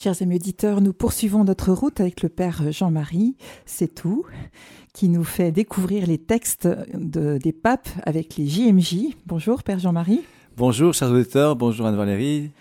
Chers 0.00 0.22
amis 0.22 0.36
auditeurs, 0.36 0.80
nous 0.80 0.92
poursuivons 0.92 1.42
notre 1.42 1.72
route 1.72 1.98
avec 1.98 2.22
le 2.22 2.28
Père 2.28 2.70
Jean-Marie, 2.70 3.36
c'est 3.66 3.92
tout, 3.92 4.24
qui 4.94 5.08
nous 5.08 5.24
fait 5.24 5.50
découvrir 5.50 6.06
les 6.06 6.18
textes 6.18 6.68
des 6.94 7.52
papes 7.52 7.88
avec 8.04 8.36
les 8.36 8.46
JMJ. 8.46 9.16
Bonjour 9.26 9.64
Père 9.64 9.80
Jean-Marie. 9.80 10.20
Bonjour 10.56 10.94
chers 10.94 11.10
auditeurs, 11.10 11.56
bonjour 11.56 11.84
Anne-Valérie. 11.84 12.52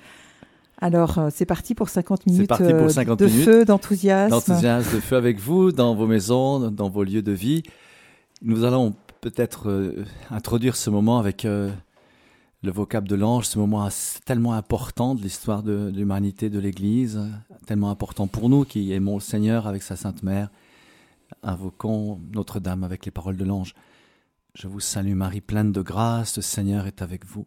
Alors, 0.82 1.20
euh, 1.20 1.30
c'est 1.32 1.46
parti 1.46 1.76
pour 1.76 1.90
50 1.90 2.26
minutes 2.26 2.48
pour 2.50 2.60
euh, 2.60 3.16
de 3.16 3.28
feu, 3.28 3.66
d'enthousiasme. 3.66 4.32
D'enthousiasme, 4.32 4.96
de 4.96 5.00
feu 5.00 5.16
avec 5.16 5.40
vous, 5.40 5.72
dans 5.72 5.94
vos 5.94 6.08
maisons, 6.08 6.72
dans 6.72 6.90
vos 6.90 7.04
lieux 7.04 7.22
de 7.22 7.34
vie. 7.34 7.62
Nous 8.42 8.64
allons 8.64 8.96
peut-être 9.22 9.70
euh, 9.70 10.06
introduire 10.32 10.76
ce 10.76 10.90
moment 10.90 11.20
avec 11.20 11.46
le 12.64 12.72
vocable 12.72 13.08
de 13.08 13.16
l'ange, 13.16 13.46
ce 13.46 13.60
moment 13.60 13.88
tellement 14.26 14.54
important 14.54 15.16
de 15.16 15.22
l'histoire 15.22 15.64
de, 15.64 15.92
l'humanité, 15.94 16.50
de 16.50 16.60
l'Église, 16.60 17.22
tellement 17.66 17.92
important 17.92 18.28
pour 18.28 18.50
nous 18.50 18.66
qui 18.66 18.92
aimons 18.92 19.16
le 19.16 19.22
Seigneur 19.22 19.68
avec 19.68 19.84
sa 19.84 19.96
Sainte 19.96 20.24
Mère. 20.24 20.50
Invoquons 21.44 22.20
Notre-Dame 22.34 22.84
avec 22.84 23.06
les 23.06 23.12
paroles 23.12 23.38
de 23.38 23.46
l'ange. 23.46 23.76
Je 24.54 24.68
vous 24.68 24.80
salue 24.80 25.14
Marie, 25.14 25.42
pleine 25.42 25.72
de 25.72 25.82
grâce, 25.82 26.38
le 26.38 26.42
Seigneur 26.42 26.88
est 26.88 27.02
avec 27.02 27.26
vous. 27.26 27.46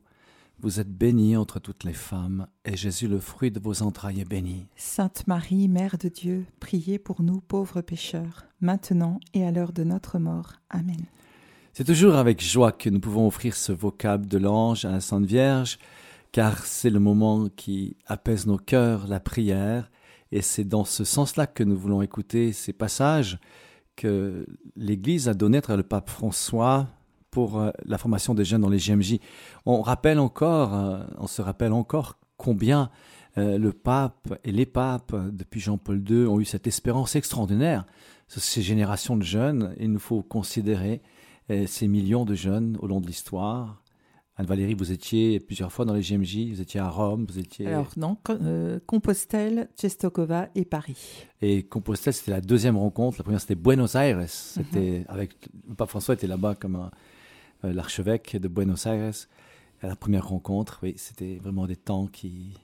Vous 0.61 0.79
êtes 0.79 0.93
bénie 0.93 1.37
entre 1.37 1.59
toutes 1.59 1.85
les 1.85 1.95
femmes, 1.95 2.47
et 2.67 2.77
Jésus, 2.77 3.09
le 3.09 3.19
fruit 3.19 3.51
de 3.51 3.59
vos 3.59 3.83
entrailles, 3.83 4.21
est 4.21 4.29
béni. 4.29 4.67
Sainte 4.77 5.27
Marie, 5.27 5.69
Mère 5.69 5.97
de 5.97 6.09
Dieu, 6.09 6.45
priez 6.61 6.99
pour 6.99 7.23
nous 7.23 7.41
pauvres 7.41 7.81
pécheurs, 7.81 8.45
maintenant 8.61 9.19
et 9.33 9.45
à 9.45 9.51
l'heure 9.51 9.73
de 9.73 9.85
notre 9.85 10.19
mort. 10.19 10.53
Amen. 10.69 11.01
C'est 11.73 11.85
toujours 11.85 12.17
avec 12.17 12.43
joie 12.43 12.73
que 12.73 12.91
nous 12.91 12.99
pouvons 12.99 13.29
offrir 13.29 13.55
ce 13.55 13.71
vocable 13.71 14.27
de 14.27 14.39
l'ange 14.39 14.85
à 14.85 14.91
la 14.91 15.01
Sainte 15.01 15.25
Vierge, 15.25 15.79
car 16.33 16.67
c'est 16.67 16.91
le 16.91 16.99
moment 16.99 17.49
qui 17.49 17.97
apaise 18.07 18.47
nos 18.47 18.57
cœurs, 18.57 19.07
la 19.07 19.21
prière, 19.21 19.89
et 20.33 20.43
c'est 20.43 20.65
dans 20.65 20.85
ce 20.85 21.05
sens-là 21.05 21.47
que 21.47 21.63
nous 21.63 21.77
voulons 21.77 22.03
écouter 22.03 22.53
ces 22.53 22.73
passages 22.73 23.39
que 23.95 24.47
l'Église 24.75 25.29
a 25.29 25.35
donné 25.35 25.61
à 25.69 25.77
le 25.77 25.85
pape 25.85 26.11
François 26.11 26.89
pour 27.31 27.61
euh, 27.61 27.71
la 27.85 27.99
formation 27.99 28.35
des 28.35 28.45
jeunes 28.45 28.63
dans 28.63 28.69
les 28.69 28.79
GMJ. 28.79 29.19
On 29.65 29.81
rappelle 29.81 30.19
encore, 30.19 30.75
euh, 30.75 31.05
on 31.19 31.29
se 31.29 31.41
rappelle 31.41 31.73
encore 31.73 32.19
combien 32.37 32.91
euh, 33.39 33.59
le 33.59 33.73
pape 33.73 34.41
et 34.43 34.51
les 34.51 34.67
papes 34.67 35.15
depuis 35.31 35.61
Jean-Paul 35.61 36.03
II 36.09 36.27
ont 36.27 36.41
eu 36.41 36.45
cette 36.45 36.67
espérance 36.67 37.15
extraordinaire. 37.15 37.87
Ces 38.27 38.63
générations 38.63 39.17
de 39.17 39.23
jeunes, 39.23 39.75
il 39.79 39.93
nous 39.93 40.01
faut 40.01 40.23
considérer 40.23 41.01
ces 41.67 41.89
millions 41.89 42.25
de 42.25 42.35
jeunes 42.35 42.77
au 42.81 42.87
long 42.87 43.01
de 43.01 43.07
l'histoire. 43.07 43.83
Anne-Valérie, 44.41 44.73
vous 44.73 44.91
étiez 44.91 45.39
plusieurs 45.39 45.71
fois 45.71 45.85
dans 45.85 45.93
les 45.93 46.01
GMJ, 46.01 46.53
vous 46.53 46.61
étiez 46.63 46.81
à 46.81 46.89
Rome, 46.89 47.27
vous 47.29 47.39
étiez... 47.39 47.67
Alors 47.67 47.91
non, 47.99 48.17
euh, 48.31 48.81
Compostelle, 48.87 49.69
Cestokova 49.77 50.49
et 50.55 50.65
Paris. 50.65 51.27
Et 51.43 51.63
Compostelle, 51.63 52.15
c'était 52.15 52.31
la 52.31 52.41
deuxième 52.41 52.79
rencontre. 52.79 53.19
La 53.19 53.25
première, 53.25 53.41
c'était 53.43 53.55
Buenos 53.55 53.97
Aires. 53.97 54.25
C'était 54.29 55.01
mhm. 55.01 55.05
avec... 55.09 55.35
Le 55.69 55.75
pape 55.75 55.91
François 55.91 56.15
était 56.15 56.27
là-bas 56.27 56.55
comme 56.55 56.89
euh, 57.65 57.73
l'archevêque 57.75 58.35
de 58.35 58.49
Buenos 58.49 58.87
Aires. 58.87 59.13
la 59.83 59.95
première 59.95 60.27
rencontre, 60.27 60.79
oui, 60.83 60.95
c'était 60.97 61.37
vraiment 61.37 61.67
des 61.67 61.77
temps 61.77 62.07
qui, 62.07 62.55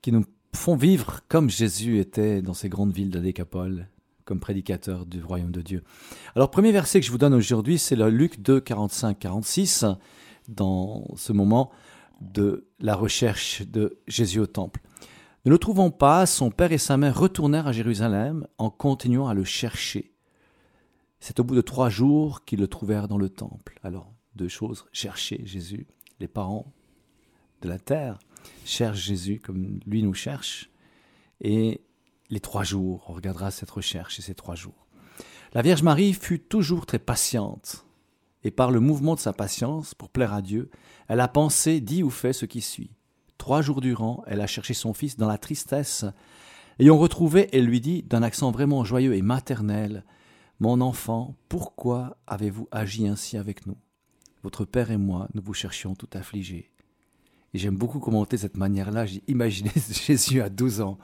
qui 0.00 0.10
nous 0.10 0.24
font 0.56 0.74
vivre 0.74 1.20
comme 1.28 1.50
Jésus 1.50 2.00
était 2.00 2.42
dans 2.42 2.54
ces 2.54 2.68
grandes 2.68 2.92
villes 2.92 3.10
de 3.10 3.20
Décapole 3.20 3.86
comme 4.32 4.40
prédicateur 4.40 5.04
du 5.04 5.22
royaume 5.22 5.50
de 5.50 5.60
Dieu. 5.60 5.84
Alors, 6.34 6.50
premier 6.50 6.72
verset 6.72 7.00
que 7.00 7.04
je 7.06 7.12
vous 7.12 7.18
donne 7.18 7.34
aujourd'hui, 7.34 7.76
c'est 7.76 7.96
le 7.96 8.08
Luc 8.08 8.40
2, 8.40 8.62
45, 8.62 9.18
46, 9.18 9.84
dans 10.48 11.04
ce 11.16 11.34
moment 11.34 11.70
de 12.22 12.66
la 12.80 12.94
recherche 12.94 13.60
de 13.60 13.98
Jésus 14.08 14.40
au 14.40 14.46
temple. 14.46 14.80
Ne 15.44 15.50
le 15.50 15.58
trouvant 15.58 15.90
pas, 15.90 16.24
son 16.24 16.50
père 16.50 16.72
et 16.72 16.78
sa 16.78 16.96
mère 16.96 17.18
retournèrent 17.18 17.66
à 17.66 17.72
Jérusalem 17.72 18.46
en 18.56 18.70
continuant 18.70 19.28
à 19.28 19.34
le 19.34 19.44
chercher. 19.44 20.14
C'est 21.20 21.38
au 21.38 21.44
bout 21.44 21.54
de 21.54 21.60
trois 21.60 21.90
jours 21.90 22.42
qu'ils 22.46 22.60
le 22.60 22.68
trouvèrent 22.68 23.08
dans 23.08 23.18
le 23.18 23.28
temple. 23.28 23.78
Alors, 23.82 24.14
deux 24.34 24.48
choses, 24.48 24.86
chercher 24.94 25.42
Jésus. 25.44 25.86
Les 26.20 26.28
parents 26.28 26.72
de 27.60 27.68
la 27.68 27.78
terre 27.78 28.18
cherchent 28.64 29.04
Jésus 29.04 29.40
comme 29.40 29.78
lui 29.84 30.02
nous 30.02 30.14
cherche. 30.14 30.70
Et 31.42 31.82
les 32.32 32.40
trois 32.40 32.64
jours. 32.64 33.04
On 33.08 33.12
regardera 33.12 33.52
cette 33.52 33.70
recherche 33.70 34.18
et 34.18 34.22
ces 34.22 34.34
trois 34.34 34.56
jours. 34.56 34.86
La 35.52 35.62
Vierge 35.62 35.82
Marie 35.82 36.14
fut 36.14 36.40
toujours 36.40 36.86
très 36.86 36.98
patiente, 36.98 37.84
et 38.42 38.50
par 38.50 38.70
le 38.70 38.80
mouvement 38.80 39.14
de 39.14 39.20
sa 39.20 39.34
patience, 39.34 39.94
pour 39.94 40.08
plaire 40.08 40.32
à 40.32 40.40
Dieu, 40.40 40.70
elle 41.08 41.20
a 41.20 41.28
pensé, 41.28 41.80
dit 41.80 42.02
ou 42.02 42.08
fait 42.08 42.32
ce 42.32 42.46
qui 42.46 42.62
suit. 42.62 42.90
Trois 43.36 43.60
jours 43.60 43.82
durant, 43.82 44.24
elle 44.26 44.40
a 44.40 44.46
cherché 44.46 44.72
son 44.72 44.94
fils 44.94 45.18
dans 45.18 45.28
la 45.28 45.36
tristesse. 45.36 46.06
Ayant 46.78 46.96
retrouvé, 46.96 47.50
elle 47.52 47.66
lui 47.66 47.82
dit, 47.82 48.02
d'un 48.02 48.22
accent 48.22 48.50
vraiment 48.50 48.82
joyeux 48.82 49.14
et 49.14 49.22
maternel, 49.22 50.04
Mon 50.58 50.80
enfant, 50.80 51.34
pourquoi 51.48 52.16
avez-vous 52.26 52.68
agi 52.70 53.08
ainsi 53.08 53.36
avec 53.36 53.66
nous? 53.66 53.76
Votre 54.42 54.64
père 54.64 54.90
et 54.90 54.96
moi, 54.96 55.28
nous 55.34 55.42
vous 55.42 55.54
cherchions 55.54 55.94
tout 55.94 56.08
affligés. 56.14 56.70
Et 57.52 57.58
j'aime 57.58 57.76
beaucoup 57.76 57.98
commenter 57.98 58.38
cette 58.38 58.56
manière-là. 58.56 59.04
J'ai 59.04 59.22
imaginé 59.26 59.70
Jésus 60.06 60.40
à 60.40 60.48
12 60.48 60.80
ans 60.80 60.98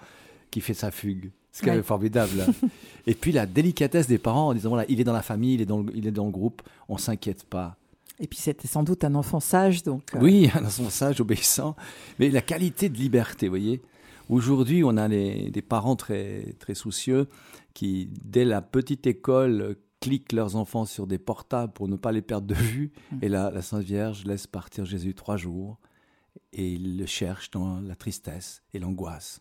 qui 0.50 0.60
fait 0.60 0.74
sa 0.74 0.90
fugue. 0.90 1.30
C'est 1.52 1.64
quand 1.64 1.72
même 1.72 1.82
formidable. 1.82 2.46
et 3.06 3.14
puis 3.14 3.32
la 3.32 3.46
délicatesse 3.46 4.06
des 4.06 4.18
parents 4.18 4.48
en 4.48 4.54
disant 4.54 4.70
voilà, 4.70 4.84
il 4.88 5.00
est 5.00 5.04
dans 5.04 5.12
la 5.12 5.22
famille, 5.22 5.54
il 5.54 5.60
est 5.60 5.66
dans 5.66 5.80
le, 5.80 5.92
il 5.94 6.06
est 6.06 6.12
dans 6.12 6.26
le 6.26 6.30
groupe, 6.30 6.62
on 6.88 6.98
s'inquiète 6.98 7.44
pas. 7.44 7.76
Et 8.20 8.26
puis 8.26 8.38
c'était 8.38 8.68
sans 8.68 8.82
doute 8.82 9.04
un 9.04 9.14
enfant 9.14 9.40
sage, 9.40 9.82
donc. 9.82 10.02
Euh. 10.14 10.18
Oui, 10.20 10.50
un 10.54 10.64
enfant 10.64 10.90
sage, 10.90 11.20
obéissant. 11.20 11.76
Mais 12.18 12.30
la 12.30 12.42
qualité 12.42 12.88
de 12.88 12.96
liberté, 12.96 13.46
vous 13.46 13.52
voyez. 13.52 13.82
Aujourd'hui, 14.28 14.84
on 14.84 14.96
a 14.98 15.08
des 15.08 15.64
parents 15.66 15.96
très, 15.96 16.54
très 16.58 16.74
soucieux 16.74 17.28
qui, 17.72 18.10
dès 18.22 18.44
la 18.44 18.60
petite 18.60 19.06
école, 19.06 19.76
cliquent 20.00 20.32
leurs 20.32 20.56
enfants 20.56 20.84
sur 20.84 21.06
des 21.06 21.18
portables 21.18 21.72
pour 21.72 21.88
ne 21.88 21.96
pas 21.96 22.12
les 22.12 22.22
perdre 22.22 22.46
de 22.46 22.54
vue. 22.54 22.92
Hum. 23.12 23.18
Et 23.22 23.28
là, 23.28 23.50
la 23.52 23.62
Sainte 23.62 23.84
Vierge 23.84 24.24
laisse 24.24 24.46
partir 24.46 24.84
Jésus 24.84 25.14
trois 25.14 25.36
jours 25.36 25.78
et 26.52 26.72
il 26.72 26.98
le 26.98 27.06
cherche 27.06 27.50
dans 27.50 27.80
la 27.80 27.94
tristesse 27.94 28.62
et 28.72 28.78
l'angoisse. 28.78 29.40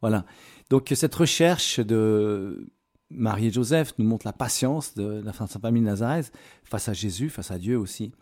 Voilà. 0.00 0.24
Donc 0.70 0.92
cette 0.94 1.14
recherche 1.14 1.80
de 1.80 2.68
Marie 3.10 3.46
et 3.46 3.50
Joseph 3.50 3.94
nous 3.98 4.04
montre 4.04 4.26
la 4.26 4.32
patience 4.32 4.94
de 4.94 5.22
la 5.24 5.32
famille 5.32 5.82
Nazareth 5.82 6.32
face 6.64 6.88
à 6.88 6.92
Jésus, 6.92 7.30
face 7.30 7.50
à 7.50 7.58
Dieu 7.58 7.78
aussi. 7.78 8.12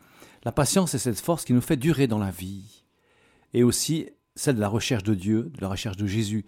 La 0.44 0.52
patience 0.52 0.94
est 0.94 0.98
cette 0.98 1.20
force 1.20 1.44
qui 1.44 1.52
nous 1.52 1.60
fait 1.60 1.76
durer 1.76 2.06
dans 2.06 2.18
la 2.18 2.30
vie. 2.30 2.84
Et 3.52 3.64
aussi 3.64 4.08
celle 4.36 4.56
de 4.56 4.60
la 4.60 4.68
recherche 4.68 5.02
de 5.02 5.14
Dieu, 5.14 5.50
de 5.54 5.60
la 5.60 5.68
recherche 5.68 5.96
de 5.96 6.06
Jésus. 6.06 6.44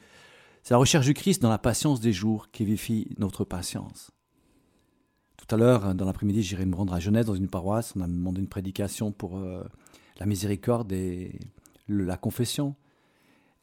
C'est 0.62 0.74
la 0.74 0.78
recherche 0.78 1.06
du 1.06 1.14
Christ 1.14 1.42
dans 1.42 1.48
la 1.48 1.58
patience 1.58 2.00
des 2.00 2.12
jours 2.12 2.50
qui 2.50 2.64
vifie 2.64 3.14
notre 3.18 3.44
patience. 3.44 4.10
Tout 5.36 5.54
à 5.54 5.58
l'heure, 5.58 5.94
dans 5.94 6.04
l'après-midi, 6.04 6.42
j'irai 6.42 6.66
me 6.66 6.76
rendre 6.76 6.92
à 6.92 7.00
Genève 7.00 7.24
dans 7.24 7.34
une 7.34 7.48
paroisse. 7.48 7.94
On 7.96 8.02
a 8.02 8.06
demandé 8.06 8.40
une 8.40 8.48
prédication 8.48 9.12
pour 9.12 9.38
euh, 9.38 9.64
la 10.18 10.26
miséricorde 10.26 10.92
et 10.92 11.38
la 11.88 12.16
confession. 12.16 12.76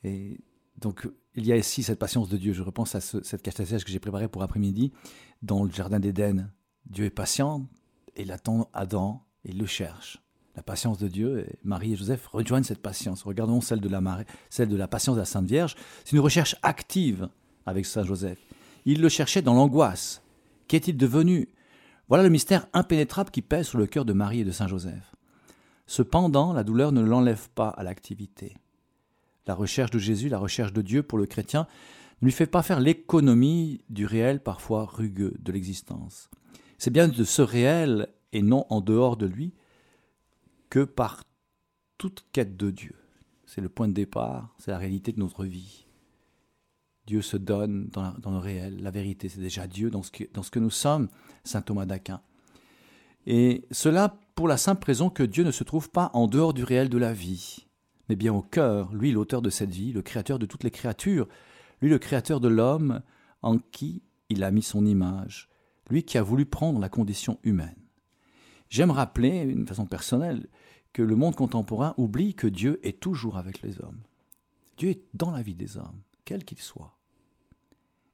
Et 0.04 0.40
donc, 0.80 1.08
il 1.36 1.46
y 1.46 1.52
a 1.52 1.58
ici 1.58 1.84
cette 1.84 2.00
patience 2.00 2.30
de 2.30 2.38
Dieu. 2.38 2.54
Je 2.54 2.64
repense 2.64 2.96
à 2.96 3.02
cette 3.02 3.42
catéchèse 3.42 3.84
que 3.84 3.92
j'ai 3.92 4.00
préparée 4.00 4.28
pour 4.28 4.42
après-midi 4.44 4.92
dans 5.42 5.64
le 5.64 5.72
jardin 5.72 6.00
d'Éden. 6.00 6.50
Dieu 6.86 7.06
est 7.06 7.10
patient 7.10 7.68
et 8.16 8.24
il 8.24 8.32
attend 8.32 8.70
Adam 8.74 9.24
et 9.44 9.50
il 9.50 9.58
le 9.58 9.66
cherche. 9.66 10.22
La 10.56 10.64
patience 10.64 10.98
de 10.98 11.10
Dieu, 11.10 11.40
et 11.40 11.60
Marie 11.66 11.94
et 11.94 11.96
Joseph 11.98 12.28
rejoignent 12.28 12.64
cette 12.64 12.82
patience. 12.82 13.24
Regardons 13.24 13.60
celle 13.60 13.82
de 13.82 13.90
la, 13.90 14.02
celle 14.50 14.70
de 14.70 14.78
la 14.78 14.88
patience 14.88 15.16
de 15.16 15.20
la 15.20 15.26
Sainte 15.26 15.48
Vierge. 15.48 15.76
C'est 16.06 16.16
une 16.16 16.22
recherche 16.22 16.56
active 16.64 17.28
avec 17.66 17.86
Saint 17.86 18.06
Joseph. 18.06 18.40
Il 18.86 19.02
le 19.02 19.10
cherchait 19.10 19.42
dans 19.42 19.54
l'angoisse. 19.54 20.22
Qu'est-il 20.70 20.96
devenu? 20.96 21.50
Voilà 22.08 22.24
le 22.24 22.30
mystère 22.30 22.68
impénétrable 22.72 23.32
qui 23.32 23.42
pèse 23.42 23.68
sur 23.68 23.80
le 23.80 23.88
cœur 23.88 24.06
de 24.06 24.14
Marie 24.14 24.42
et 24.42 24.46
de 24.46 24.52
Saint 24.52 24.68
Joseph. 24.68 25.16
Cependant, 25.88 26.54
la 26.54 26.64
douleur 26.64 26.94
ne 26.94 27.02
l'enlève 27.02 27.50
pas 27.50 27.70
à 27.70 27.84
l'activité. 27.84 28.56
La 29.48 29.54
recherche 29.54 29.92
de 29.92 30.00
Jésus, 30.00 30.30
la 30.30 30.40
recherche 30.40 30.74
de 30.74 30.82
Dieu 30.82 31.04
pour 31.04 31.18
le 31.18 31.26
chrétien 31.26 31.68
ne 32.22 32.28
lui 32.28 32.32
fait 32.32 32.46
pas 32.46 32.64
faire 32.64 32.80
l'économie 32.80 33.82
du 33.90 34.06
réel 34.06 34.42
parfois 34.42 34.86
rugueux 34.86 35.36
de 35.40 35.52
l'existence. 35.52 36.30
C'est 36.78 36.92
bien 36.92 37.08
de 37.08 37.24
ce 37.24 37.42
réel 37.42 38.08
et 38.32 38.42
non 38.42 38.66
en 38.70 38.82
dehors 38.82 39.18
de 39.18 39.26
lui 39.26 39.54
que 40.70 40.84
par 40.84 41.24
toute 41.98 42.26
quête 42.32 42.58
de 42.58 42.72
Dieu. 42.72 42.96
C'est 43.46 43.62
le 43.62 43.70
point 43.70 43.88
de 43.88 43.94
départ, 43.94 44.56
c'est 44.58 44.72
la 44.72 44.78
réalité 44.78 45.12
de 45.12 45.20
notre 45.20 45.46
vie. 45.46 45.86
Dieu 47.06 47.22
se 47.22 47.38
donne 47.38 47.90
dans, 47.90 48.32
le 48.32 48.38
réel, 48.38 48.82
la 48.82 48.90
vérité, 48.90 49.30
c'est 49.30 49.40
déjà 49.40 49.68
Dieu 49.68 49.92
dans 49.92 50.02
ce, 50.02 50.10
que, 50.12 50.60
nous 50.60 50.72
sommes, 50.72 51.08
saint 51.44 51.62
Thomas 51.62 51.86
d'Aquin. 51.86 52.22
Et 53.28 53.66
cela 53.70 54.20
pour 54.34 54.48
la 54.48 54.58
simple 54.58 54.88
raison 54.88 55.10
que 55.10 55.24
Dieu 55.24 55.44
ne 55.44 55.52
se 55.52 55.64
trouve 55.64 55.92
pas 55.92 56.10
en 56.14 56.28
dehors 56.28 56.54
du 56.54 56.64
réel 56.64 56.90
de 56.90 56.98
la 56.98 57.14
vie 57.14 57.65
mais 58.10 58.16
bien 58.16 58.34
au 58.34 58.42
cœur, 58.42 58.94
lui 58.94 59.12
l'auteur 59.12 59.42
de 59.42 59.50
cette 59.50 59.72
vie, 59.72 59.94
le 59.94 60.02
créateur 60.02 60.40
de 60.40 60.46
toutes 60.46 60.64
les 60.64 60.72
créatures, 60.72 61.28
lui 61.82 61.90
le 61.90 62.00
créateur 62.00 62.40
de 62.40 62.48
l'homme 62.48 63.02
en 63.42 63.58
qui 63.58 64.02
il 64.30 64.44
a 64.44 64.52
mis 64.52 64.64
son 64.64 64.86
image, 64.86 65.50
lui 65.90 66.04
qui 66.04 66.18
a 66.18 66.24
voulu 66.24 66.46
prendre 66.46 66.80
la 66.80 66.90
condition 66.90 67.40
humaine. 67.44 67.76
J'aime 68.70 68.92
rappeler, 68.92 69.46
d'une 69.46 69.68
façon 69.68 69.86
personnelle, 69.86 70.48
que 70.94 71.02
le 71.02 71.16
monde 71.16 71.36
contemporain 71.36 71.94
oublie 71.98 72.34
que 72.34 72.48
Dieu 72.48 72.80
est 72.84 73.00
toujours 73.00 73.38
avec 73.38 73.62
les 73.62 73.82
hommes. 73.82 74.02
Dieu 74.78 74.90
est 74.90 75.04
dans 75.14 75.32
la 75.32 75.42
vie 75.42 75.56
des 75.56 75.78
hommes. 75.78 76.02
quel 76.24 76.44
qu'il 76.44 76.58
soit. 76.58 76.98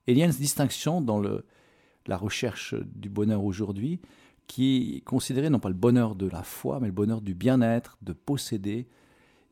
Et 0.06 0.12
il 0.12 0.18
y 0.18 0.22
a 0.22 0.26
une 0.26 0.32
distinction 0.32 1.00
dans 1.00 1.22
la 1.22 2.18
recherche 2.18 2.76
du 2.96 3.08
bonheur 3.08 3.46
aujourd'hui 3.46 4.02
qui 4.48 4.98
est 4.98 5.02
considéré 5.02 5.50
non 5.50 5.60
pas 5.60 5.70
le 5.70 5.76
bonheur 5.76 6.16
de 6.16 6.28
la 6.28 6.44
foi, 6.44 6.82
mais 6.82 6.88
le 6.88 6.94
bonheur 6.94 7.22
du 7.22 7.34
bien-être, 7.34 7.98
de 8.02 8.12
posséder 8.12 8.90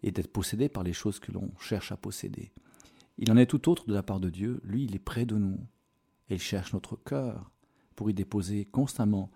et 0.03 0.11
d'être 0.11 0.31
possédé 0.31 0.69
par 0.69 0.83
les 0.83 0.93
choses 0.93 1.19
que 1.19 1.31
l'on 1.31 1.51
cherche 1.59 1.91
à 1.91 1.97
posséder. 1.97 2.51
Il 3.17 3.31
en 3.31 3.37
est 3.37 3.45
tout 3.45 3.69
autre 3.69 3.85
de 3.87 3.93
la 3.93 4.03
part 4.03 4.19
de 4.19 4.29
Dieu. 4.29 4.61
Lui, 4.63 4.85
il 4.85 4.95
est 4.95 4.99
près 4.99 5.25
de 5.25 5.35
nous. 5.35 5.59
Et 6.29 6.35
il 6.35 6.41
cherche 6.41 6.73
notre 6.73 6.95
cœur 6.95 7.51
pour 7.95 8.09
y 8.09 8.13
déposer 8.13 8.65
constamment 8.65 9.29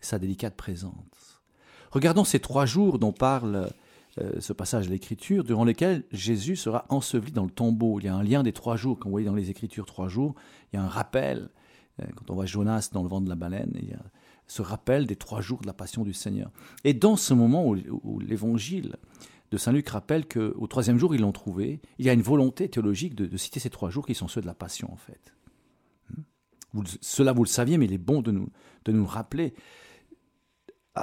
sa 0.00 0.18
délicate 0.18 0.56
présence. 0.56 1.42
Regardons 1.90 2.24
ces 2.24 2.40
trois 2.40 2.66
jours 2.66 2.98
dont 2.98 3.12
parle 3.12 3.70
euh, 4.18 4.40
ce 4.40 4.52
passage 4.52 4.86
de 4.86 4.92
l'Écriture, 4.92 5.44
durant 5.44 5.64
lesquels 5.64 6.04
Jésus 6.10 6.56
sera 6.56 6.84
enseveli 6.88 7.32
dans 7.32 7.44
le 7.44 7.50
tombeau. 7.50 8.00
Il 8.00 8.06
y 8.06 8.08
a 8.08 8.14
un 8.14 8.22
lien 8.22 8.42
des 8.42 8.52
trois 8.52 8.76
jours. 8.76 8.98
Quand 8.98 9.08
vous 9.08 9.12
voyez 9.12 9.26
dans 9.26 9.34
les 9.34 9.50
Écritures 9.50 9.86
trois 9.86 10.08
jours, 10.08 10.34
il 10.72 10.76
y 10.76 10.78
a 10.78 10.82
un 10.82 10.88
rappel. 10.88 11.48
Euh, 12.00 12.06
quand 12.16 12.30
on 12.30 12.34
voit 12.34 12.46
Jonas 12.46 12.90
dans 12.92 13.02
le 13.02 13.08
vent 13.08 13.20
de 13.20 13.28
la 13.28 13.36
baleine, 13.36 13.72
il 13.80 13.88
y 13.88 13.94
a 13.94 14.02
ce 14.50 14.62
rappel 14.62 15.06
des 15.06 15.14
trois 15.14 15.40
jours 15.40 15.60
de 15.60 15.66
la 15.66 15.72
passion 15.72 16.02
du 16.02 16.12
Seigneur. 16.12 16.50
Et 16.82 16.92
dans 16.92 17.16
ce 17.16 17.32
moment 17.34 17.68
où, 17.68 18.18
l'Évangile 18.18 18.96
de 19.50 19.56
Saint 19.56 19.72
Luc 19.72 19.88
rappelle 19.88 20.26
qu'au 20.28 20.66
troisième 20.66 20.98
jour, 20.98 21.14
ils 21.14 21.20
l'ont 21.20 21.32
trouvé, 21.32 21.80
il 21.98 22.06
y 22.06 22.08
a 22.08 22.12
une 22.12 22.22
volonté 22.22 22.68
théologique 22.68 23.14
de, 23.14 23.36
citer 23.36 23.60
ces 23.60 23.70
trois 23.70 23.90
jours 23.90 24.06
qui 24.06 24.14
sont 24.14 24.28
ceux 24.28 24.40
de 24.40 24.46
la 24.46 24.54
passion, 24.54 24.92
en 24.92 24.96
fait. 24.96 25.34
Vous, 26.72 26.84
cela, 27.00 27.32
vous 27.32 27.42
le 27.42 27.48
saviez, 27.48 27.78
mais 27.78 27.86
il 27.86 27.92
est 27.92 27.98
bon 27.98 28.22
de 28.22 28.30
nous, 28.30 28.48
de 28.84 28.92
nous 28.92 29.06
rappeler. 29.06 29.54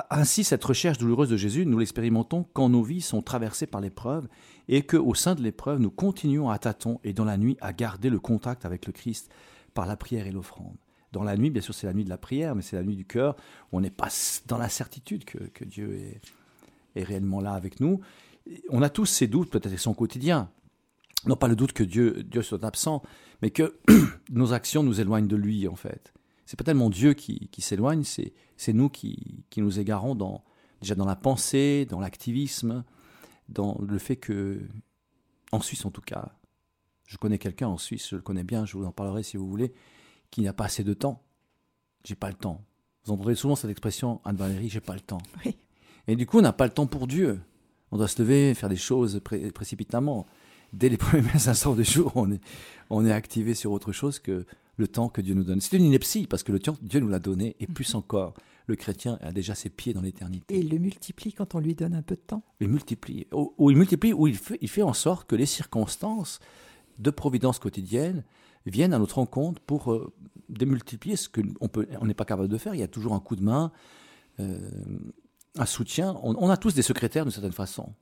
Ainsi, 0.10 0.44
cette 0.44 0.64
recherche 0.64 0.98
douloureuse 0.98 1.30
de 1.30 1.38
Jésus, 1.38 1.66
nous 1.66 1.80
l'expérimentons 1.80 2.46
quand 2.54 2.70
nos 2.70 2.84
vies 2.84 3.02
sont 3.02 3.22
traversées 3.22 3.68
par 3.68 3.82
l'épreuve 3.82 4.28
et 4.68 4.84
qu'au 4.84 5.14
sein 5.14 5.36
de 5.36 5.42
l'épreuve, 5.42 5.80
nous 5.80 5.92
continuons 5.92 6.50
à 6.50 6.60
tâtons 6.60 7.00
et 7.04 7.14
dans 7.14 7.26
la 7.26 7.38
nuit 7.38 7.58
à 7.62 7.74
garder 7.74 8.10
le 8.10 8.20
contact 8.20 8.66
avec 8.66 8.86
le 8.86 8.94
Christ 8.94 9.30
par 9.74 9.86
la 9.86 9.96
prière 9.96 10.28
et 10.28 10.32
l'offrande. 10.32 10.76
Dans 11.14 11.24
la 11.24 11.38
nuit, 11.38 11.50
bien 11.50 11.62
sûr, 11.62 11.74
c'est 11.74 11.88
la 11.88 11.94
nuit 11.94 12.04
de 12.04 12.10
la 12.10 12.18
prière, 12.18 12.54
mais 12.54 12.62
c'est 12.62 12.76
la 12.76 12.84
nuit 12.84 12.96
du 12.96 13.06
cœur 13.06 13.36
on 13.72 13.80
n'est 13.80 13.90
pas 13.90 14.10
dans 14.48 14.58
la 14.58 14.70
certitude 14.70 15.24
que, 15.24 15.64
Dieu 15.64 15.98
est, 16.96 17.04
réellement 17.04 17.40
là 17.40 17.54
avec 17.54 17.80
nous. 17.80 18.02
On 18.70 18.82
a 18.82 18.90
tous 18.90 19.06
ces 19.06 19.28
doutes, 19.28 19.50
peut-être 19.50 19.78
son 19.78 19.94
quotidien. 19.94 20.52
Non 21.26 21.36
pas 21.36 21.48
le 21.48 21.56
doute 21.56 21.74
que 21.74 21.84
Dieu, 21.84 22.24
Dieu 22.24 22.42
soit 22.42 22.64
absent, 22.64 23.02
mais 23.42 23.50
que 23.50 23.80
nos 24.30 24.54
actions 24.54 24.84
nous 24.84 25.02
éloignent 25.02 25.28
de 25.28 25.36
lui, 25.36 25.68
en 25.68 25.76
fait 25.76 26.14
c'est 26.48 26.56
pas 26.56 26.64
tellement 26.64 26.90
Dieu 26.90 27.14
qui, 27.14 27.50
s'éloigne, 27.60 28.04
c'est 28.06 28.74
nous 28.74 28.90
qui, 28.90 29.44
nous 29.58 29.80
égarons 29.80 30.16
dans, 30.16 30.46
déjà 30.82 30.96
dans 30.96 31.06
la 31.06 31.18
pensée, 31.18 31.86
dans 31.86 32.00
l'activisme, 32.00 32.86
dans 33.50 33.78
le 33.82 33.98
fait 33.98 34.16
que, 34.16 34.66
en 35.52 35.60
Suisse 35.60 35.86
en 35.86 35.92
tout 35.92 36.02
cas, 36.02 36.32
je 37.06 37.18
connais 37.18 37.38
quelqu'un 37.38 37.68
en 37.68 37.78
Suisse, 37.78 38.08
je 38.10 38.16
le 38.16 38.22
connais 38.22 38.46
bien, 38.46 38.66
je 38.66 38.78
vous 38.78 38.86
en 38.86 38.94
parlerai 38.94 39.24
si 39.24 39.36
vous 39.36 39.48
voulez, 39.48 39.74
qui 40.32 40.42
n'a 40.42 40.54
pas 40.54 40.66
assez 40.66 40.86
de 40.86 40.94
temps. 40.94 41.22
J'ai 42.06 42.16
pas 42.16 42.30
le 42.30 42.36
temps. 42.36 42.64
Vous 43.04 43.12
entendrez 43.12 43.36
souvent 43.36 43.58
cette 43.58 43.70
expression, 43.70 44.22
Anne-Valérie, 44.24 44.70
j'ai 44.70 44.80
pas 44.80 44.94
le 44.94 45.02
temps. 45.02 45.22
Et 46.08 46.16
du 46.16 46.26
coup, 46.26 46.40
on 46.40 46.42
n'a 46.42 46.54
pas 46.54 46.66
le 46.66 46.74
temps 46.74 46.88
pour 46.88 47.08
Dieu. 47.08 47.42
On 47.92 47.98
doit 47.98 48.08
se 48.08 48.22
lever, 48.22 48.54
faire 48.54 48.70
des 48.70 48.76
choses 48.76 49.22
précipitamment. 49.54 50.26
Dès 50.74 50.90
les 50.90 50.98
premiers 50.98 51.48
instants 51.48 51.76
du 51.76 51.84
jour, 51.84 52.12
on 52.16 52.32
est, 52.32 52.42
on 52.90 53.06
est 53.06 53.12
activé 53.12 53.54
sur 53.54 53.72
autre 53.72 53.92
chose 53.92 54.20
que 54.20 54.46
le 54.78 54.88
temps 54.88 55.10
que 55.10 55.22
Dieu 55.22 55.34
nous 55.34 55.44
donne. 55.44 55.60
C'est 55.60 55.78
une 55.78 55.86
ineptie 55.86 56.28
parce 56.28 56.44
que 56.44 56.52
le 56.52 56.60
temps, 56.60 56.78
Dieu 56.82 57.00
nous 57.00 57.10
l'a 57.10 57.20
donné 57.20 57.56
et 57.60 57.68
plus 57.68 57.94
mhm. 57.94 58.00
encore, 58.00 58.34
le 58.68 58.76
chrétien 58.76 59.18
a 59.22 59.32
déjà 59.32 59.56
ses 59.56 59.70
pieds 59.70 59.94
dans 59.94 60.02
l'éternité. 60.02 60.56
Et 60.56 60.60
il 60.60 60.70
le 60.70 60.78
multiplie 60.78 61.34
quand 61.34 61.56
on 61.56 61.60
lui 61.60 61.74
donne 61.74 61.96
un 61.96 62.02
peu 62.02 62.16
de 62.16 62.22
temps. 62.22 62.44
Il 62.60 62.68
multiplie. 62.68 63.26
Ou, 63.32 63.72
il 63.72 63.78
multiplie, 63.78 64.14
ou 64.14 64.28
il 64.28 64.38
fait, 64.38 64.58
il 64.62 64.70
fait 64.70 64.84
en 64.84 64.94
sorte 64.94 65.28
que 65.28 65.36
les 65.36 65.46
circonstances 65.46 66.40
de 67.00 67.10
providence 67.10 67.60
quotidienne 67.60 68.24
viennent 68.66 68.94
à 68.94 69.00
notre 69.00 69.16
rencontre 69.16 69.62
pour 69.62 69.94
euh, 69.94 70.14
démultiplier 70.50 71.16
ce 71.16 71.30
qu'on 71.30 71.54
on 72.02 72.06
n'est 72.06 72.14
pas 72.14 72.26
capable 72.26 72.50
de 72.50 72.58
faire. 72.58 72.76
Il 72.76 72.80
y 72.80 72.84
a 72.84 72.88
toujours 72.88 73.14
un 73.14 73.20
coup 73.20 73.38
de 73.38 73.44
main, 73.44 73.72
euh, 74.40 74.60
un 75.58 75.66
soutien. 75.66 76.16
On, 76.24 76.50
a 76.50 76.58
tous 76.58 76.74
des 76.74 76.82
secrétaires 76.82 77.24
d'une 77.26 77.32
certaine 77.32 77.52
façon. 77.52 77.94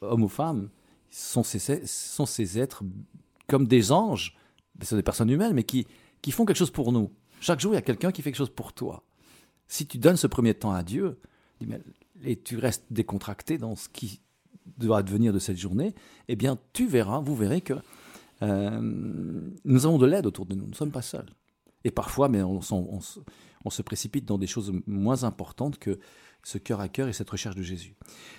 Hommes 0.00 0.24
ou 0.24 0.28
femmes, 0.28 0.70
sont 1.10 1.42
sont 1.42 2.26
ces 2.26 2.58
êtres 2.58 2.82
comme 3.46 3.66
des 3.66 3.92
anges 3.92 4.36
ce 4.82 4.90
sont 4.90 4.96
des 4.96 5.02
personnes 5.02 5.30
humaines, 5.30 5.52
mais 5.52 5.64
qui, 5.64 5.86
qui 6.22 6.30
font 6.32 6.44
quelque 6.44 6.56
chose 6.56 6.70
pour 6.70 6.92
nous. 6.92 7.10
Chaque 7.40 7.60
jour, 7.60 7.72
il 7.72 7.76
y 7.76 7.78
a 7.78 7.82
quelqu'un 7.82 8.12
qui 8.12 8.22
fait 8.22 8.30
quelque 8.30 8.38
chose 8.38 8.50
pour 8.50 8.72
toi. 8.72 9.02
Si 9.68 9.86
tu 9.86 9.98
donnes 9.98 10.16
ce 10.16 10.26
premier 10.26 10.54
temps 10.54 10.72
à 10.72 10.82
Dieu, 10.82 11.18
et 12.24 12.36
tu 12.36 12.58
restes 12.58 12.84
décontracté 12.90 13.58
dans 13.58 13.76
ce 13.76 13.88
qui 13.88 14.20
doit 14.78 14.98
advenir 14.98 15.32
de 15.32 15.38
cette 15.38 15.56
journée, 15.56 15.94
eh 16.28 16.36
bien, 16.36 16.58
tu 16.72 16.86
verras, 16.86 17.20
vous 17.20 17.36
verrez 17.36 17.60
que 17.60 17.74
euh, 18.42 18.78
nous 19.64 19.86
avons 19.86 19.98
de 19.98 20.06
l'aide 20.06 20.26
autour 20.26 20.46
de 20.46 20.54
nous. 20.54 20.64
Nous 20.64 20.70
ne 20.70 20.74
sommes 20.74 20.92
pas 20.92 21.02
seuls. 21.02 21.30
Et 21.84 21.90
parfois, 21.90 22.28
mais 22.28 22.42
on, 22.42 22.60
se 22.60 23.82
précipite 23.82 24.24
dans 24.24 24.38
des 24.38 24.46
choses 24.46 24.72
moins 24.86 25.24
importantes 25.24 25.78
que 25.78 25.98
ce 26.46 26.58
cœur 26.58 26.80
à 26.80 26.88
cœur 26.88 27.08
et 27.08 27.12
cette 27.12 27.28
recherche 27.28 27.56
de 27.56 27.62
Jésus. 27.62 27.96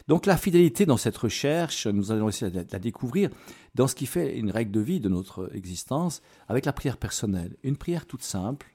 Donc 0.07 0.27
la 0.27 0.37
fidélité 0.37 0.85
dans 0.85 0.95
cette 0.95 1.17
recherche, 1.17 1.87
nous 1.87 2.09
allons 2.09 2.29
essayer 2.29 2.49
de 2.49 2.65
la 2.71 2.79
découvrir 2.79 3.29
dans 3.75 3.85
ce 3.85 3.95
qui 3.95 4.05
fait 4.05 4.37
une 4.37 4.49
règle 4.49 4.71
de 4.71 4.79
vie 4.79 5.01
de 5.01 5.09
notre 5.09 5.53
existence 5.53 6.21
avec 6.47 6.63
la 6.63 6.71
prière 6.71 6.95
personnelle. 6.95 7.57
Une 7.63 7.75
prière 7.75 8.05
toute 8.05 8.23
simple. 8.23 8.73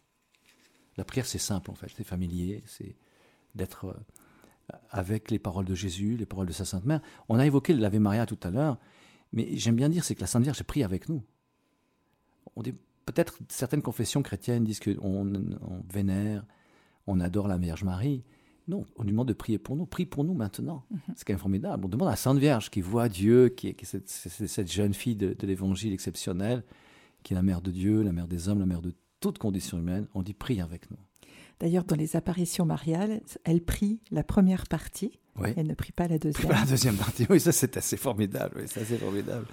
La 0.99 1.05
prière 1.05 1.25
c'est 1.25 1.39
simple 1.39 1.71
en 1.71 1.75
fait, 1.75 1.91
c'est 1.97 2.05
familier, 2.05 2.63
c'est 2.67 2.95
d'être 3.55 3.87
euh, 3.87 4.77
avec 4.91 5.31
les 5.31 5.39
paroles 5.39 5.65
de 5.65 5.75
Jésus, 5.75 6.19
les 6.19 6.27
paroles 6.27 6.47
de 6.47 6.53
sa 6.53 6.67
Sainte 6.67 6.85
Mère. 6.85 7.01
On 7.31 7.39
a 7.39 7.47
évoqué 7.47 7.73
l'Ave 7.73 7.99
Maria 8.01 8.27
tout 8.27 8.39
à 8.43 8.51
l'heure, 8.51 8.79
mais 9.33 9.57
j'aime 9.57 9.77
bien 9.77 9.89
dire 9.89 10.05
c'est 10.05 10.15
que 10.15 10.21
la 10.21 10.27
Sainte 10.27 10.43
Vierge 10.43 10.63
prie 10.63 10.85
avec 10.85 11.09
nous. 11.09 11.23
On 12.55 12.63
peut-être 12.63 13.39
certaines 13.49 13.81
confessions 13.81 14.23
chrétiennes 14.23 14.65
disent 14.65 14.81
qu'on 14.81 15.01
on 15.03 15.83
vénère, 15.91 16.45
on 17.07 17.19
adore 17.19 17.49
la 17.49 17.57
Vierge 17.57 17.83
Marie, 17.83 18.25
non, 18.73 18.87
on 18.97 19.03
lui 19.03 19.11
demande 19.11 19.29
de 19.29 19.35
prier 19.35 19.59
pour 19.59 19.77
nous. 19.77 19.85
Prie 19.85 20.07
pour 20.07 20.25
nous 20.25 20.33
maintenant. 20.33 20.85
Mhm. 20.91 21.01
C'est 21.15 21.27
quand 21.27 21.35
même 21.35 21.41
formidable. 21.41 21.85
On 21.85 21.89
demande 21.89 22.09
à 22.09 22.13
la 22.13 22.17
Sainte 22.17 22.39
Vierge 22.39 22.71
qui 22.71 22.81
voit 22.81 23.09
Dieu, 23.09 23.51
qui 23.51 23.69
est, 23.69 23.85
cette, 23.85 24.73
jeune 24.73 24.95
fille 24.95 25.15
de, 25.15 25.37
l'évangile 25.43 25.93
exceptionnelle, 25.93 26.65
qui 27.23 27.35
est 27.35 27.37
la 27.37 27.43
mère 27.43 27.61
de 27.61 27.71
Dieu, 27.71 28.03
la 28.03 28.13
mère 28.13 28.29
des 28.29 28.49
hommes, 28.49 28.61
la 28.61 28.67
mère 28.67 28.81
de 28.81 28.95
toute 29.21 29.39
condition 29.39 29.79
humaine. 29.79 30.07
On 30.15 30.23
dit 30.23 30.33
prie 30.33 30.61
avec 30.61 30.91
nous. 30.91 30.97
D'ailleurs, 31.61 31.85
dans 31.85 31.95
les 31.95 32.17
apparitions 32.17 32.65
mariales, 32.65 33.21
elle 33.45 33.63
prie 33.63 34.01
la 34.11 34.25
première 34.25 34.67
partie. 34.67 35.21
Elle 35.57 35.67
ne 35.67 35.75
prie 35.75 35.93
pas 35.93 36.09
la 36.09 36.19
deuxième. 36.19 36.49
Pas 36.49 36.61
la 36.61 36.67
deuxième 36.67 36.97
partie. 36.97 37.27
Oui, 37.31 37.41
ça 37.41 37.53
c'est 37.53 37.77
assez 37.77 37.97
formidable. 37.97 38.57
Oui, 38.59 38.65
c'est 38.67 38.85
formidable. 38.99 39.47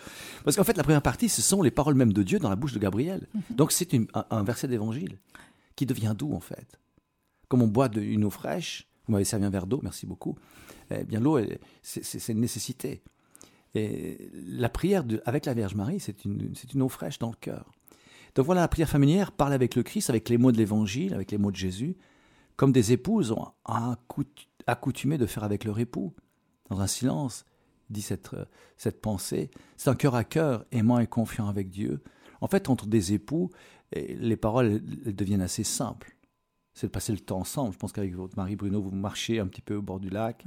Parce 0.43 0.55
qu'en 0.55 0.63
fait, 0.63 0.75
la 0.75 0.83
première 0.83 1.01
partie, 1.01 1.29
ce 1.29 1.41
sont 1.41 1.61
les 1.61 1.71
paroles 1.71 1.95
même 1.95 2.11
de 2.11 2.23
Dieu 2.23 2.39
dans 2.39 2.49
la 2.49 2.55
bouche 2.55 2.73
de 2.73 2.79
Gabriel. 2.79 3.27
Mhm. 3.33 3.41
Donc 3.55 3.71
c'est 3.71 3.93
un, 3.93 4.25
un, 4.29 4.43
verset 4.43 4.67
d'évangile 4.67 5.19
qui 5.75 5.85
devient 5.85 6.15
doux 6.17 6.33
en 6.33 6.39
fait. 6.39 6.79
Comme 7.47 7.61
on 7.61 7.67
boit 7.67 7.89
de, 7.89 8.01
une 8.01 8.23
eau 8.25 8.29
fraîche, 8.29 8.88
vous 9.09 9.13
m'avez 9.13 9.25
servi 9.25 9.43
un 9.43 9.49
verre 9.49 9.65
d'eau, 9.65 9.79
merci 9.81 10.05
beaucoup. 10.05 10.37
Eh 10.91 11.03
bien, 11.03 11.19
l'eau, 11.19 11.39
c'est 11.81 12.27
une 12.29 12.41
nécessité. 12.41 13.01
Et 13.73 14.29
la 14.33 14.69
prière 14.69 15.03
avec 15.25 15.45
la 15.45 15.55
Vierge 15.55 15.73
Marie, 15.73 15.99
c'est 15.99 16.25
une, 16.25 16.53
eau 16.81 16.89
fraîche 16.89 17.17
dans 17.17 17.31
le 17.31 17.35
cœur. 17.35 17.71
Donc 18.35 18.45
voilà, 18.45 18.61
la 18.61 18.67
prière 18.67 18.87
familière 18.87 19.31
parle 19.31 19.53
avec 19.53 19.75
le 19.75 19.81
Christ, 19.81 20.11
avec 20.11 20.29
les 20.29 20.37
mots 20.37 20.51
de 20.51 20.57
l'Évangile, 20.57 21.15
avec 21.15 21.31
les 21.31 21.39
mots 21.39 21.49
de 21.49 21.55
Jésus, 21.55 21.97
comme 22.55 22.71
des 22.71 22.91
épouses 22.91 23.31
ont 23.31 23.47
accoutumé 24.67 25.17
de 25.17 25.25
faire 25.25 25.43
avec 25.43 25.63
leur 25.63 25.79
époux, 25.79 26.13
dans 26.69 26.79
un 26.79 26.87
silence, 26.87 27.45
dit 27.89 28.03
cette, 28.03 28.29
cette 28.77 29.01
pensée. 29.01 29.49
C'est 29.75 29.89
un 29.89 29.95
cœur 29.95 30.13
à 30.13 30.23
cœur, 30.23 30.65
aimant 30.71 30.99
et 30.99 31.07
confiant 31.07 31.47
avec 31.47 31.69
Dieu. 31.71 32.03
En 32.41 32.47
fait, 32.47 32.69
entre 32.69 32.85
des 32.85 33.13
époux, 33.13 33.49
les 33.95 34.37
paroles 34.37 34.81
deviennent 34.83 35.41
assez 35.41 35.63
simples 35.63 36.15
c'est 36.79 36.87
de 36.87 36.91
passer 36.91 37.11
le 37.11 37.19
temps 37.19 37.39
ensemble. 37.39 37.73
Je 37.73 37.77
pense 37.77 37.91
qu'avec 37.91 38.15
votre 38.15 38.37
mari 38.37 38.55
Bruno, 38.55 38.81
vous 38.81 38.91
marchez 38.91 39.39
un 39.39 39.47
petit 39.47 39.61
peu 39.61 39.75
au 39.75 39.81
bord 39.81 39.99
du 39.99 40.09
lac 40.09 40.45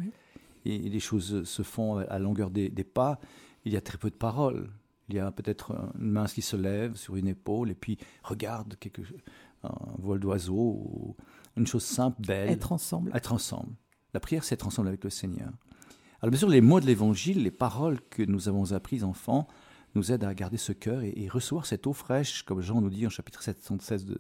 et, 0.65 0.79
les 0.79 1.01
choses 1.01 1.45
se 1.45 1.63
font 1.63 1.99
à 1.99 2.19
longueur 2.19 2.51
des, 2.51 2.71
pas. 2.71 3.21
Il 3.67 3.73
y 3.73 3.77
a 3.77 3.83
très 3.83 3.99
peu 3.99 4.09
de 4.09 4.15
paroles. 4.15 4.71
Il 5.11 5.17
y 5.17 5.19
a 5.19 5.31
peut-être 5.31 5.73
une 6.01 6.11
main 6.11 6.25
qui 6.25 6.41
se 6.41 6.57
lève 6.57 6.97
sur 6.97 7.17
une 7.17 7.29
épaule 7.29 7.71
et 7.71 7.75
puis 7.75 7.99
regarde 8.23 8.77
quelque, 8.77 9.03
un 9.63 9.75
vol 9.99 10.21
d'oiseau 10.21 10.55
ou 10.55 11.17
une 11.59 11.67
chose 11.67 11.85
simple, 11.85 12.23
belle. 12.23 12.49
Être 12.49 12.73
ensemble. 12.73 13.11
Être 13.15 13.35
ensemble. 13.35 13.75
La 14.15 14.21
prière, 14.21 14.43
c'est 14.43 14.55
être 14.55 14.67
ensemble 14.67 14.89
avec 14.89 15.05
le 15.05 15.11
Seigneur. 15.11 15.51
Alors 16.23 16.31
bien 16.31 16.39
sûr, 16.39 16.49
les 16.49 16.63
mots 16.63 16.81
de 16.81 16.87
l'Évangile, 16.87 17.43
les 17.43 17.51
paroles 17.51 18.01
que 18.09 18.23
nous 18.23 18.49
avons 18.49 18.73
apprises 18.73 19.05
enfants, 19.05 19.49
nous 19.95 20.13
aident 20.13 20.25
à 20.25 20.33
garder 20.33 20.57
ce 20.57 20.73
cœur 20.73 21.03
et, 21.03 21.13
et 21.15 21.29
recevoir 21.29 21.67
cette 21.67 21.87
eau 21.87 21.93
fraîche, 21.93 22.43
comme 22.45 22.63
Jean 22.63 22.81
nous 22.81 22.89
dit 22.89 23.07
en 23.07 23.11
chapitre 23.11 23.43
716 23.43 24.07
de, 24.07 24.19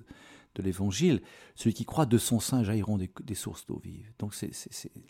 de 0.54 0.62
l'évangile, 0.62 1.22
celui 1.54 1.74
qui 1.74 1.84
croit 1.84 2.06
de 2.06 2.18
son 2.18 2.40
sein 2.40 2.62
jailliront 2.62 2.98
des, 2.98 3.34
sources 3.34 3.66
d'eau 3.66 3.80
vive. 3.82 4.12
Donc 4.18 4.34
c'est, 4.34 4.50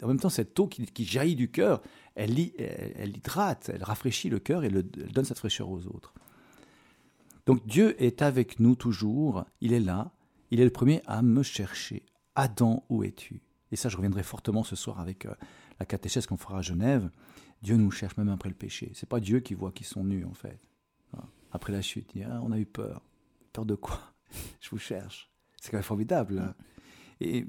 en 0.03 0.09
même 0.09 0.21
temps, 0.21 0.29
cette 0.29 0.59
eau 0.59 0.67
qui, 0.67 1.05
jaillit 1.05 1.37
du 1.37 1.51
cœur, 1.51 1.83
elle, 2.15 2.39
elle, 2.59 3.17
hydrate, 3.17 3.71
elle 3.73 3.83
rafraîchit 3.83 4.29
le 4.29 4.39
cœur 4.39 4.65
et 4.65 4.69
elle 4.69 4.83
donne 4.83 5.25
cette 5.25 5.39
fraîcheur 5.39 5.69
aux 5.69 5.87
autres. 5.87 6.15
Donc 7.47 7.67
Dieu 7.67 8.01
est 8.03 8.23
avec 8.23 8.61
nous 8.61 8.77
toujours, 8.77 9.45
il 9.61 9.73
est 9.73 9.81
là, 9.81 10.13
il 10.51 10.61
est 10.61 10.65
le 10.65 10.71
premier 10.71 11.03
à 11.07 11.23
me 11.23 11.43
chercher. 11.43 12.05
Adam, 12.35 12.85
où 12.89 13.03
es-tu? 13.03 13.43
Et 13.73 13.77
ça, 13.77 13.89
je 13.89 13.97
reviendrai 13.97 14.23
fortement 14.23 14.63
ce 14.63 14.77
soir 14.77 15.01
avec 15.01 15.27
euh, 15.27 15.35
la 15.81 15.87
catéchèse 15.87 16.27
qu'on 16.27 16.37
fera 16.37 16.59
à 16.59 16.63
Genève. 16.63 17.11
Dieu 17.63 17.77
nous 17.77 17.91
cherche 17.91 18.17
même 18.17 18.29
après 18.29 18.49
le 18.49 18.55
péché. 18.55 18.93
C'est 18.95 19.09
pas 19.09 19.19
Dieu 19.19 19.41
qui 19.41 19.55
voit 19.55 19.73
qu'ils 19.73 19.87
sont 19.87 20.05
nus, 20.05 20.25
en 20.25 20.35
fait. 20.35 20.61
après 21.53 21.73
la 21.73 21.83
chute. 21.83 22.11
Il 22.15 22.23
dit, 22.23 22.25
ah, 22.25 22.41
on 22.43 22.53
a 22.53 22.59
eu 22.59 22.67
peur. 22.67 23.03
Peur 23.53 23.65
de 23.65 23.75
quoi? 23.75 23.99
Je 24.61 24.71
vous 24.71 24.79
cherche. 24.79 25.32
C'est 25.63 25.71
quand 25.71 25.77
même 25.77 25.85
formidable. 25.85 26.55
Et 27.21 27.47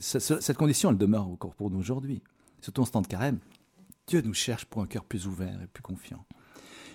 cette 0.00 0.56
condition, 0.56 0.90
elle 0.90 0.96
demeure 0.96 1.28
encore 1.28 1.54
pour 1.54 1.70
nous 1.70 1.78
aujourd'hui. 1.78 2.22
Surtout 2.62 2.80
en 2.80 2.84
ce 2.86 2.92
temps 2.92 3.02
de 3.02 3.06
carême. 3.06 3.38
Dieu 4.06 4.22
nous 4.22 4.32
cherche 4.32 4.64
pour 4.64 4.80
un 4.80 4.86
cœur 4.86 5.04
plus 5.04 5.26
ouvert 5.26 5.60
et 5.60 5.66
plus 5.66 5.82
confiant. 5.82 6.24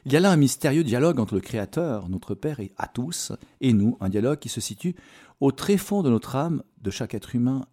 Il 0.05 0.13
y 0.13 0.17
a 0.17 0.19
là 0.19 0.31
un 0.31 0.35
mystérieux 0.35 0.83
dialogue 0.83 1.19
entre 1.19 1.35
le 1.35 1.41
Créateur, 1.41 2.09
notre 2.09 2.33
Père, 2.33 2.59
et 2.59 2.73
à 2.77 2.87
tous, 2.87 3.31
et 3.61 3.73
nous, 3.73 3.95
un 3.99 4.09
dialogue 4.09 4.39
qui 4.39 4.49
se 4.49 4.59
situe 4.59 4.95
au 5.39 5.51
très 5.51 5.77
fond 5.77 6.01
de 6.01 6.09
notre 6.09 6.35
âme, 6.35 6.63
de 6.81 6.89
chaque 6.89 7.13
être 7.13 7.35
humain, 7.35 7.67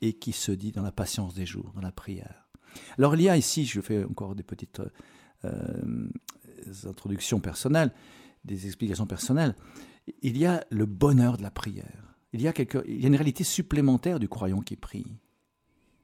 et 0.00 0.14
qui 0.14 0.32
se 0.32 0.50
dit 0.50 0.72
dans 0.72 0.82
la 0.82 0.92
patience 0.92 1.34
des 1.34 1.44
jours, 1.44 1.72
dans 1.74 1.82
la 1.82 1.92
prière. 1.92 2.48
Alors 2.96 3.16
il 3.16 3.22
y 3.22 3.28
a 3.28 3.36
ici, 3.36 3.66
je 3.66 3.82
fais 3.82 4.02
encore 4.04 4.34
des 4.34 4.42
petites 4.42 4.80
euh, 5.44 6.08
introductions 6.86 7.40
personnelles, 7.40 7.92
des 8.44 8.66
explications 8.66 9.06
personnelles, 9.06 9.54
il 10.22 10.36
y 10.36 10.46
a 10.46 10.64
le 10.70 10.86
bonheur 10.86 11.36
de 11.36 11.42
la 11.42 11.50
prière. 11.50 12.16
Il 12.32 12.40
y 12.40 12.48
a, 12.48 12.52
quelque, 12.52 12.82
il 12.86 13.00
y 13.00 13.04
a 13.04 13.08
une 13.08 13.16
réalité 13.16 13.44
supplémentaire 13.44 14.18
du 14.18 14.28
croyant 14.28 14.60
qui 14.60 14.76
prie. 14.76 15.06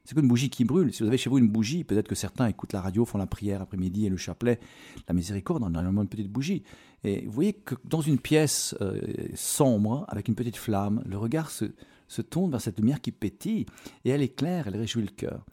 C'est 0.05 0.15
comme 0.15 0.25
une 0.25 0.29
bougie 0.29 0.51
qui 0.51 0.65
brûle. 0.65 0.93
Si 0.93 1.03
vous 1.03 1.09
avez 1.09 1.19
chez 1.19 1.29
vous 1.29 1.39
une 1.39 1.49
bougie, 1.49 1.85
peut-être 1.85 2.09
que 2.09 2.15
certains 2.15 2.47
écoutent 2.47 2.73
la 2.73 2.81
radio, 2.81 3.05
font 3.05 3.19
la 3.19 3.27
prière 3.27 3.61
après-midi 3.61 4.07
et 4.07 4.09
le 4.09 4.17
chapelet, 4.17 4.59
la 5.07 5.15
miséricorde, 5.15 5.63
on 5.63 5.75
a 5.75 5.83
une 5.83 6.09
petite 6.09 6.31
bougie. 6.31 6.63
Et 7.05 7.27
vous 7.27 7.33
voyez 7.33 7.53
que 7.53 7.75
dans 7.85 8.01
une 8.01 8.19
pièce 8.19 8.75
euh, 8.81 9.01
sombre, 9.35 10.07
avec 10.09 10.29
une 10.29 10.35
petite 10.35 10.57
flamme, 10.57 11.03
le 11.07 11.19
regard 11.19 11.51
se, 11.51 11.67
se 12.09 12.23
tourne 12.23 12.51
vers 12.51 12.61
cette 12.61 12.79
lumière 12.79 13.01
qui 13.01 13.13
pétille 13.13 13.67
et 14.05 14.11
elle 14.11 14.23
éclaire, 14.23 14.67
elle 14.67 14.77
réjouit 14.77 15.03
le 15.03 15.09
cœur. 15.09 15.45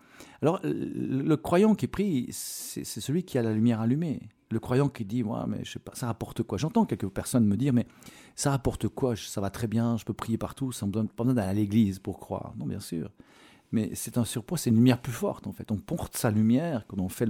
Alors, 0.41 0.59
le, 0.63 1.35
croyant 1.35 1.75
qui 1.75 1.87
prie, 1.87 2.27
c'est 2.31 2.85
celui 2.85 3.23
qui 3.23 3.37
a 3.37 3.41
la 3.41 3.53
lumière 3.53 3.81
allumée. 3.81 4.21
Le 4.51 4.59
croyant 4.59 4.89
qui 4.89 5.05
dit, 5.05 5.23
moi, 5.23 5.45
mais 5.47 5.63
je 5.63 5.73
sais 5.73 5.79
pas, 5.79 5.93
ça 5.95 6.07
rapporte 6.07 6.43
quoi? 6.43 6.57
J'entends 6.57 6.85
quelques 6.85 7.09
personnes 7.09 7.45
me 7.45 7.57
dire, 7.57 7.73
mais 7.73 7.87
ça 8.35 8.51
rapporte 8.51 8.87
quoi? 8.87 9.15
Ça 9.15 9.41
va 9.41 9.49
très 9.49 9.67
bien, 9.67 9.97
je 9.97 10.05
peux 10.05 10.13
prier 10.13 10.37
partout, 10.37 10.71
ça 10.71 10.85
me 10.85 10.91
donne 10.91 11.07
pas 11.07 11.23
besoin 11.23 11.35
d'aller 11.35 11.49
à 11.49 11.53
l'église 11.53 11.99
pour 11.99 12.19
croire. 12.19 12.53
Non, 12.57 12.65
bien 12.65 12.79
sûr 12.79 13.09
mais 13.71 13.91
c'est 13.93 14.17
un 14.17 14.25
surpoids, 14.25 14.57
c'est 14.57 14.69
une 14.69 14.77
lumière 14.77 15.01
plus 15.01 15.11
forte 15.11 15.47
en 15.47 15.51
fait. 15.51 15.71
On 15.71 15.77
porte 15.77 16.15
sa 16.15 16.31
lumière, 16.31 16.87
comme 16.87 17.01
on 17.01 17.09
fait 17.09 17.29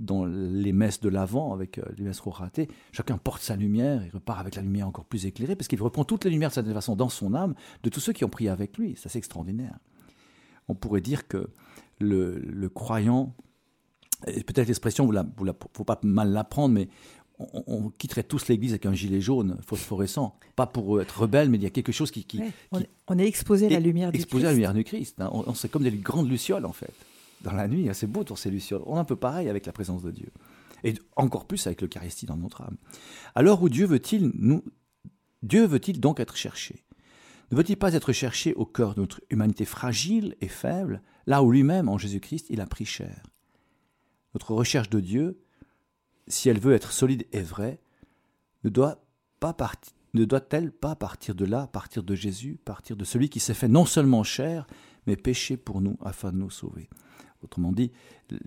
dans 0.00 0.24
les 0.24 0.72
messes 0.72 1.00
de 1.00 1.08
l'avant 1.08 1.52
avec 1.52 1.78
euh, 1.78 1.82
les 1.96 2.04
messes 2.04 2.20
ratées, 2.20 2.68
chacun 2.92 3.18
porte 3.18 3.42
sa 3.42 3.56
lumière, 3.56 4.04
il 4.04 4.10
repart 4.10 4.38
avec 4.40 4.54
la 4.54 4.62
lumière 4.62 4.86
encore 4.86 5.04
plus 5.04 5.26
éclairée, 5.26 5.56
parce 5.56 5.68
qu'il 5.68 5.80
reprend 5.82 6.04
toutes 6.04 6.24
les 6.24 6.30
lumières 6.30 6.50
de 6.50 6.54
cette 6.54 6.72
façon 6.72 6.94
dans 6.94 7.08
son 7.08 7.34
âme 7.34 7.54
de 7.82 7.90
tous 7.90 8.00
ceux 8.00 8.12
qui 8.12 8.24
ont 8.24 8.28
prié 8.28 8.50
avec 8.50 8.76
lui. 8.78 8.94
C'est 8.96 9.06
assez 9.06 9.18
extraordinaire. 9.18 9.78
On 10.68 10.74
pourrait 10.74 11.00
dire 11.00 11.26
que 11.26 11.48
le, 12.00 12.68
croyant, 12.68 13.34
peut-être 14.24 14.66
l'expression, 14.66 15.10
il 15.12 15.16
ne 15.16 15.52
faut 15.72 15.84
pas 15.84 15.98
mal 16.02 16.30
l'apprendre, 16.30 16.74
mais 16.74 16.88
on, 17.38 17.90
quitterait 17.90 18.24
tous 18.24 18.48
l'église 18.48 18.72
avec 18.72 18.86
un 18.86 18.94
gilet 18.94 19.20
jaune 19.20 19.58
phosphorescent, 19.64 20.36
pas 20.56 20.66
pour 20.66 21.00
être 21.00 21.20
rebelle, 21.20 21.50
mais 21.50 21.58
il 21.58 21.62
y 21.62 21.66
a 21.66 21.70
quelque 21.70 21.92
chose 21.92 22.10
qui. 22.10 22.26
on, 22.72 23.18
est 23.18 23.26
exposé 23.26 23.66
à 23.66 23.70
la 23.70 23.80
lumière 23.80 24.10
du 24.10 24.18
exposé 24.18 24.46
à 24.46 24.48
la 24.48 24.54
lumière 24.54 24.74
du 24.74 24.84
Christ. 24.84 25.20
Hein. 25.20 25.30
On, 25.32 25.54
c'est 25.54 25.68
comme 25.68 25.84
des 25.84 25.92
grandes 25.92 26.28
lucioles, 26.28 26.66
en 26.66 26.72
fait. 26.72 26.92
Dans 27.42 27.52
la 27.52 27.68
nuit, 27.68 27.88
hein, 27.88 27.94
c'est 27.94 28.08
beau 28.08 28.24
pour 28.24 28.38
ces 28.38 28.50
lucioles. 28.50 28.82
On 28.86 28.96
est 28.96 29.00
un 29.00 29.04
peu 29.04 29.16
pareil 29.16 29.48
avec 29.48 29.66
la 29.66 29.72
présence 29.72 30.02
de 30.02 30.10
Dieu. 30.10 30.30
Et 30.82 30.94
encore 31.16 31.46
plus 31.46 31.66
avec 31.66 31.80
l'Eucharistie 31.80 32.26
dans 32.26 32.36
notre 32.36 32.62
âme. 32.62 32.76
Alors 33.34 33.62
où 33.62 33.68
Dieu 33.68 33.86
veut-il 33.86 34.32
nous. 34.34 34.64
Dieu 35.42 35.64
veut-il 35.64 36.00
donc 36.00 36.18
être 36.18 36.36
cherché? 36.36 36.84
Ne 37.52 37.56
veut-il 37.56 37.76
pas 37.76 37.94
être 37.94 38.12
cherché 38.12 38.52
au 38.54 38.66
cœur 38.66 38.94
de 38.94 39.00
notre 39.00 39.20
humanité 39.30 39.64
fragile 39.64 40.36
et 40.40 40.48
faible, 40.48 41.02
là 41.26 41.42
où 41.42 41.50
lui-même, 41.52 41.88
en 41.88 41.96
Jésus-Christ, 41.96 42.46
il 42.50 42.60
a 42.60 42.66
pris 42.66 42.84
chair 42.84 43.22
Notre 44.34 44.52
recherche 44.54 44.90
de 44.90 45.00
Dieu, 45.00 45.40
si 46.26 46.48
elle 46.48 46.60
veut 46.60 46.74
être 46.74 46.92
solide 46.92 47.26
et 47.32 47.42
vraie, 47.42 47.80
ne 48.64 48.70
doit 48.70 49.04
pas 49.40 49.54
ne 50.14 50.24
doit-elle 50.24 50.72
pas 50.72 50.96
partir 50.96 51.34
de 51.34 51.44
là, 51.44 51.66
partir 51.66 52.02
de 52.02 52.14
Jésus, 52.14 52.58
partir 52.64 52.96
de 52.96 53.04
celui 53.04 53.28
qui 53.28 53.40
s'est 53.40 53.54
fait 53.54 53.68
non 53.68 53.84
seulement 53.84 54.24
chair, 54.24 54.66
mais 55.06 55.16
péché 55.16 55.56
pour 55.56 55.80
nous 55.80 55.98
afin 56.00 56.32
de 56.32 56.36
nous 56.36 56.50
sauver 56.50 56.88
Autrement 57.42 57.72
dit, 57.72 57.92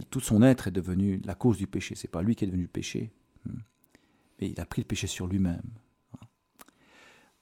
tout 0.10 0.20
son 0.20 0.44
être 0.44 0.68
est 0.68 0.72
devenu 0.72 1.22
la 1.24 1.34
cause 1.34 1.58
du 1.58 1.66
péché. 1.66 1.96
C'est 1.96 2.10
pas 2.10 2.22
lui 2.22 2.36
qui 2.36 2.44
est 2.44 2.48
devenu 2.48 2.68
péché, 2.68 3.14
mais 3.46 4.50
il 4.50 4.60
a 4.60 4.66
pris 4.66 4.82
le 4.82 4.88
péché 4.88 5.08
sur 5.08 5.28
lui-même. 5.28 5.62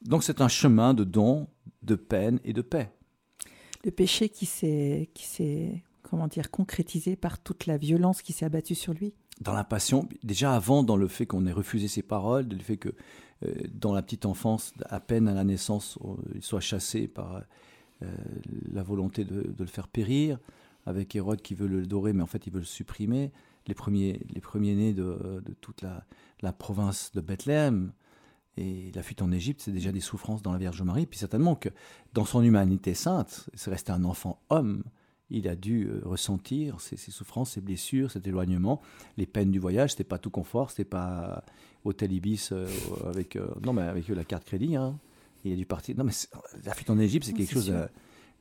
Donc 0.01 0.24
c'est 0.24 0.41
un 0.41 0.48
chemin 0.48 0.93
de 0.93 1.03
don, 1.03 1.48
de 1.81 1.96
peine 1.96 2.39
et 2.43 2.53
de 2.53 2.62
paix. 2.62 2.91
Le 3.84 3.91
péché 3.91 4.29
qui 4.29 4.46
s'est 4.46 5.84
comment 6.10 6.28
dire 6.28 6.51
concrétisé 6.51 7.16
par 7.16 7.39
toute 7.39 7.66
la 7.66 7.78
violence 7.78 8.22
qui 8.22 8.34
s'est 8.34 8.46
abattue 8.46 8.75
sur 8.75 8.94
lui. 8.94 9.13
Dans 9.42 9.54
la 9.54 9.63
passion, 9.63 10.08
déjà 10.24 10.54
avant 10.56 10.84
dans 10.84 10.98
le 10.98 11.08
fait 11.08 11.25
qu'on 11.25 11.46
ait 11.46 11.51
refusé 11.51 11.88
ses 11.88 12.01
paroles, 12.01 12.48
le 12.50 12.60
fait 12.60 12.78
que 12.78 12.89
euh, 13.46 13.54
dans 13.74 13.94
la 13.94 14.01
petite 14.01 14.25
enfance, 14.25 14.74
à 14.89 15.00
peine 15.00 15.28
à 15.28 15.34
la 15.34 15.44
naissance, 15.44 15.98
il 16.36 16.44
soit 16.44 16.60
chassé 16.60 17.08
par 17.08 17.44
euh, 18.01 18.16
la 18.72 18.84
volonté 18.84 19.24
de, 19.24 19.54
le 19.58 19.66
faire 19.66 19.88
périr, 19.88 20.39
avec 20.86 21.16
Hérode 21.16 21.42
qui 21.42 21.54
veut 21.54 21.68
le 21.68 21.86
dorer, 21.86 22.13
mais 22.13 22.24
en 22.24 22.28
fait 22.28 22.48
il 22.48 22.54
veut 22.54 22.60
le 22.60 22.66
supprimer, 22.66 23.32
les 23.68 23.75
premiers, 23.75 24.25
les 24.34 24.42
premiers 24.42 24.75
nés 24.75 24.94
de, 24.94 25.42
toute 25.62 25.82
la, 25.82 26.06
la, 26.42 26.51
province 26.51 27.12
de 27.13 27.22
Bethléem, 27.22 27.92
et 28.58 28.92
la 28.94 29.04
fuite 29.04 29.22
en 29.22 29.32
Égypte, 29.32 29.62
c'est 29.62 29.72
déjà 29.72 29.92
des 29.92 30.01
souffrances 30.01 30.42
dans 30.42 30.51
la 30.51 30.58
Vierge 30.58 30.82
Marie, 30.82 31.06
puis 31.06 31.20
certainement 31.20 31.56
que 31.56 31.70
dans 32.13 32.25
son 32.25 32.42
humanité 32.42 32.94
sainte, 32.94 33.50
c'est 33.54 33.70
resté 33.70 33.92
un 33.92 34.04
enfant 34.04 34.42
homme, 34.50 34.84
il 35.29 35.48
a 35.48 35.55
dû 35.55 35.86
euh, 35.86 36.01
ressentir 36.05 36.79
ses, 36.81 36.98
souffrances, 36.98 37.51
ses 37.51 37.62
blessures, 37.62 38.12
cet 38.12 38.27
éloignement, 38.27 38.81
les 39.17 39.25
peines 39.25 39.51
du 39.51 39.59
voyage. 39.59 39.91
C'était 39.91 40.03
pas 40.03 40.17
tout 40.17 40.29
confort, 40.29 40.71
c'était 40.71 40.86
pas 40.86 41.43
hôtel 41.86 42.12
Ibis 42.12 42.50
euh, 42.51 42.67
avec 43.05 43.36
euh, 43.36 43.48
non 43.63 43.74
mais 43.74 43.83
avec 43.83 44.07
la 44.09 44.24
carte 44.24 44.45
crédit. 44.45 44.75
Hein. 44.75 44.98
Il 45.45 45.53
a 45.53 45.55
dû 45.55 45.65
partir. 45.65 45.95
Non 45.98 46.03
mais 46.03 46.12
la 46.65 46.74
fuite 46.74 46.89
en 46.89 47.00
Égypte, 47.00 47.25
c'est 47.25 47.33
quelque 47.33 47.53
chose. 47.53 47.71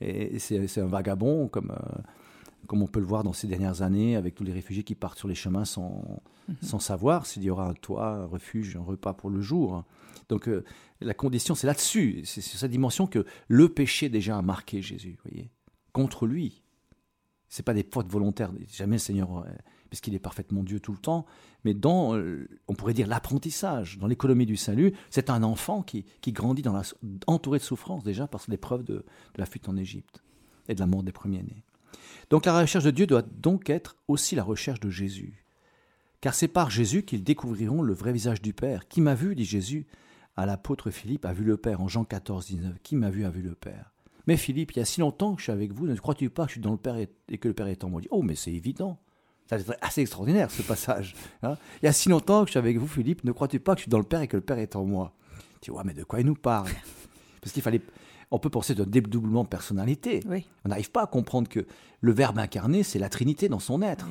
et 0.00 0.38
c'est 0.38 0.80
un 0.80 0.86
vagabond 0.86 1.48
comme 1.48 1.72
comme 2.66 2.82
on 2.82 2.86
peut 2.86 3.00
le 3.00 3.06
voir 3.06 3.22
dans 3.22 3.32
ces 3.32 3.46
dernières 3.46 3.82
années 3.82 4.16
avec 4.16 4.34
tous 4.34 4.44
les 4.44 4.52
réfugiés 4.52 4.82
qui 4.82 4.94
partent 4.94 5.18
sur 5.18 5.28
les 5.28 5.34
chemins 5.34 5.64
sans 5.64 6.22
mhm. 6.48 6.56
sans 6.62 6.80
savoir 6.80 7.24
s'il 7.26 7.44
y 7.44 7.50
aura 7.50 7.68
un 7.68 7.74
toit, 7.74 8.08
un 8.08 8.26
refuge, 8.26 8.76
un 8.76 8.82
repas 8.82 9.12
pour 9.12 9.30
le 9.30 9.40
jour. 9.40 9.84
Donc 10.28 10.50
la 11.00 11.14
condition, 11.14 11.54
c'est 11.54 11.66
là-dessus, 11.66 12.22
c'est 12.24 12.40
sur 12.40 12.58
cette 12.58 12.70
dimension 12.70 13.06
que 13.06 13.24
le 13.46 13.68
péché 13.68 14.08
déjà 14.08 14.36
a 14.36 14.42
marqué 14.42 14.82
Jésus, 14.82 15.18
voyez, 15.24 15.50
contre 15.92 16.26
lui 16.26 16.62
c'est 17.48 17.62
pas 17.62 17.74
des 17.74 17.86
fautes 17.90 18.10
volontaires. 18.10 18.52
Jamais 18.72 18.96
le 18.96 19.00
Seigneur, 19.00 19.38
euh, 19.38 19.44
puisqu'il 19.88 20.14
est 20.14 20.18
parfaitement 20.18 20.62
Dieu 20.62 20.80
tout 20.80 20.92
le 20.92 20.98
temps. 20.98 21.26
Mais 21.64 21.74
dans, 21.74 22.16
euh, 22.16 22.48
on 22.68 22.74
pourrait 22.74 22.94
dire, 22.94 23.06
l'apprentissage, 23.06 23.98
dans 23.98 24.06
l'économie 24.06 24.46
du 24.46 24.56
salut, 24.56 24.92
c'est 25.10 25.30
un 25.30 25.42
enfant 25.42 25.82
qui, 25.82 26.04
grandit 26.28 26.62
dans 26.62 26.72
la, 26.72 26.82
entouré 27.26 27.58
de 27.58 27.64
souffrance 27.64 28.04
déjà 28.04 28.26
par 28.26 28.42
l'épreuve 28.48 28.84
de, 28.84 28.94
de 28.94 29.04
la 29.38 29.46
fuite 29.46 29.68
en 29.68 29.76
Égypte 29.76 30.22
et 30.68 30.74
de 30.74 30.80
la 30.80 30.86
mort 30.86 31.02
des 31.02 31.12
premiers-nés. 31.12 31.64
Donc 32.30 32.44
la 32.44 32.60
recherche 32.60 32.84
de 32.84 32.90
Dieu 32.90 33.06
doit 33.06 33.22
donc 33.22 33.70
être 33.70 33.96
aussi 34.06 34.34
la 34.34 34.44
recherche 34.44 34.80
de 34.80 34.90
Jésus. 34.90 35.44
Car 36.20 36.34
c'est 36.34 36.48
par 36.48 36.70
Jésus 36.70 37.04
qu'ils 37.04 37.22
découvriront 37.22 37.80
le 37.80 37.94
vrai 37.94 38.12
visage 38.12 38.42
du 38.42 38.52
Père. 38.52 38.88
Qui 38.88 39.00
m'a 39.00 39.14
vu, 39.14 39.34
dit 39.34 39.44
Jésus 39.44 39.86
à 40.36 40.46
l'apôtre 40.46 40.90
Philippe, 40.90 41.24
a 41.24 41.32
vu 41.32 41.44
le 41.44 41.56
Père 41.56 41.80
en 41.80 41.88
Jean 41.88 42.04
14, 42.04 42.46
19. 42.46 42.76
Qui 42.82 42.96
m'a 42.96 43.10
vu 43.10 43.24
a 43.24 43.30
vu 43.30 43.40
le 43.40 43.54
Père. 43.54 43.92
Mais 44.28 44.36
Philippe, 44.36 44.72
il 44.72 44.80
y 44.80 44.82
a 44.82 44.84
si 44.84 45.00
longtemps 45.00 45.32
que 45.32 45.38
je 45.40 45.44
suis 45.44 45.52
avec 45.52 45.72
vous, 45.72 45.86
ne 45.86 45.94
crois-tu 45.94 46.28
pas 46.28 46.42
que 46.42 46.50
je 46.50 46.52
suis 46.56 46.60
dans 46.60 46.70
le 46.70 46.76
Père 46.76 46.96
et, 46.98 47.38
que 47.38 47.48
le 47.48 47.54
Père 47.54 47.66
est 47.66 47.82
en 47.82 47.88
moi? 47.88 48.02
Oh, 48.10 48.20
mais 48.20 48.34
c'est 48.34 48.52
évident. 48.52 48.98
C'est 49.48 49.64
assez 49.80 50.02
extraordinaire 50.02 50.50
ce 50.50 50.60
passage. 50.60 51.14
Hein. 51.42 51.56
il 51.80 51.86
y 51.86 51.88
a 51.88 51.94
si 51.94 52.10
longtemps 52.10 52.42
que 52.42 52.48
je 52.48 52.50
suis 52.50 52.58
avec 52.58 52.76
vous, 52.76 52.86
Philippe, 52.86 53.24
ne 53.24 53.32
crois-tu 53.32 53.58
pas 53.58 53.72
que 53.72 53.78
je 53.78 53.84
suis 53.84 53.90
dans 53.90 53.96
le 53.96 54.04
Père 54.04 54.20
et 54.20 54.28
que 54.28 54.36
le 54.36 54.42
Père 54.42 54.58
est 54.58 54.76
en 54.76 54.84
moi? 54.84 55.14
Tu 55.62 55.70
vois, 55.70 55.82
mais 55.82 55.94
de 55.94 56.04
quoi 56.04 56.20
il 56.20 56.26
nous 56.26 56.34
parle? 56.34 56.68
Parce 57.40 57.54
qu'il 57.54 57.62
fallait. 57.62 57.80
On 58.30 58.38
peut 58.38 58.50
penser 58.50 58.74
d'un 58.74 58.84
dédoublement 58.84 59.44
de 59.44 59.48
personnalité. 59.48 60.20
On 60.62 60.68
n'arrive 60.68 60.90
pas 60.90 61.04
à 61.04 61.06
comprendre 61.06 61.48
que 61.48 61.66
le 62.02 62.12
Verbe 62.12 62.38
incarné, 62.38 62.82
c'est 62.82 62.98
la 62.98 63.08
Trinité 63.08 63.48
dans 63.48 63.60
son 63.60 63.80
être. 63.80 64.08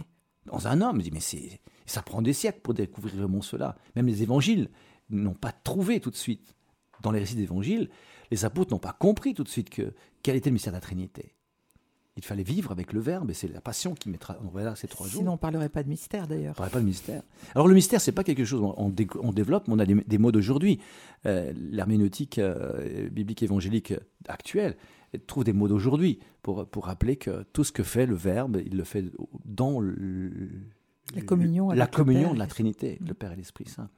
Dans 0.48 0.68
un 0.68 0.82
homme, 0.82 1.00
dit, 1.00 1.12
mais 1.14 1.20
c'est, 1.20 1.62
ça 1.86 2.02
prend 2.02 2.24
des 2.24 2.34
siècles 2.34 2.62
pour 2.62 2.74
découvrir 2.74 3.18
vraiment 3.18 3.44
cela. 3.44 3.76
Même 3.96 4.08
les 4.08 4.24
évangiles 4.24 4.72
n'ont 5.12 5.36
pas 5.36 5.52
trouvé 5.52 6.00
tout 6.00 6.10
de 6.10 6.16
suite. 6.16 6.56
Dans 7.04 7.12
les 7.12 7.20
récits 7.20 7.36
d'évangiles, 7.36 7.92
les 8.32 8.46
apôtres 8.46 8.74
n'ont 8.74 8.80
pas 8.80 8.94
compris 8.94 9.34
tout 9.34 9.44
de 9.44 9.50
suite 9.50 9.70
que, 9.70 9.94
quel 10.24 10.36
était 10.36 10.50
le 10.50 10.54
mystère 10.54 10.74
de 10.74 10.78
la 10.78 10.82
Trinité. 10.82 11.34
Il 12.18 12.24
fallait 12.24 12.44
vivre 12.44 12.72
avec 12.72 12.94
le 12.94 13.00
Verbe, 13.00 13.30
et 13.30 13.36
c'est 13.36 13.48
la 13.48 13.62
passion 13.62 13.94
qui 13.94 14.10
mettra. 14.10 14.38
On 14.44 14.50
verra 14.50 14.76
ces 14.76 14.88
trois 14.88 15.06
jours. 15.06 15.20
Sinon, 15.20 15.32
on 15.32 15.36
ne 15.36 15.40
parlerait 15.40 15.70
pas 15.70 15.84
de 15.84 15.90
mystère 15.90 16.28
d'ailleurs. 16.28 16.54
On 16.54 16.58
parlerait 16.58 16.74
pas 16.74 16.80
de 16.80 16.86
mystère. 16.86 17.22
Alors, 17.54 17.68
le 17.68 17.76
mystère, 17.76 18.02
c'est 18.02 18.12
pas 18.12 18.24
quelque 18.24 18.44
chose. 18.44 18.60
On, 18.64 18.92
on, 19.22 19.32
développe, 19.32 19.68
mais 19.68 19.76
on 19.76 19.80
a 19.80 19.86
des, 19.86 20.18
mots 20.18 20.32
d'aujourd'hui. 20.32 20.80
Euh, 21.28 21.54
l'herméneutique 21.56 22.40
euh, 22.40 23.08
biblique 23.10 23.44
évangélique 23.44 23.94
actuelle 24.28 24.78
trouve 25.28 25.44
des 25.44 25.54
mots 25.54 25.68
d'aujourd'hui 25.68 26.20
pour, 26.42 26.68
pour 26.68 26.86
rappeler 26.86 27.18
que 27.18 27.44
tout 27.54 27.64
ce 27.64 27.72
que 27.72 27.84
fait 27.84 28.08
le 28.08 28.16
Verbe, 28.16 28.62
il 28.66 28.76
le 28.76 28.84
fait 28.84 29.06
dans 29.46 29.80
la 29.80 31.22
communion, 31.22 31.70
la 31.70 31.88
communion 31.88 32.34
de 32.34 32.40
la 32.40 32.48
Trinité, 32.48 32.98
le 33.06 33.14
Père 33.14 33.32
et 33.32 33.36
l'Esprit 33.36 33.68
Saint. 33.68 33.90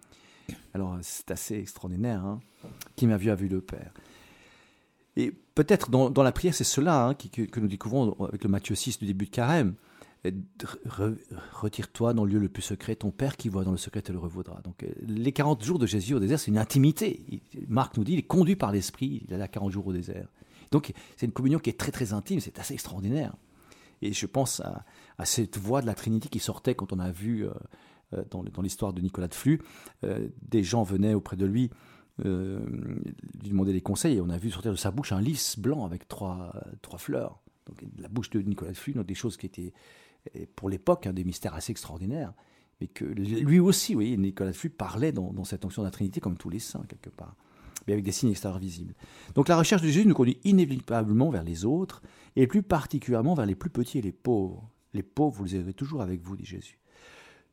Alors, 0.74 0.98
c'est 1.02 1.32
assez 1.32 1.56
extraordinaire. 1.56 2.24
Hein. 2.26 2.40
Qui 2.96 3.08
m'a 3.08 3.18
vu 3.18 3.30
a 3.30 3.36
vu 3.36 3.48
le 3.48 3.62
Père. 3.62 3.94
Et 5.20 5.34
peut-être 5.54 5.90
dans, 5.90 6.24
la 6.24 6.32
prière, 6.32 6.54
c'est 6.54 6.64
cela 6.64 7.08
hein, 7.08 7.14
que, 7.14 7.60
nous 7.60 7.68
découvrons 7.68 8.14
avec 8.24 8.42
le 8.42 8.50
Matthieu 8.50 8.74
6 8.74 9.00
du 9.00 9.06
début 9.06 9.26
de 9.26 9.32
Carême. 9.32 9.76
retire-toi 11.52 12.14
dans 12.14 12.24
le 12.24 12.32
lieu 12.32 12.40
le 12.40 12.48
plus 12.48 12.62
secret, 12.62 12.96
ton 12.96 13.12
Père 13.12 13.36
qui 13.36 13.50
voit 13.50 13.66
dans 13.66 13.72
le 13.72 13.78
secret 13.78 14.02
te 14.02 14.14
le 14.14 14.18
revaudra. 14.18 14.62
Donc 14.64 14.84
euh, 14.84 14.88
les 15.06 15.34
40 15.34 15.62
jours 15.62 15.78
de 15.78 15.86
Jésus 15.86 16.14
au 16.14 16.22
désert, 16.22 16.40
c'est 16.40 16.52
une 16.52 16.58
intimité. 16.58 17.42
Marc 17.68 17.98
nous 17.98 18.06
dit, 18.06 18.14
il 18.14 18.20
est 18.20 18.24
conduit 18.24 18.56
par 18.56 18.72
l'Esprit, 18.72 19.26
il 19.28 19.42
a 19.42 19.48
40 19.50 19.74
jours 19.74 19.88
au 19.88 19.92
désert. 19.92 20.30
Donc 20.72 20.94
c'est 21.18 21.26
une 21.26 21.34
communion 21.34 21.60
qui 21.60 21.70
est 21.70 21.78
très 21.78 21.92
très 21.92 22.14
intime, 22.14 22.40
c'est 22.40 22.58
assez 22.58 22.74
extraordinaire. 22.74 23.36
Et 24.02 24.14
je 24.14 24.26
pense 24.26 24.62
à, 24.62 24.86
cette 25.26 25.58
voix 25.58 25.82
de 25.82 25.88
la 25.88 25.96
Trinité 25.96 26.30
qui 26.30 26.40
sortait 26.40 26.76
quand 26.76 26.94
on 26.94 27.00
a 27.00 27.12
vu 27.12 27.46
euh, 27.46 27.52
euh, 28.14 28.24
dans, 28.32 28.62
l'histoire 28.62 28.94
de 28.94 29.02
Nicolas 29.02 29.28
de 29.28 29.36
Flux, 29.36 29.62
des 30.42 30.64
gens 30.64 30.84
venaient 30.84 31.14
auprès 31.14 31.36
de 31.36 31.46
lui 31.46 31.72
lui 32.24 33.50
demander 33.50 33.74
des 33.74 33.82
conseils 33.82 34.18
et 34.18 34.22
on 34.22 34.30
a 34.30 34.38
vu 34.38 34.52
sortir 34.52 34.72
de 34.72 34.78
sa 34.78 34.92
bouche 34.92 35.12
un 35.12 35.22
lys 35.22 35.58
blanc 35.60 35.86
avec 35.86 36.08
trois, 36.08 36.54
trois 36.82 37.00
fleurs. 37.00 37.42
Donc 37.66 37.84
la 37.98 38.08
bouche 38.08 38.30
de 38.30 38.42
Nicolas 38.42 38.72
de 38.72 38.78
Flux, 38.78 38.94
des 38.94 39.16
choses 39.16 39.38
qui 39.38 39.46
étaient 39.46 39.74
pour 40.56 40.70
l'époque, 40.70 41.08
un 41.08 41.14
des 41.14 41.24
mystères 41.24 41.54
assez 41.54 41.72
extraordinaires, 41.72 42.34
mais 42.80 42.88
que 42.88 43.06
lui 43.06 43.60
aussi, 43.60 43.96
oui, 43.96 44.18
Nicolas 44.18 44.54
Flux 44.54 44.70
parlait 44.70 45.12
dans, 45.12 45.44
cette 45.44 45.66
onction 45.66 45.82
de 45.82 45.88
la 45.88 45.92
Trinité 45.92 46.20
comme 46.20 46.38
tous 46.38 46.50
les 46.50 46.60
saints, 46.60 46.84
quelque 46.88 47.10
part, 47.10 47.36
mais 47.88 47.94
avec 47.94 48.06
des 48.06 48.12
signes 48.12 48.32
extérieurs 48.32 48.60
visibles. 48.60 48.94
Donc 49.36 49.48
la 49.48 49.58
recherche 49.58 49.82
de 49.82 49.88
Jésus 49.88 50.06
nous 50.06 50.14
conduit 50.14 50.40
inévitablement 50.44 51.30
vers 51.30 51.44
les 51.44 51.66
autres, 51.66 52.02
et 52.36 52.48
plus 52.48 52.64
particulièrement 52.64 53.34
vers 53.34 53.46
les 53.46 53.56
plus 53.56 53.70
petits 53.70 54.00
et 54.00 54.02
les 54.02 54.12
pauvres. 54.12 54.70
Les 54.94 55.04
pauvres, 55.04 55.38
vous 55.38 55.46
les 55.46 55.56
avez 55.56 55.74
toujours 55.74 56.02
avec 56.02 56.22
vous, 56.22 56.36
dit 56.36 56.46
Jésus. 56.46 56.80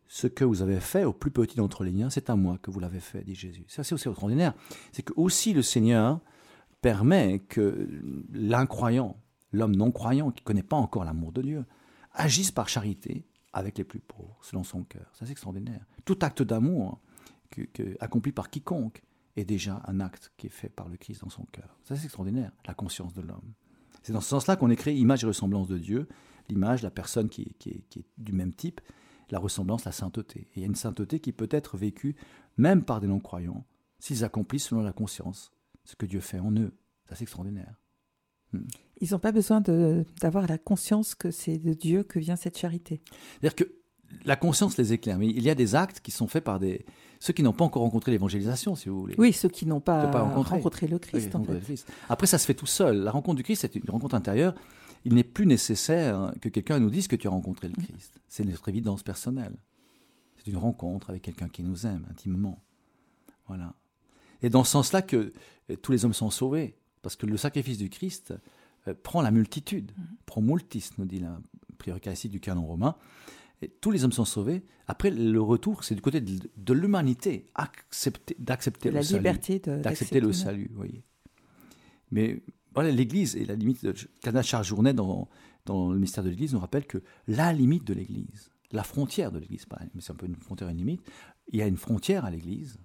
Ce 0.08 0.26
que 0.26 0.44
vous 0.44 0.62
avez 0.62 0.80
fait 0.80 1.04
au 1.04 1.12
plus 1.12 1.30
petit 1.30 1.56
d'entre 1.56 1.84
les 1.84 1.90
liens, 1.90 2.10
c'est 2.10 2.30
à 2.30 2.36
moi 2.36 2.58
que 2.58 2.70
vous 2.70 2.80
l'avez 2.80 3.00
fait, 3.00 3.24
dit 3.24 3.34
Jésus. 3.34 3.64
C'est 3.68 3.80
aussi 3.80 3.94
extraordinaire. 3.94 4.54
C'est 4.92 5.02
que 5.02 5.12
aussi 5.16 5.52
le 5.52 5.62
Seigneur 5.62 6.20
permet 6.80 7.40
que 7.40 7.88
l'incroyant, 8.32 9.20
l'homme 9.52 9.74
non 9.74 9.90
croyant 9.90 10.30
qui 10.30 10.42
ne 10.42 10.46
connaît 10.46 10.62
pas 10.62 10.76
encore 10.76 11.04
l'amour 11.04 11.32
de 11.32 11.42
Dieu, 11.42 11.64
agisse 12.12 12.50
par 12.50 12.68
charité 12.68 13.26
avec 13.52 13.78
les 13.78 13.84
plus 13.84 14.00
pauvres, 14.00 14.38
selon 14.42 14.64
son 14.64 14.84
cœur. 14.84 15.10
C'est 15.14 15.30
extraordinaire. 15.30 15.84
Tout 16.04 16.18
acte 16.22 16.42
d'amour 16.42 17.00
accompli 18.00 18.32
par 18.32 18.50
quiconque 18.50 19.02
est 19.36 19.44
déjà 19.44 19.82
un 19.86 20.00
acte 20.00 20.32
qui 20.36 20.46
est 20.46 20.50
fait 20.50 20.68
par 20.68 20.88
le 20.88 20.96
Christ 20.96 21.22
dans 21.22 21.30
son 21.30 21.44
cœur. 21.44 21.78
C'est 21.84 21.94
extraordinaire, 21.94 22.52
la 22.66 22.74
conscience 22.74 23.12
de 23.14 23.22
l'homme. 23.22 23.52
C'est 24.02 24.12
dans 24.12 24.20
ce 24.20 24.28
sens-là 24.28 24.56
qu'on 24.56 24.70
écrit 24.70 24.96
image 24.96 25.24
et 25.24 25.26
ressemblance 25.26 25.68
de 25.68 25.78
Dieu, 25.78 26.08
l'image, 26.48 26.82
la 26.82 26.90
personne 26.90 27.28
qui, 27.28 27.54
est, 27.66 28.04
du 28.18 28.32
même 28.32 28.52
type, 28.52 28.80
la 29.30 29.38
ressemblance, 29.38 29.84
la 29.84 29.92
sainteté. 29.92 30.48
Et 30.52 30.56
il 30.56 30.60
y 30.60 30.64
a 30.64 30.68
une 30.68 30.74
sainteté 30.74 31.20
qui 31.20 31.32
peut 31.32 31.48
être 31.50 31.76
vécue 31.76 32.16
même 32.56 32.84
par 32.84 33.00
des 33.00 33.06
non-croyants, 33.06 33.66
s'ils 33.98 34.24
accomplissent 34.24 34.68
selon 34.68 34.82
la 34.82 34.92
conscience 34.92 35.52
ce 35.84 35.94
que 35.94 36.06
Dieu 36.06 36.20
fait 36.20 36.38
en 36.38 36.52
eux. 36.52 36.72
Ça, 37.08 37.14
c'est 37.14 37.22
extraordinaire. 37.22 37.74
Hmm. 38.52 38.64
Ils 39.00 39.12
n'ont 39.12 39.18
pas 39.18 39.32
besoin 39.32 39.60
d'avoir 39.60 40.46
la 40.46 40.58
conscience 40.58 41.14
que 41.14 41.30
c'est 41.30 41.58
de 41.58 41.74
Dieu 41.74 42.02
que 42.02 42.18
vient 42.18 42.36
cette 42.36 42.58
charité. 42.58 43.02
C'est-à-dire 43.40 43.54
que 43.54 43.72
la 44.24 44.36
conscience 44.36 44.76
les 44.78 44.92
éclaire, 44.92 45.18
mais 45.18 45.28
il 45.28 45.42
y 45.42 45.50
a 45.50 45.54
des 45.54 45.74
actes 45.74 46.00
qui 46.00 46.10
sont 46.10 46.28
faits 46.28 46.44
par 46.44 46.58
des 46.58 46.84
ceux 47.18 47.32
qui 47.32 47.42
n'ont 47.42 47.52
pas 47.52 47.64
encore 47.64 47.82
rencontré 47.82 48.12
l'évangélisation, 48.12 48.74
si 48.74 48.88
vous 48.88 49.00
voulez. 49.00 49.14
Oui, 49.18 49.32
ceux 49.32 49.48
qui 49.48 49.66
n'ont 49.66 49.80
pas, 49.80 50.10
rencontré. 50.10 50.86
le 50.86 50.98
Christ. 50.98 51.34
Après, 52.08 52.26
ça 52.26 52.38
se 52.38 52.46
fait 52.46 52.54
tout 52.54 52.66
seul. 52.66 52.98
La 52.98 53.10
rencontre 53.10 53.36
du 53.36 53.42
Christ, 53.42 53.62
c'est 53.62 53.74
une 53.74 53.88
rencontre 53.88 54.14
intérieure. 54.14 54.54
Il 55.04 55.14
n'est 55.14 55.24
plus 55.24 55.46
nécessaire 55.46 56.32
que 56.40 56.48
quelqu'un 56.48 56.78
nous 56.78 56.90
dise 56.90 57.08
que 57.08 57.16
tu 57.16 57.26
as 57.26 57.30
rencontré 57.30 57.68
le 57.68 57.74
mm. 57.74 57.84
Christ. 57.84 58.20
C'est 58.28 58.44
notre 58.44 58.68
évidence 58.68 59.02
personnelle. 59.02 59.56
C'est 60.36 60.50
une 60.50 60.56
rencontre 60.56 61.10
avec 61.10 61.22
quelqu'un 61.22 61.48
qui 61.48 61.62
nous 61.62 61.86
aime 61.86 62.06
intimement. 62.10 62.62
Voilà. 63.46 63.74
Et 64.42 64.50
dans 64.50 64.64
ce 64.64 64.72
sens-là 64.72 65.02
que 65.02 65.32
euh, 65.70 65.76
tous 65.76 65.92
les 65.92 66.04
hommes 66.04 66.14
sont 66.14 66.30
sauvés, 66.30 66.76
parce 67.02 67.16
que 67.16 67.26
le 67.26 67.36
sacrifice 67.36 67.78
du 67.78 67.88
Christ 67.88 68.34
euh, 68.88 68.94
prend 69.02 69.22
la 69.22 69.30
multitude, 69.30 69.92
mm. 69.96 70.02
pro 70.26 70.40
multis, 70.40 70.90
nous 70.98 71.04
dit 71.04 71.20
la 71.20 72.00
classique 72.00 72.32
du 72.32 72.40
canon 72.40 72.66
romain. 72.66 72.96
Et 73.62 73.68
tous 73.68 73.90
les 73.90 74.04
hommes 74.04 74.12
sont 74.12 74.24
sauvés. 74.24 74.62
Après, 74.86 75.10
le 75.10 75.40
retour, 75.40 75.82
c'est 75.82 75.94
du 75.94 76.02
côté 76.02 76.20
de, 76.20 76.72
l'humanité, 76.72 77.48
d'accepter 78.38 78.90
le 78.90 79.02
salut. 79.02 79.22
d'accepter 79.82 80.20
le 80.20 80.32
salut, 80.32 80.70
voyez. 80.74 81.02
Mais 82.10 82.42
voilà, 82.76 82.90
l'Église, 82.90 83.36
et 83.36 83.46
la 83.46 83.54
limite, 83.54 83.84
de 83.84 83.94
Canada 84.20 84.42
Charles 84.42 84.64
Journet, 84.64 84.92
dans, 84.92 85.28
dans 85.64 85.90
le 85.90 85.98
mystère 85.98 86.22
de 86.22 86.28
l'Église, 86.28 86.52
nous 86.52 86.60
rappelle 86.60 86.86
que 86.86 87.02
la 87.26 87.52
limite 87.54 87.84
de 87.84 87.94
l'Église, 87.94 88.50
la 88.70 88.82
frontière 88.82 89.32
de 89.32 89.38
l'Église, 89.38 89.64
mais 89.94 90.00
c'est 90.02 90.12
un 90.12 90.16
peu 90.16 90.26
une 90.26 90.36
frontière 90.36 90.68
et 90.68 90.72
une 90.72 90.78
limite, 90.78 91.00
il 91.48 91.58
y 91.58 91.62
a 91.62 91.66
une 91.66 91.78
frontière 91.78 92.26
à 92.26 92.30
l'Église. 92.30 92.78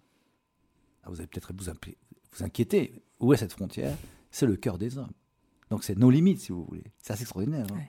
Ah, 1.03 1.09
vous 1.09 1.17
allez 1.17 1.27
peut-être 1.27 1.53
vous, 1.53 1.65
vous 1.65 2.43
inquiéter. 2.43 3.03
Où 3.19 3.33
est 3.33 3.37
cette 3.37 3.51
frontière? 3.51 3.97
C'est 4.29 4.45
le 4.45 4.55
cœur 4.55 4.77
des 4.77 4.97
hommes. 4.97 5.11
Donc 5.69 5.83
c'est 5.83 5.97
nos 5.97 6.09
limites, 6.09 6.39
si 6.39 6.53
vous 6.53 6.63
voulez. 6.63 6.85
C'est 7.03 7.11
assez 7.11 7.23
extraordinaire. 7.23 7.67
Hein. 7.73 7.81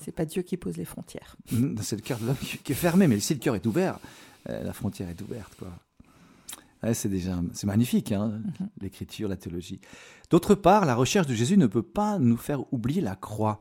C'est 0.00 0.12
pas 0.12 0.26
Dieu 0.26 0.42
qui 0.42 0.58
pose 0.58 0.76
les 0.76 0.84
frontières. 0.84 1.36
C'est 1.82 1.96
le 1.96 2.02
cœur 2.02 2.18
de 2.18 2.26
l'homme 2.26 2.36
qui 2.36 2.72
est 2.72 2.74
fermé, 2.74 3.06
mais 3.08 3.20
si 3.20 3.34
le 3.34 3.40
cœur 3.40 3.54
est 3.54 3.66
ouvert, 3.66 3.98
euh, 4.48 4.62
la 4.62 4.72
frontière 4.72 5.08
est 5.08 5.20
ouverte, 5.20 5.54
quoi. 5.58 5.78
C'est 6.94 7.08
déjà, 7.08 7.40
c'est 7.52 7.66
magnifique, 7.66 8.12
hein, 8.12 8.40
mhm. 8.60 8.68
l'écriture, 8.80 9.28
la 9.28 9.36
théologie. 9.36 9.80
D'autre 10.30 10.54
part, 10.54 10.84
la 10.84 10.94
recherche 10.94 11.26
de 11.26 11.34
Jésus 11.34 11.56
ne 11.56 11.66
peut 11.66 11.82
pas 11.82 12.18
nous 12.18 12.36
faire 12.36 12.72
oublier 12.72 13.00
la 13.00 13.14
croix. 13.14 13.60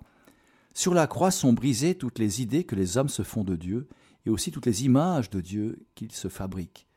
Sur 0.74 0.94
la 0.94 1.06
croix 1.06 1.32
sont 1.32 1.54
brisées 1.54 1.96
toutes 1.96 2.20
les 2.20 2.42
idées 2.42 2.64
que 2.64 2.76
les 2.76 2.98
hommes 2.98 3.10
se 3.10 3.24
font 3.24 3.44
de 3.44 3.56
Dieu 3.56 3.88
et 4.26 4.30
aussi 4.30 4.52
toutes 4.52 4.66
les 4.66 4.86
images 4.86 5.30
de 5.30 5.42
Dieu 5.42 5.86
qu'ils 5.96 6.12
se 6.12 6.30
fabriquent. 6.30 6.88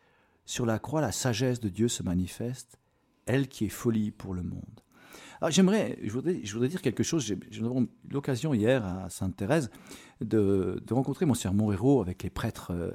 Sur 0.47 0.67
la 0.67 0.79
croix, 0.79 1.01
la 1.01 1.13
sagesse 1.13 1.61
de 1.61 1.69
Dieu 1.69 1.89
se 1.89 2.03
manifeste, 2.03 2.79
elle 3.27 3.49
qui 3.49 3.67
est 3.67 3.71
folie 3.71 4.11
pour 4.11 4.35
le 4.35 4.43
monde. 4.43 4.81
Ah, 5.41 5.51
j'aimerais, 5.51 5.99
je 6.03 6.11
voudrais, 6.11 6.41
je 6.43 6.53
voudrais 6.53 6.69
dire 6.69 6.81
quelque 6.81 7.03
chose. 7.03 7.25
J'ai 7.25 7.35
eu 7.35 7.89
l'occasion 8.11 8.55
hier 8.55 8.85
à 8.85 9.11
Sainte-Thérèse 9.11 9.71
de, 10.21 10.83
rencontrer 10.91 11.27
mon 11.27 11.35
mon 11.53 11.73
héros 11.73 12.01
avec 12.01 12.23
les 12.23 12.31
prêtres 12.31 12.71
euh, 12.71 12.93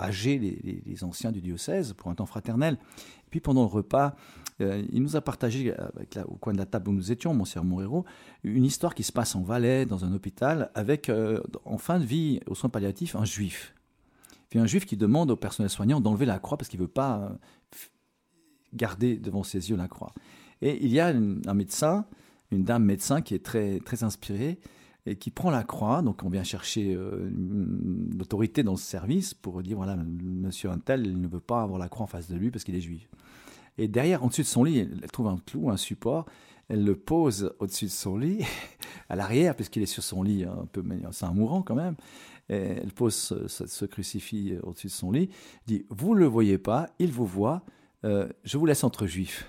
âgés, 0.00 0.38
les, 0.38 1.04
anciens 1.04 1.32
du 1.32 1.40
diocèse, 1.40 1.92
pour 1.92 2.10
un 2.10 2.14
temps 2.14 2.26
fraternel. 2.26 2.78
Puis 3.30 3.40
pendant 3.40 3.62
le 3.62 3.68
repas, 3.68 4.16
euh, 4.60 4.84
il 4.92 5.02
nous 5.02 5.16
a 5.16 5.20
partagé, 5.20 5.74
au 6.26 6.34
coin 6.36 6.52
de 6.52 6.58
la 6.58 6.66
table 6.66 6.88
où 6.88 6.92
nous 6.92 7.12
étions, 7.12 7.34
mon 7.34 7.44
mon 7.62 7.80
héros, 7.80 8.04
une 8.42 8.64
histoire 8.64 8.94
qui 8.94 9.02
se 9.02 9.12
passe 9.12 9.34
en 9.34 9.42
Valais, 9.42 9.86
dans 9.86 10.04
un 10.04 10.12
hôpital, 10.12 10.70
avec 10.74 11.08
euh, 11.08 11.40
en 11.64 11.78
fin 11.78 11.98
de 11.98 12.04
vie, 12.04 12.40
aux 12.46 12.54
soins 12.54 12.70
palliatifs, 12.70 13.16
un 13.16 13.24
juif. 13.24 13.74
Puis 14.48 14.58
un 14.58 14.66
juif 14.66 14.84
qui 14.84 14.96
demande 14.96 15.30
au 15.30 15.36
personnel 15.36 15.70
soignant 15.70 16.00
d'enlever 16.00 16.26
la 16.26 16.38
croix 16.38 16.58
parce 16.58 16.68
qu'il 16.68 16.80
ne 16.80 16.84
veut 16.84 16.90
pas 16.90 17.38
garder 18.74 19.16
devant 19.16 19.44
ses 19.44 19.70
yeux 19.70 19.76
la 19.76 19.88
croix. 19.88 20.12
Et 20.60 20.84
il 20.84 20.92
y 20.92 21.00
a 21.00 21.08
un 21.08 21.54
médecin, 21.54 22.04
une 22.50 22.64
dame 22.64 22.84
médecin 22.84 23.22
qui 23.22 23.34
est 23.34 23.44
très, 23.44 23.78
très 23.80 24.02
inspirée 24.02 24.58
et 25.06 25.16
qui 25.16 25.30
prend 25.30 25.50
la 25.50 25.64
croix. 25.64 26.02
Donc 26.02 26.22
on 26.22 26.28
vient 26.28 26.44
chercher 26.44 26.94
euh, 26.94 27.30
l'autorité 28.18 28.62
dans 28.62 28.76
ce 28.76 28.84
service 28.84 29.34
pour 29.34 29.62
dire 29.62 29.76
voilà, 29.76 29.96
monsieur 29.96 30.70
Untel, 30.70 31.06
il 31.06 31.20
ne 31.20 31.28
veut 31.28 31.40
pas 31.40 31.62
avoir 31.62 31.78
la 31.78 31.88
croix 31.88 32.04
en 32.04 32.08
face 32.08 32.28
de 32.28 32.36
lui 32.36 32.50
parce 32.50 32.64
qu'il 32.64 32.74
est 32.74 32.80
juif. 32.80 33.08
Et 33.78 33.88
derrière, 33.88 34.24
en 34.24 34.28
dessus 34.28 34.42
de 34.42 34.46
son 34.46 34.64
lit, 34.64 34.78
elle 34.78 35.10
trouve 35.10 35.28
un 35.28 35.38
clou, 35.38 35.70
un 35.70 35.76
support. 35.76 36.26
Elle 36.68 36.84
le 36.84 36.94
pose 36.94 37.54
au-dessus 37.58 37.86
de 37.86 37.90
son 37.90 38.16
lit, 38.16 38.44
à 39.08 39.16
l'arrière, 39.16 39.56
puisqu'il 39.56 39.82
est 39.82 39.86
sur 39.86 40.04
son 40.04 40.22
lit, 40.22 40.44
un 40.44 40.66
peu, 40.70 40.84
c'est 41.10 41.24
un 41.24 41.32
mourant 41.32 41.62
quand 41.62 41.74
même. 41.74 41.96
Elle 42.48 42.92
pose 42.92 43.14
ce, 43.46 43.84
crucifix 43.86 44.56
au-dessus 44.62 44.88
de 44.88 44.92
son 44.92 45.12
lit, 45.12 45.30
dit 45.66 45.84
Vous 45.88 46.14
ne 46.14 46.20
le 46.20 46.26
voyez 46.26 46.58
pas, 46.58 46.90
il 46.98 47.12
vous 47.12 47.26
voit, 47.26 47.64
euh, 48.04 48.28
je 48.44 48.58
vous 48.58 48.66
laisse 48.66 48.84
entre 48.84 49.06
juifs. 49.06 49.46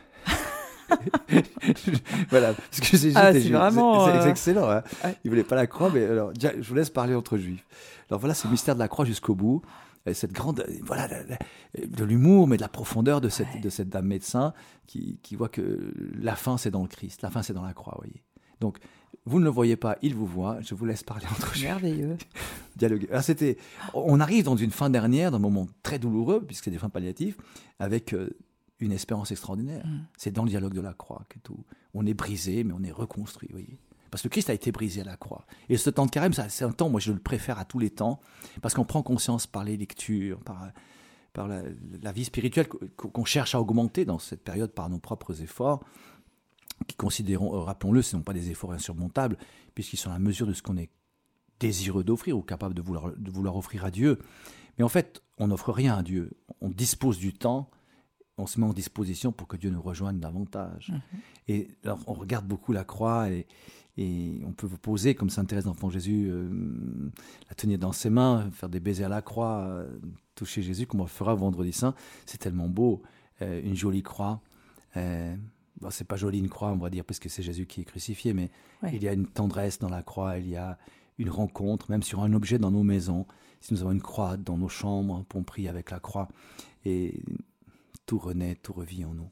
voilà, 2.30 2.54
parce 2.54 2.80
que 2.80 2.98
c'est 2.98 3.12
ah, 3.16 3.32
vraiment 3.32 4.06
c'est, 4.06 4.12
euh, 4.12 4.30
excellent. 4.30 4.70
Hein. 4.70 4.84
Il 5.24 5.30
voulait 5.30 5.44
pas 5.44 5.56
la 5.56 5.68
croix, 5.68 5.90
mais 5.94 6.06
alors 6.06 6.32
je 6.40 6.68
vous 6.68 6.76
laisse 6.76 6.90
parler 6.90 7.16
entre 7.16 7.38
juifs. 7.38 7.66
Alors 8.10 8.20
voilà, 8.20 8.34
c'est 8.34 8.48
le 8.48 8.52
mystère 8.52 8.76
de 8.76 8.80
la 8.80 8.88
croix 8.88 9.06
jusqu'au 9.06 9.36
bout. 9.36 9.62
cette 10.14 10.34
grande, 10.34 10.66
voilà, 10.84 11.08
de 11.08 12.04
l'humour, 12.04 12.48
mais 12.48 12.58
de 12.58 12.62
la 12.62 12.70
profondeur 12.70 13.22
de 13.22 13.30
cette, 13.30 13.62
de 13.62 13.70
cette 13.70 13.90
dame 13.90 14.08
médecin 14.08 14.54
qui, 14.88 15.20
qui 15.24 15.36
voit 15.36 15.50
que 15.50 15.94
la 16.20 16.36
fin 16.36 16.58
c'est 16.58 16.72
dans 16.72 16.82
le 16.82 16.88
Christ, 16.88 17.22
la 17.22 17.30
fin 17.30 17.42
c'est 17.42 17.54
dans 17.54 17.66
la 17.66 17.74
croix, 17.74 17.96
voyez. 17.98 18.24
Donc 18.60 18.80
vous 19.26 19.40
ne 19.40 19.44
le 19.44 19.52
voyez 19.52 19.76
pas, 19.76 19.98
il 20.02 20.16
vous 20.16 20.26
voit. 20.26 20.60
Je 20.62 20.74
vous 20.74 20.86
laisse 20.86 21.04
parler 21.04 21.26
entre 21.32 21.54
juifs. 21.54 21.66
Merveilleux. 21.66 22.18
Dialogue. 22.76 23.08
Alors 23.12 23.24
c'était, 23.24 23.58
on 23.94 24.20
arrive 24.20 24.46
dans 24.46 24.56
une 24.56 24.72
fin 24.72 24.90
dernière, 24.90 25.32
dans 25.32 25.38
un 25.38 25.42
moment 25.42 25.68
très 25.84 26.00
douloureux, 26.00 26.44
puisque 26.44 26.66
c'est 26.66 26.72
des 26.72 26.78
fins 26.78 26.90
palliatives, 26.90 27.36
avec 27.80 28.14
euh, 28.14 28.30
une 28.82 28.92
espérance 28.92 29.32
extraordinaire. 29.32 29.86
Mm. 29.86 30.06
C'est 30.18 30.32
dans 30.32 30.44
le 30.44 30.50
dialogue 30.50 30.74
de 30.74 30.82
la 30.82 30.94
croix 30.94 31.24
que 31.30 31.40
tout. 31.40 31.64
On 31.94 32.06
est 32.06 32.14
brisé, 32.14 32.64
mais 32.64 32.74
on 32.74 32.84
est 32.84 32.92
reconstruit, 32.92 33.50
voyez. 33.52 33.80
Parce 34.10 34.24
que 34.24 34.28
Christ 34.28 34.50
a 34.50 34.54
été 34.54 34.74
brisé 34.74 35.02
à 35.02 35.06
la 35.06 35.16
croix. 35.16 35.46
Et 35.70 35.78
ce 35.78 35.90
temps 35.90 36.06
de 36.06 36.12
carême, 36.12 36.34
c'est 36.34 36.66
un 36.66 36.72
temps, 36.72 36.90
moi 36.90 37.00
je 37.00 37.14
le 37.14 37.20
préfère 37.20 37.58
à 37.60 37.66
tous 37.66 37.80
les 37.80 37.90
temps, 37.90 38.20
parce 38.62 38.74
qu'on 38.74 38.84
prend 38.84 39.02
conscience 39.02 39.48
par 39.48 39.64
les 39.64 39.78
lectures, 39.78 40.42
par, 40.42 40.70
par 41.32 41.48
la, 41.48 42.12
vie 42.12 42.26
spirituelle 42.26 42.68
qu'on 42.68 43.24
cherche 43.24 43.56
à 43.56 43.62
augmenter 43.62 44.04
dans 44.04 44.20
cette 44.20 44.44
période 44.44 44.72
par 44.74 44.90
nos 44.90 45.00
propres 45.00 45.42
efforts, 45.42 45.82
qui 46.88 46.96
considérons, 46.98 47.56
euh, 47.56 47.60
rappelons-le, 47.60 48.02
ce 48.02 48.16
ne 48.16 48.20
sont 48.20 48.24
pas 48.24 48.34
des 48.34 48.50
efforts 48.50 48.74
insurmontables, 48.74 49.38
puisqu'ils 49.76 49.98
sont 49.98 50.10
à 50.10 50.14
la 50.14 50.20
mesure 50.20 50.48
de 50.48 50.54
ce 50.54 50.62
qu'on 50.62 50.78
est 50.78 50.90
désireux 51.62 52.04
d'offrir 52.04 52.38
ou 52.38 52.42
capable 52.42 52.74
de 52.74 52.82
vouloir, 52.82 53.12
de 53.16 53.32
vouloir 53.32 53.56
offrir 53.56 53.86
à 53.86 53.92
Dieu. 53.92 54.20
Mais 54.78 54.84
en 54.84 54.90
fait, 54.90 55.22
on 55.38 55.48
n'offre 55.48 55.72
rien 55.72 55.96
à 55.96 56.04
Dieu. 56.04 56.32
On 56.60 56.70
dispose 56.70 57.18
du 57.18 57.34
temps 57.34 57.70
on 58.42 58.48
se 58.48 58.60
met 58.60 58.66
en 58.66 58.74
disposition 58.74 59.32
pour 59.32 59.48
que 59.48 59.58
Dieu 59.58 59.70
nous 59.70 59.82
rejoigne 59.82 60.20
davantage. 60.20 60.90
Mhm. 60.90 61.20
Et 61.48 61.68
alors, 61.84 62.00
on 62.08 62.14
regarde 62.14 62.46
beaucoup 62.46 62.74
la 62.74 62.84
croix 62.84 63.30
et, 63.30 63.46
et 63.98 64.42
on 64.46 64.54
peut 64.54 64.68
vous 64.68 64.78
poser, 64.78 65.16
comme 65.16 65.30
Sainte 65.30 65.50
Thérèse 65.50 65.66
d'Enfant 65.66 65.90
Jésus, 65.90 66.30
euh, 66.30 66.50
la 67.50 67.56
tenir 67.56 67.78
dans 67.78 67.92
ses 67.92 68.10
mains, 68.10 68.50
faire 68.52 68.70
des 68.70 68.80
baisers 68.80 69.06
à 69.06 69.10
la 69.10 69.22
croix, 69.22 69.60
euh, 69.68 70.00
toucher 70.36 70.62
Jésus, 70.62 70.88
comme 70.88 71.02
on 71.02 71.06
le 71.06 71.10
fera 71.10 71.36
vendredi 71.36 71.74
saint. 71.74 71.94
C'est 72.26 72.38
tellement 72.38 72.70
beau, 72.70 73.02
euh, 73.42 73.62
une 73.64 73.76
jolie 73.76 74.04
croix. 74.04 74.42
Bon, 74.96 75.90
c'est 75.90 76.06
pas 76.06 76.16
joli 76.16 76.40
une 76.40 76.50
croix, 76.50 76.70
on 76.70 76.78
va 76.78 76.90
dire, 76.90 77.04
parce 77.04 77.20
que 77.20 77.28
c'est 77.28 77.42
Jésus 77.42 77.66
qui 77.66 77.82
est 77.82 77.86
crucifié, 77.86 78.34
mais 78.34 78.52
il 78.94 79.02
y 79.02 79.08
a 79.08 79.14
une 79.14 79.26
tendresse 79.26 79.80
dans 79.80 79.90
la 79.90 80.04
croix, 80.04 80.38
il 80.38 80.48
y 80.48 80.56
a 80.56 80.78
une 81.18 81.30
rencontre, 81.30 81.90
même 81.90 82.04
sur 82.04 82.22
un 82.22 82.34
objet 82.34 82.60
dans 82.60 82.72
nos 82.72 82.84
maisons. 82.84 83.26
Si 83.62 83.74
nous 83.74 83.82
avons 83.82 83.92
une 83.92 84.02
croix 84.02 84.38
dans 84.38 84.58
nos 84.58 84.70
chambres, 84.70 85.26
on 85.34 85.44
prie 85.44 85.68
avec 85.68 85.90
la 85.90 86.00
croix, 86.00 86.28
et 86.86 87.24
tout 88.12 88.18
renaît, 88.18 88.56
tout 88.56 88.74
revit 88.74 89.06
en 89.06 89.14
nous. 89.14 89.30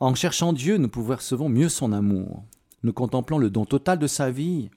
En 0.00 0.14
cherchant 0.14 0.54
Dieu, 0.54 0.78
nous 0.78 0.88
recevoir 1.04 1.50
mieux 1.50 1.68
son 1.68 1.92
amour. 1.92 2.42
Nous 2.82 2.94
contemplons 2.94 3.36
le 3.36 3.50
don 3.50 3.66
total 3.66 3.98
de 3.98 4.06
sa 4.06 4.30
vie 4.30 4.70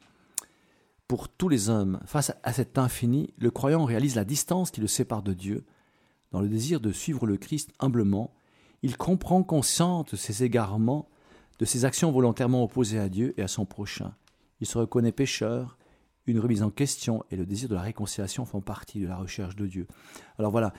pour 1.08 1.30
tous 1.30 1.48
les 1.48 1.70
hommes. 1.70 2.02
Face 2.06 2.34
à 2.44 2.52
cet 2.52 2.78
infini, 2.78 3.34
le 3.38 3.50
croyant 3.50 3.86
réalise 3.86 4.16
la 4.16 4.26
distance 4.26 4.70
qui 4.70 4.82
le 4.82 4.88
sépare 4.88 5.24
de 5.24 5.32
Dieu. 5.32 5.64
Dans 6.34 6.42
le 6.42 6.50
désir 6.50 6.82
de 6.82 6.92
suivre 6.92 7.26
le 7.26 7.38
Christ 7.38 7.72
humblement, 7.80 8.34
il 8.82 8.98
comprend, 8.98 9.44
conscient 9.44 10.04
de 10.04 10.18
ses 10.18 10.44
égarements, 10.44 11.08
de 11.58 11.64
ses 11.64 11.86
actions 11.86 12.12
volontairement 12.12 12.66
opposées 12.66 13.00
à 13.00 13.08
Dieu 13.08 13.34
et 13.38 13.44
à 13.44 13.48
son 13.48 13.64
prochain. 13.64 14.14
Il 14.60 14.68
se 14.68 14.78
reconnaît 14.78 15.14
pécheur, 15.14 15.78
une 16.28 16.40
remise 16.40 16.64
en 16.64 16.70
question 16.70 17.24
et 17.32 17.36
le 17.36 17.46
désir 17.46 17.70
de 17.70 17.76
la 17.76 17.82
réconciliation 17.82 18.46
font 18.46 18.62
partie 18.62 19.00
de 19.00 19.08
la 19.08 19.18
recherche 19.18 19.56
de 19.56 19.66
Dieu. 19.66 19.88
Alors 20.38 20.52
voilà, 20.52 20.74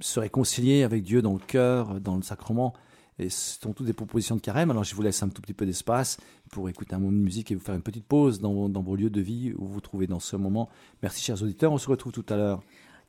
se 0.00 0.20
réconcilier 0.20 0.82
avec 0.82 1.02
Dieu 1.02 1.22
dans 1.22 1.32
le 1.32 1.40
cœur, 1.40 2.00
dans 2.00 2.16
le 2.16 2.22
sacrement, 2.22 2.74
et 3.18 3.28
ce 3.28 3.60
sont 3.60 3.72
toutes 3.72 3.86
des 3.86 3.92
propositions 3.92 4.36
de 4.36 4.40
carême. 4.40 4.70
Alors 4.70 4.84
je 4.84 4.94
vous 4.94 5.02
laisse 5.02 5.22
un 5.22 5.28
tout 5.28 5.42
petit 5.42 5.54
peu 5.54 5.66
d'espace 5.66 6.18
pour 6.50 6.68
écouter 6.68 6.94
un 6.94 6.98
moment 6.98 7.12
de 7.12 7.22
musique 7.22 7.50
et 7.50 7.54
vous 7.54 7.60
faire 7.60 7.74
une 7.74 7.82
petite 7.82 8.06
pause 8.06 8.40
dans, 8.40 8.68
dans 8.68 8.82
vos 8.82 8.96
lieux 8.96 9.10
de 9.10 9.20
vie 9.20 9.52
où 9.56 9.66
vous 9.66 9.74
vous 9.74 9.80
trouvez 9.80 10.06
dans 10.06 10.20
ce 10.20 10.36
moment. 10.36 10.68
Merci 11.02 11.22
chers 11.22 11.42
auditeurs, 11.42 11.72
on 11.72 11.78
se 11.78 11.88
retrouve 11.88 12.12
tout 12.12 12.26
à 12.28 12.36
l'heure. 12.36 12.62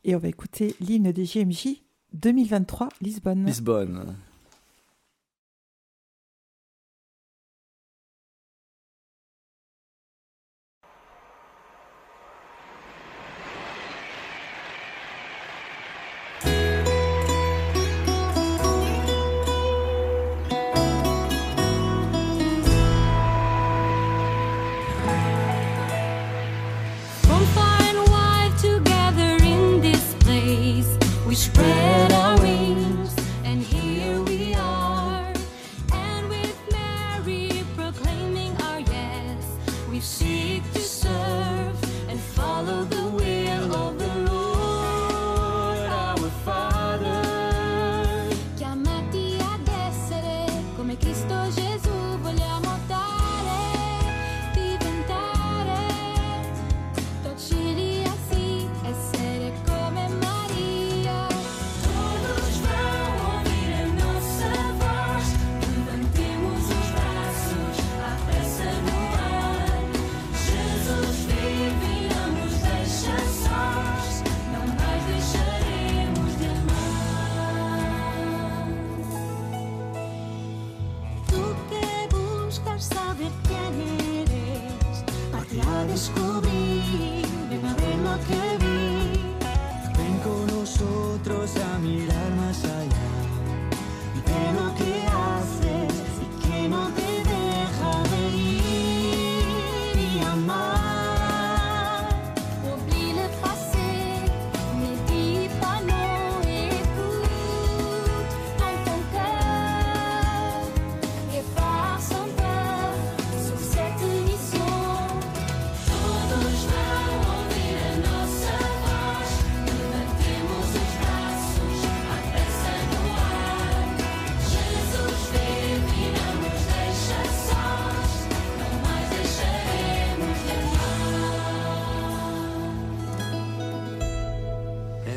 Et 0.03 0.15
on 0.15 0.19
va 0.19 0.27
écouter 0.27 0.75
l'hymne 0.79 1.11
des 1.11 1.25
GMJ 1.25 1.83
2023 2.13 2.89
Lisbonne. 3.01 3.45
Lisbonne. 3.45 4.15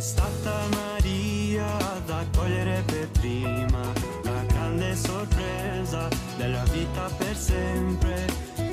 stata 0.05 0.67
Maria 0.69 1.79
ad 1.79 2.11
accogliere 2.11 2.83
per 2.85 3.09
prima 3.09 3.91
la 4.23 4.43
grande 4.47 4.95
sorpresa 4.95 6.09
della 6.37 6.63
vita 6.65 7.09
per 7.17 7.35
sempre. 7.35 8.27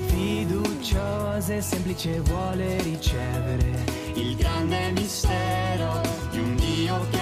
Fiduciosa 0.08 1.54
e 1.54 1.62
semplice 1.62 2.20
vuole 2.20 2.82
ricevere 2.82 3.86
il 4.15 4.36
grande 4.36 4.91
mistero 4.91 6.02
di 6.32 6.39
un 6.39 6.56
Dio 6.58 7.08
che 7.10 7.21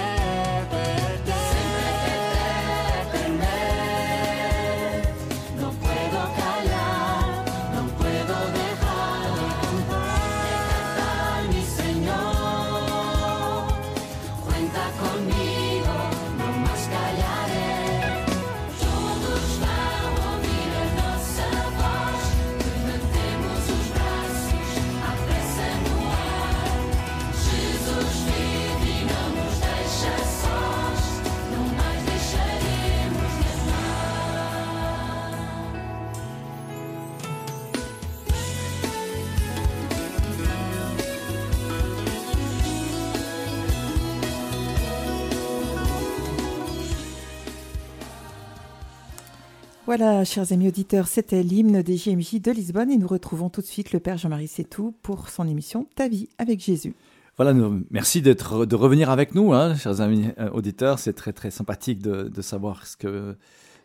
Voilà, 49.90 50.24
chers 50.24 50.54
amis 50.54 50.68
auditeurs, 50.68 51.08
c'était 51.08 51.42
l'hymne 51.42 51.82
des 51.82 51.98
JMJ 51.98 52.42
de 52.42 52.52
Lisbonne 52.52 52.92
et 52.92 52.98
nous 52.98 53.08
retrouvons 53.08 53.50
tout 53.50 53.62
de 53.62 53.66
suite 53.66 53.92
le 53.92 54.00
Père 54.00 54.20
Jean-Marie 54.20 54.48
Sétou 54.48 54.94
pour 55.02 55.30
son 55.30 55.48
émission 55.48 55.88
Ta 55.96 56.08
vie 56.08 56.30
avec 56.38 56.60
Jésus. 56.60 56.94
Voilà, 57.38 57.60
merci 57.90 58.22
de 58.22 58.76
revenir 58.76 59.10
avec 59.10 59.34
nous, 59.34 59.52
hein, 59.52 59.74
chers 59.74 60.00
amis 60.00 60.28
euh, 60.38 60.52
auditeurs. 60.52 61.00
C'est 61.00 61.14
très 61.14 61.34
très 61.34 61.50
sympathique 61.50 62.04
de, 62.04 62.42
savoir 62.44 62.86
ce 62.86 62.98
que, 62.98 63.36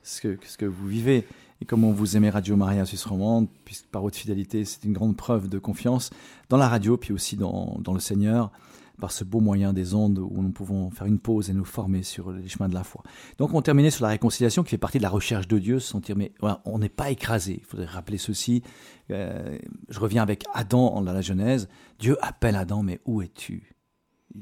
ce, 0.02 0.20
que, 0.20 0.36
ce 0.46 0.58
que 0.58 0.66
vous 0.66 0.86
vivez 0.86 1.26
et 1.62 1.64
comment 1.64 1.90
vous 1.90 2.18
aimez 2.18 2.28
Radio 2.28 2.54
Maria 2.54 2.84
Suisse 2.84 3.06
Romande, 3.06 3.48
puisque 3.64 3.86
par 3.86 4.02
votre 4.02 4.18
fidélité, 4.18 4.66
c'est 4.66 4.84
une 4.84 4.92
grande 4.92 5.16
preuve 5.16 5.48
de 5.48 5.58
confiance 5.58 6.10
dans 6.50 6.58
la 6.58 6.68
radio, 6.68 6.98
puis 6.98 7.14
aussi 7.14 7.36
dans, 7.36 7.78
dans 7.80 7.94
le 7.94 8.00
Seigneur. 8.00 8.52
Par 9.00 9.12
ce 9.12 9.24
beau 9.24 9.40
moyen 9.40 9.72
des 9.72 9.94
ondes 9.94 10.18
où 10.18 10.42
nous 10.42 10.52
pouvons 10.52 10.90
faire 10.90 11.06
une 11.06 11.18
pause 11.18 11.50
et 11.50 11.52
nous 11.52 11.64
former 11.64 12.02
sur 12.02 12.32
les 12.32 12.48
chemins 12.48 12.68
de 12.68 12.74
la 12.74 12.84
foi. 12.84 13.02
Donc 13.38 13.54
on 13.54 13.62
terminait 13.62 13.90
sur 13.90 14.04
la 14.04 14.10
réconciliation 14.10 14.62
qui 14.62 14.70
fait 14.70 14.78
partie 14.78 14.98
de 14.98 15.02
la 15.02 15.10
recherche 15.10 15.48
de 15.48 15.58
Dieu, 15.58 15.78
se 15.78 15.88
sentir 15.88 16.16
mais 16.16 16.32
on 16.64 16.78
n'est 16.78 16.88
pas 16.88 17.10
écrasé. 17.10 17.58
Il 17.58 17.64
faudrait 17.64 17.86
rappeler 17.86 18.18
ceci. 18.18 18.62
Euh, 19.10 19.58
je 19.88 20.00
reviens 20.00 20.22
avec 20.22 20.44
Adam 20.54 21.02
dans 21.02 21.12
la 21.12 21.20
Genèse. 21.22 21.68
Dieu 21.98 22.16
appelle 22.22 22.56
Adam, 22.56 22.82
mais 22.82 23.00
où 23.04 23.22
es-tu? 23.22 23.74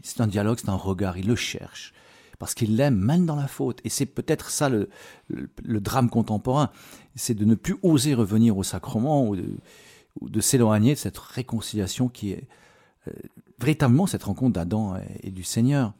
C'est 0.02 0.20
un 0.20 0.26
dialogue, 0.26 0.58
c'est 0.60 0.70
un 0.70 0.74
regard, 0.74 1.18
il 1.18 1.26
le 1.26 1.36
cherche 1.36 1.92
parce 2.38 2.54
qu'il 2.54 2.74
l'aime 2.74 2.96
même 2.96 3.24
dans 3.24 3.36
la 3.36 3.46
faute. 3.46 3.80
Et 3.84 3.88
c'est 3.88 4.04
peut-être 4.04 4.50
ça 4.50 4.68
le, 4.68 4.88
drame 5.62 6.10
contemporain, 6.10 6.72
c'est 7.14 7.34
de 7.34 7.44
ne 7.44 7.54
plus 7.54 7.76
oser 7.84 8.14
revenir 8.14 8.58
au 8.58 8.64
sacrement 8.64 9.28
ou 9.28 9.36
de, 9.36 9.58
de 10.20 10.40
s'éloigner 10.40 10.94
de 10.94 10.98
cette 10.98 11.18
réconciliation 11.18 12.08
qui 12.08 12.32
est 12.32 12.48
euh, 13.06 13.12
véritablement 13.62 14.06
cette 14.06 14.24
rencontre 14.24 14.52
d'Adam 14.52 14.96
et, 15.22 15.30
du 15.30 15.44
Seigneur. 15.44 15.94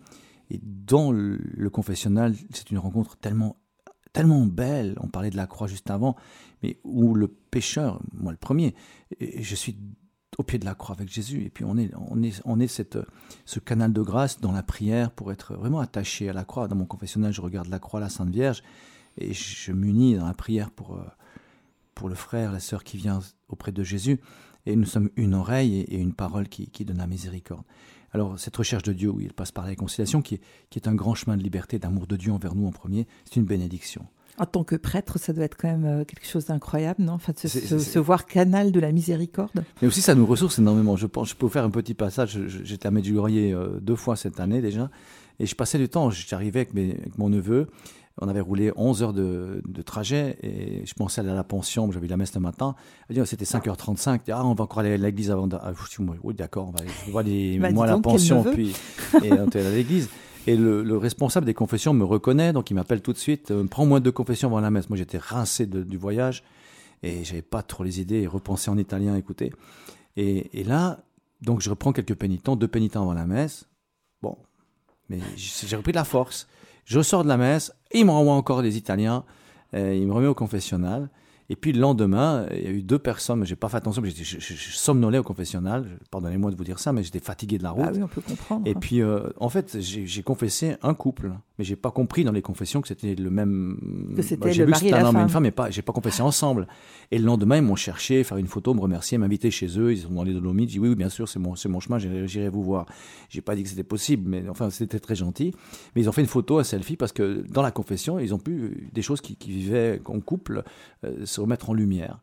Et 0.51 0.61
dans 0.63 1.13
le, 1.13 1.71
confessionnal, 1.71 2.35
c'est 2.53 2.71
une 2.71 2.79
rencontre 2.79 3.17
tellement, 3.17 3.57
tellement 4.13 4.45
belle. 4.45 4.97
On 5.01 5.09
parlait 5.09 5.31
de 5.31 5.37
la 5.37 5.47
croix 5.47 5.69
juste 5.69 5.91
avant, 5.91 6.17
mais 6.63 6.79
où 6.85 7.15
le 7.15 7.29
pécheur, 7.29 8.01
moi 8.13 8.33
le 8.33 8.39
premier, 8.39 8.75
je 9.21 9.55
suis 9.55 9.77
au 10.39 10.43
pied 10.43 10.59
de 10.59 10.65
la 10.65 10.75
croix 10.75 10.97
avec 10.97 11.09
Jésus. 11.09 11.45
Et 11.45 11.51
puis 11.51 11.65
on 11.65 11.77
est, 11.77 11.91
on 12.11 12.23
est, 12.23 12.43
on 12.45 12.59
est 12.59 12.67
ce 12.67 13.59
canal 13.61 13.93
de 13.93 14.03
grâce 14.03 14.41
dans 14.41 14.53
la 14.53 14.63
prière 14.63 15.11
pour 15.11 15.33
être 15.33 15.55
vraiment 15.55 15.81
attaché 15.81 16.29
à 16.29 16.33
la 16.33 16.45
croix. 16.45 16.69
Dans 16.69 16.77
mon 16.77 16.87
confessionnal, 16.87 17.33
je 17.33 17.41
regarde 17.41 17.69
la 17.69 17.79
croix, 17.79 18.01
la 18.01 18.09
Sainte 18.09 18.31
Vierge, 18.31 18.63
et 19.19 19.33
je 19.33 19.73
m'unis 19.73 20.17
dans 20.17 20.27
la 20.27 20.35
prière 20.35 20.71
pour, 20.71 20.97
euh, 20.97 21.05
pour 21.95 22.09
le 22.09 22.15
frère, 22.15 22.53
la 22.53 22.61
sœur 22.61 22.83
qui 22.83 22.97
vient 22.97 23.21
auprès 23.49 23.73
de 23.73 23.85
Jésus. 23.85 24.21
Et 24.67 24.77
nous 24.77 24.85
sommes 24.85 25.11
une 25.17 25.35
oreille 25.35 25.81
et 25.81 25.97
une 25.97 26.13
parole 26.13 26.49
qui, 26.49 26.69
qui 26.69 26.85
donne 26.85 26.99
la 26.99 27.07
miséricorde. 27.07 27.65
Alors 28.13 28.39
cette 28.39 28.57
recherche 28.57 28.83
de 28.83 28.93
Dieu, 28.93 29.11
où 29.11 29.21
il 29.21 29.33
passe 29.33 29.53
par 29.53 29.65
la 29.65 29.71
réconciliation, 29.71 30.23
qui 30.23 30.37
est, 30.37 30.41
qui 30.71 30.79
est 30.79 30.89
un 30.89 30.95
grand 30.95 31.15
chemin 31.15 31.37
de 31.37 31.43
liberté, 31.43 31.79
d'amour 31.79 32.07
de 32.07 32.17
Dieu 32.17 32.33
envers 32.33 32.55
nous 32.55 32.67
en 32.67 32.73
premier, 32.73 33.07
c'est 33.25 33.37
une 33.37 33.47
bénédiction. 33.47 34.07
En 34.39 34.47
tant 34.47 34.65
que 34.65 34.77
prêtre, 34.77 35.19
ça 35.19 35.35
doit 35.35 35.45
être 35.45 35.59
quand 35.59 35.69
même 35.69 35.85
euh, 35.85 36.05
quelque 36.05 36.27
chose 36.27 36.47
d'incroyable, 36.47 37.03
non? 37.03 37.13
Enfin, 37.13 37.33
de 37.33 37.49
se, 37.49 37.99
voir 37.99 38.25
canal 38.25 38.73
de 38.73 38.81
la 38.81 38.91
miséricorde. 38.91 39.63
Mais 39.83 39.89
aussi, 39.89 40.01
ça 40.01 40.15
nous 40.15 40.25
ressource 40.25 40.59
énormément. 40.59 40.97
Je 40.97 41.07
pense, 41.07 41.29
je 41.31 41.37
peux 41.37 41.45
vous 41.45 41.53
faire 41.53 41.65
un 41.65 41.71
petit 41.71 41.93
passage. 41.93 42.39
J'étais 42.47 42.87
à 42.87 42.91
Medjugorje 42.91 43.33
euh, 43.35 43.79
deux 43.81 43.95
fois 43.95 44.17
cette 44.17 44.41
année 44.41 44.63
déjà, 44.63 44.91
et 45.39 45.45
je 45.45 45.55
passais 45.55 45.79
du 45.79 45.89
temps. 45.89 46.09
J'arrivais 46.11 46.61
avec, 46.61 46.71
avec 46.75 47.19
mon 47.19 47.29
neveu. 47.29 47.69
On 48.21 48.29
avait 48.29 48.41
roulé 48.41 48.73
11 48.77 49.03
heures 49.03 49.13
de, 49.13 49.63
trajet 49.85 50.37
et 50.43 50.85
je 50.85 50.95
pensais 50.95 51.21
aller 51.21 51.31
à 51.31 51.35
la 51.35 51.45
pension. 51.45 51.91
J'avais 51.91 52.09
la 52.09 52.17
messe 52.17 52.35
le 52.35 52.41
matin. 52.41 52.75
C'était 53.25 53.45
5h35. 53.45 54.21
Ah, 54.31 54.45
on 54.45 54.55
va 54.55 54.65
encore 54.65 54.81
aller 54.81 54.93
à 54.93 54.97
l'église 54.97 55.31
avant. 55.31 55.47
De... 55.47 55.57
Ah, 55.61 55.73
oui, 56.23 56.35
d'accord. 56.35 56.73
On 57.09 57.13
va 57.13 57.21
aller, 57.21 57.59
bah, 57.61 57.71
moi 57.71 57.87
à 57.87 57.91
la 57.91 57.99
pension 57.99 58.45
puis 58.45 58.75
et 59.23 59.33
on 59.33 59.49
est 59.49 59.57
à 59.57 59.71
l'église. 59.71 60.09
Et 60.47 60.57
le, 60.57 60.97
responsable 60.97 61.47
des 61.47 61.55
confessions 61.55 61.95
me 61.95 62.05
reconnaît, 62.05 62.53
donc 62.53 62.71
il 62.71 62.75
m'appelle 62.75 63.01
tout 63.01 63.13
de 63.13 63.19
suite. 63.19 63.51
Euh, 63.51 63.65
prends 63.65 63.87
moins 63.87 64.01
de 64.01 64.11
confessions 64.11 64.49
avant 64.49 64.61
la 64.61 64.71
messe. 64.71 64.89
Moi, 64.89 64.97
j'étais 64.97 65.19
rincé 65.19 65.67
du 65.67 65.97
voyage 65.97 66.43
et 67.03 67.25
j'avais 67.25 67.43
pas 67.43 67.63
trop 67.63 67.85
les 67.85 68.01
idées 68.01 68.23
et 68.23 68.27
repensé 68.27 68.71
en 68.71 68.77
italien, 68.77 69.17
écoutez. 69.17 69.53
Et, 70.17 70.61
et, 70.61 70.65
là, 70.65 71.05
donc 71.41 71.61
je 71.61 71.71
reprends 71.71 71.93
quelques 71.93 72.15
pénitents, 72.15 72.57
deux 72.57 72.69
pénitents 72.69 73.03
avant 73.03 73.15
la 73.15 73.27
messe. 73.27 73.67
Bon, 74.21 74.37
mais 75.09 75.19
j'ai 75.37 75.77
repris 75.77 75.93
de 75.93 75.97
la 75.97 76.05
force. 76.05 76.49
Je 76.85 77.01
sors 77.01 77.23
de 77.23 77.29
la 77.29 77.37
messe, 77.37 77.73
il 77.93 78.07
me 78.07 78.11
renvoie 78.11 78.35
encore 78.35 78.63
des 78.63 78.77
Italiens, 78.77 79.25
il 79.75 80.07
me 80.07 80.13
remet 80.13 80.27
au 80.27 80.35
confessionnal. 80.35 81.09
Et 81.53 81.55
puis 81.55 81.75
le 81.75 81.81
lendemain, 81.81 82.47
il 82.51 82.63
y 82.63 82.67
a 82.67 82.71
eu 82.71 82.83
deux 82.83 82.99
personnes, 82.99 83.41
mais 83.41 83.45
j'ai 83.45 83.57
pas 83.57 83.69
fait 83.69 83.77
attention, 83.77 84.01
mais 84.01 84.09
je, 84.09 84.39
je, 84.39 84.55
somnolais 84.71 85.19
au 85.19 85.23
confessionnal. 85.23 85.99
Pardonnez-moi 86.11 86.51
de 86.51 86.57
vous 86.57 86.65
dire 86.65 86.79
ça, 86.79 86.95
mais 86.95 87.03
j'étais 87.03 87.19
fatigué 87.19 87.59
de 87.59 87.63
la 87.63 87.73
route. 87.73 87.85
Ah 87.87 87.93
oui, 87.95 88.03
on 88.03 88.09
peut 88.09 88.23
comprendre. 88.23 88.63
Et 88.67 88.75
puis, 88.75 89.03
euh, 89.03 89.29
en 89.37 89.51
fait, 89.51 89.77
j'ai 89.79 90.23
confessé 90.23 90.77
un 90.83 90.95
couple, 90.95 91.31
mais 91.59 91.65
j'ai 91.67 91.77
pas 91.77 91.91
compris 91.91 92.25
dans 92.25 92.33
les 92.33 92.41
confessions 92.41 92.81
que 92.81 92.89
c'était 92.89 93.15
le 93.15 93.29
même. 93.29 94.13
Que 94.17 94.23
c'était 94.23 94.49
bah, 94.49 94.55
le 94.57 94.67
mari 94.67 94.89
et 94.89 94.91
la 94.93 95.07
homme 95.07 95.19
et 95.19 95.21
une 95.21 95.29
femme, 95.29 95.43
mais 95.43 95.51
pas. 95.51 95.69
J'ai 95.69 95.83
pas 95.83 95.93
confessé 95.93 96.23
ensemble. 96.23 96.69
Et 97.11 97.19
le 97.19 97.27
lendemain, 97.27 97.59
ils 97.59 97.63
m'ont 97.63 97.77
cherché, 97.77 98.25
faire 98.25 98.39
une 98.39 98.47
photo, 98.47 98.73
me 98.73 98.81
remercier, 98.81 99.19
m'inviter 99.19 99.51
chez 99.51 99.79
eux. 99.79 99.93
Ils 99.93 100.07
ont 100.07 100.13
dans 100.13 100.25
les 100.25 100.33
Dolomites. 100.33 100.71
J'ai 100.71 100.79
dit 100.79 100.79
oui, 100.79 100.89
oui, 100.89 100.95
bien 100.95 101.11
sûr, 101.11 101.29
c'est 101.29 101.39
mon, 101.39 101.53
mon 101.67 101.81
chemin. 101.81 101.99
J'irai 101.99 102.49
vous 102.49 102.63
voir. 102.63 102.87
J'ai 103.29 103.43
pas 103.43 103.55
dit 103.55 103.63
que 103.63 103.69
c'était 103.69 103.83
possible, 103.83 104.27
mais 104.27 104.49
enfin, 104.49 104.71
c'était 104.71 105.01
très 105.01 105.17
gentil. 105.17 105.55
Mais 105.95 106.01
ils 106.01 106.09
ont 106.09 106.13
fait 106.13 106.23
une 106.23 106.29
photo, 106.29 106.61
un 106.61 106.65
selfie, 106.65 106.97
parce 106.97 107.13
que 107.13 107.45
dans 107.51 107.61
la 107.61 107.73
confession, 107.73 108.19
ils 108.19 108.33
ont 108.33 108.39
pu 108.39 108.89
des 108.95 109.03
choses 109.03 109.21
qui, 109.21 109.37
qui 109.37 109.51
vivaient 109.51 110.01
en 110.07 110.21
couple 110.21 110.63
euh, 111.05 111.27
remettre 111.43 111.71
en 111.71 111.75
lumière. 111.75 112.21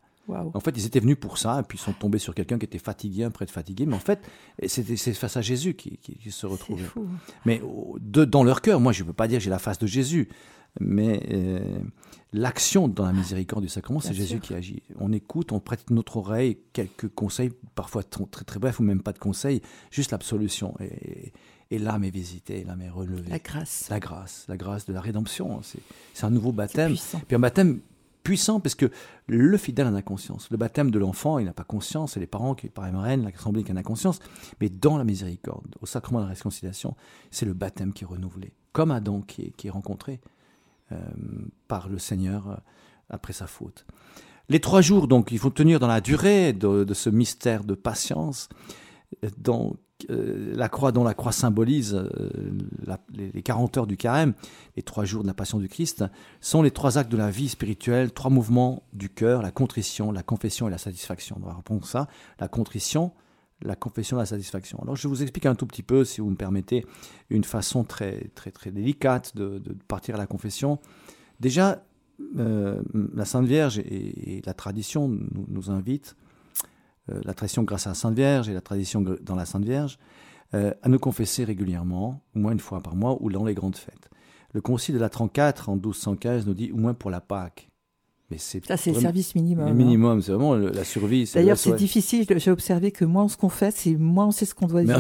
En 0.54 0.60
fait, 0.60 0.72
ils 0.78 0.86
étaient 0.86 1.00
venus 1.00 1.18
pour 1.20 1.38
ça, 1.38 1.60
et 1.60 1.64
puis 1.64 1.78
ils 1.78 1.82
sont 1.82 1.94
tombés 1.94 2.20
sur 2.20 2.36
quelqu'un 2.36 2.58
qui 2.58 2.66
était 2.66 2.80
fatigué, 2.80 3.24
un 3.24 3.32
prêtre 3.32 3.52
fatigué. 3.52 3.86
Mais 3.86 3.96
en 3.96 4.00
fait, 4.00 4.20
c'est 4.68 5.14
face 5.14 5.38
à 5.38 5.42
Jésus 5.42 5.74
qui, 5.74 6.00
se 6.30 6.46
retrouvait. 6.46 6.86
Mais 7.46 7.62
de, 8.00 8.26
dans 8.26 8.44
leur 8.44 8.62
cœur, 8.62 8.80
moi, 8.80 8.92
je 8.92 9.04
ne 9.04 9.08
veux 9.08 9.14
pas 9.14 9.28
dire 9.28 9.40
j'ai 9.40 9.50
la 9.50 9.60
face 9.60 9.80
de 9.80 9.88
Jésus, 9.88 10.30
mais 10.80 11.24
euh, 11.32 11.80
l'action 12.32 12.88
dans 12.88 13.06
la 13.06 13.14
miséricorde 13.14 13.64
du 13.64 13.70
sacrement, 13.70 14.00
c'est 14.00 14.14
Jésus 14.14 14.40
qui 14.40 14.54
agit. 14.54 14.84
On 15.00 15.12
écoute, 15.12 15.52
on 15.52 15.60
prête 15.60 15.90
notre 15.90 16.18
oreille, 16.18 16.60
quelques 16.74 17.10
conseils, 17.10 17.52
parfois 17.76 18.04
très 18.04 18.44
très, 18.46 18.60
brefs 18.60 18.80
ou 18.80 18.84
même 18.84 19.02
pas 19.02 19.14
de 19.14 19.20
conseils, 19.20 19.62
juste 19.90 20.12
l'absolution. 20.12 20.76
Et, 20.80 21.34
et 21.72 21.80
l'âme 21.80 22.04
est 22.04 22.10
visitée, 22.12 22.64
l'âme 22.64 22.82
est 22.82 22.90
relevée. 22.90 23.30
La 23.30 23.40
grâce. 23.40 23.88
La 23.90 24.00
grâce, 24.00 24.46
la 24.48 24.58
grâce 24.58 24.86
de 24.86 24.94
la 24.94 25.02
rédemption. 25.02 25.62
C'est 26.14 26.26
un 26.26 26.32
nouveau 26.32 26.52
baptême. 26.52 26.96
Puis 27.28 27.36
un 27.36 27.40
baptême 27.40 27.82
puissant 28.24 28.60
parce 28.60 28.76
que 28.76 28.92
le 29.28 29.58
fidèle 29.58 29.88
en 29.88 29.96
a 29.96 30.02
conscience. 30.02 30.50
Le 30.52 30.58
baptême 30.58 30.92
de 30.92 31.00
l'enfant, 31.00 31.40
il 31.40 31.46
n'a 31.46 31.54
pas 31.54 31.64
conscience, 31.64 32.14
c'est 32.14 32.20
les 32.20 32.28
parents 32.28 32.56
qui, 32.56 32.70
par 32.70 32.86
reine, 32.86 33.24
l'assemblée 33.24 33.64
qui 33.64 33.72
en 33.72 33.78
a 33.78 33.84
conscience, 33.84 34.20
mais 34.62 34.70
dans 34.70 34.98
la 34.98 35.04
miséricorde, 35.04 35.76
au 35.82 35.86
sacrement 35.86 36.20
de 36.20 36.26
la 36.26 36.30
réconciliation, 36.32 36.96
c'est 37.32 37.46
le 37.46 37.54
baptême 37.54 37.94
qui 37.94 38.04
est 38.04 38.08
renouvelé, 38.08 38.54
comme 38.72 38.92
Adam 38.92 39.22
qui 39.22 39.54
est, 39.64 39.70
rencontré 39.70 40.20
euh, 40.92 40.98
par 41.68 41.90
le 41.90 42.00
Seigneur 42.00 42.50
euh, 42.50 42.56
après 43.10 43.34
sa 43.34 43.48
faute. 43.48 43.86
Les 44.50 44.60
trois 44.60 44.82
jours, 44.82 45.08
donc, 45.08 45.32
il 45.32 45.38
faut 45.38 45.52
tenir 45.52 45.80
dans 45.80 45.88
la 45.88 46.02
durée 46.02 46.54
de, 46.54 46.84
de 46.84 46.94
ce 46.94 47.10
mystère 47.10 47.64
de 47.64 47.76
patience, 47.76 48.50
dans 49.38 49.76
euh, 50.10 50.54
la 50.56 50.70
croix 50.70 50.92
dont 50.92 51.04
la 51.04 51.14
croix 51.14 51.32
symbolise 51.32 51.94
euh, 51.94 52.30
les, 53.14 53.42
40 53.42 53.78
heures 53.78 53.88
du 53.88 53.98
carême, 53.98 54.34
les 54.76 54.84
trois 54.84 55.06
jours 55.06 55.24
de 55.24 55.28
la 55.28 55.34
passion 55.34 55.60
du 55.60 55.68
Christ, 55.68 56.06
sont 56.42 56.62
les 56.62 56.72
trois 56.72 56.98
actes 56.98 57.12
de 57.12 57.18
la 57.18 57.30
vie 57.30 57.50
spirituelle, 57.50 58.12
trois 58.12 58.32
mouvements 58.32 58.84
du 58.94 59.10
cœur, 59.10 59.42
la 59.42 59.52
contrition, 59.52 60.12
la 60.12 60.24
confession 60.24 60.68
et 60.68 60.72
la 60.72 60.78
satisfaction. 60.78 61.38
On 61.42 61.46
va 61.46 61.54
reprendre 61.54 61.86
ça, 61.86 62.08
la 62.40 62.48
contrition, 62.48 63.12
la 63.62 63.76
confession, 63.76 64.18
la 64.18 64.26
satisfaction. 64.26 64.80
Alors 64.82 64.96
je 64.96 65.08
vous 65.08 65.22
explique 65.22 65.46
un 65.46 65.56
tout 65.56 65.66
petit 65.66 65.84
peu, 65.84 66.06
si 66.06 66.22
vous 66.22 66.30
me 66.30 66.36
permettez, 66.36 66.86
une 67.30 67.44
façon 67.44 67.84
très 67.84 68.30
très 68.36 68.52
très 68.52 68.72
délicate 68.72 69.36
de, 69.36 69.62
partir 69.88 70.16
à 70.16 70.18
la 70.18 70.28
confession. 70.28 70.80
Déjà, 71.40 71.84
euh, 72.38 72.82
la 73.14 73.26
Sainte 73.26 73.46
Vierge 73.46 73.80
et, 73.80 74.42
la 74.46 74.54
tradition 74.54 75.10
nous, 75.48 75.70
invitent 75.70 76.16
la 77.24 77.34
tradition 77.34 77.64
grâce 77.64 77.88
à 77.88 77.92
la 77.92 77.96
Sainte 77.96 78.16
Vierge 78.16 78.50
et 78.50 78.54
la 78.54 78.62
tradition 78.62 79.04
dans 79.22 79.36
la 79.36 79.46
Sainte 79.46 79.66
Vierge, 79.66 79.98
euh, 80.54 80.74
à 80.82 80.90
nous 80.90 81.00
confesser 81.00 81.44
régulièrement, 81.44 82.24
au 82.36 82.40
moins 82.40 82.52
une 82.52 82.60
fois 82.60 82.82
par 82.82 82.96
mois, 82.96 83.18
ou 83.22 83.32
dans 83.32 83.46
les 83.46 83.54
grandes 83.54 83.76
fêtes. 83.76 84.10
Le 84.54 84.62
Concile 84.62 84.96
de 84.96 85.00
la 85.00 85.10
34 85.10 85.70
en 85.70 85.76
1215 85.76 86.48
nous 86.48 86.56
dit 86.56 86.72
au 86.72 86.78
moins 86.78 86.96
pour 86.96 87.12
la 87.12 87.22
Pâque. 87.22 87.70
Mais 88.32 88.38
c'est 88.38 88.64
ça, 88.66 88.78
c'est 88.78 88.92
le 88.92 89.00
service 89.00 89.34
minimum. 89.34 89.66
Le 89.66 89.72
hein. 89.72 89.76
minimum, 89.76 90.22
c'est 90.22 90.32
vraiment 90.32 90.56
la 90.56 90.84
survie. 90.84 91.30
D'ailleurs, 91.34 91.58
c'est 91.58 91.76
difficile. 91.76 92.26
J'ai 92.30 92.52
observé 92.52 92.92
que 92.92 93.06
moins 93.06 93.24
on 93.24 93.28
se 93.28 93.38
confesse, 93.38 93.88
et 93.88 93.96
moins 93.96 94.28
on 94.28 94.32
sait 94.32 94.46
ce 94.46 94.54
qu'on 94.54 94.68
doit 94.68 94.84
dire. 94.84 95.00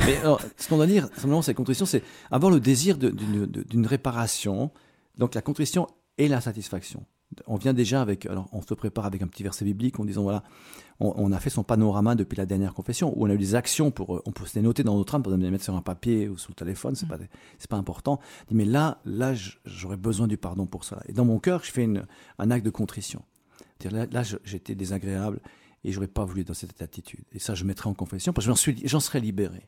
Mais, 0.00 0.16
alors, 0.18 0.40
ce 0.56 0.68
qu'on 0.68 0.76
doit 0.76 0.86
dire, 0.86 1.08
simplement, 1.14 1.42
c'est 1.42 1.54
contrition, 1.54 1.86
c'est 1.86 2.02
avoir 2.30 2.50
le 2.50 2.58
désir 2.58 2.98
d'une 2.98 3.86
réparation. 3.86 4.70
Donc 5.16 5.34
la 5.34 5.42
contrition 5.42 5.86
et 6.18 6.28
la 6.28 6.40
satisfaction. 6.40 7.04
On 7.46 7.56
vient 7.56 7.72
déjà 7.72 8.02
avec, 8.02 8.26
alors 8.26 8.48
on 8.52 8.62
se 8.62 8.74
prépare 8.74 9.06
avec 9.06 9.22
un 9.22 9.26
petit 9.26 9.42
verset 9.42 9.64
biblique 9.64 9.98
en 9.98 10.04
disant 10.04 10.22
voilà, 10.22 10.42
on, 11.00 11.32
a 11.32 11.40
fait 11.40 11.50
son 11.50 11.62
panorama 11.62 12.14
depuis 12.14 12.36
la 12.36 12.46
dernière 12.46 12.72
confession, 12.72 13.12
où 13.16 13.26
on 13.26 13.30
a 13.30 13.34
eu 13.34 13.38
des 13.38 13.54
actions 13.54 13.90
pour, 13.90 14.22
on 14.24 14.32
peut 14.32 14.46
se 14.46 14.54
les 14.54 14.62
noter 14.62 14.82
dans 14.82 14.96
notre 14.96 15.14
âme, 15.14 15.22
pour 15.22 15.32
les 15.32 15.50
mettre 15.50 15.64
sur 15.64 15.74
un 15.74 15.82
papier 15.82 16.28
ou 16.28 16.38
sur 16.38 16.50
le 16.50 16.54
téléphone, 16.54 16.94
c'est 16.94 17.08
pas, 17.08 17.18
c'est 17.58 17.70
pas 17.70 17.76
important. 17.76 18.18
Mais 18.50 18.64
là, 18.64 19.00
là, 19.04 19.34
j'aurais 19.64 19.98
besoin 19.98 20.26
du 20.26 20.38
pardon 20.38 20.66
pour 20.66 20.84
cela. 20.84 21.02
Et 21.06 21.12
dans 21.12 21.24
mon 21.24 21.38
cœur, 21.38 21.62
je 21.64 21.70
fais 21.70 21.88
un 22.38 22.50
acte 22.50 22.64
de 22.64 22.70
contrition. 22.70 23.22
Là, 23.84 24.06
là 24.10 24.22
j'étais 24.44 24.74
désagréable 24.74 25.40
et 25.84 25.92
j'aurais 25.92 26.08
pas 26.08 26.24
voulu 26.24 26.40
être 26.40 26.48
dans 26.48 26.54
cette 26.54 26.80
attitude. 26.80 27.24
Et 27.32 27.38
ça, 27.38 27.54
je 27.54 27.64
mettrai 27.64 27.88
en 27.88 27.94
confession 27.94 28.32
parce 28.32 28.46
que 28.46 28.50
j'en 28.50 28.56
suis, 28.56 28.80
j'en 28.86 29.00
serais 29.00 29.20
libéré. 29.20 29.66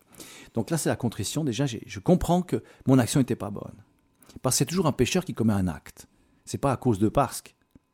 Donc 0.54 0.70
là, 0.70 0.78
c'est 0.78 0.88
la 0.88 0.96
contrition. 0.96 1.44
Déjà, 1.44 1.66
je 1.66 2.00
comprends 2.00 2.42
que 2.42 2.62
mon 2.86 2.98
action 2.98 3.20
n'était 3.20 3.36
pas 3.36 3.50
bonne. 3.50 3.84
Parce 4.42 4.54
que 4.54 4.58
c'est 4.58 4.66
toujours 4.66 4.86
un 4.86 4.92
pécheur 4.92 5.24
qui 5.24 5.34
commet 5.34 5.52
un 5.52 5.68
acte. 5.68 6.06
C'est 6.44 6.58
pas 6.58 6.72
à 6.72 6.76
cause 6.76 6.98
de 6.98 7.08
parce 7.08 7.42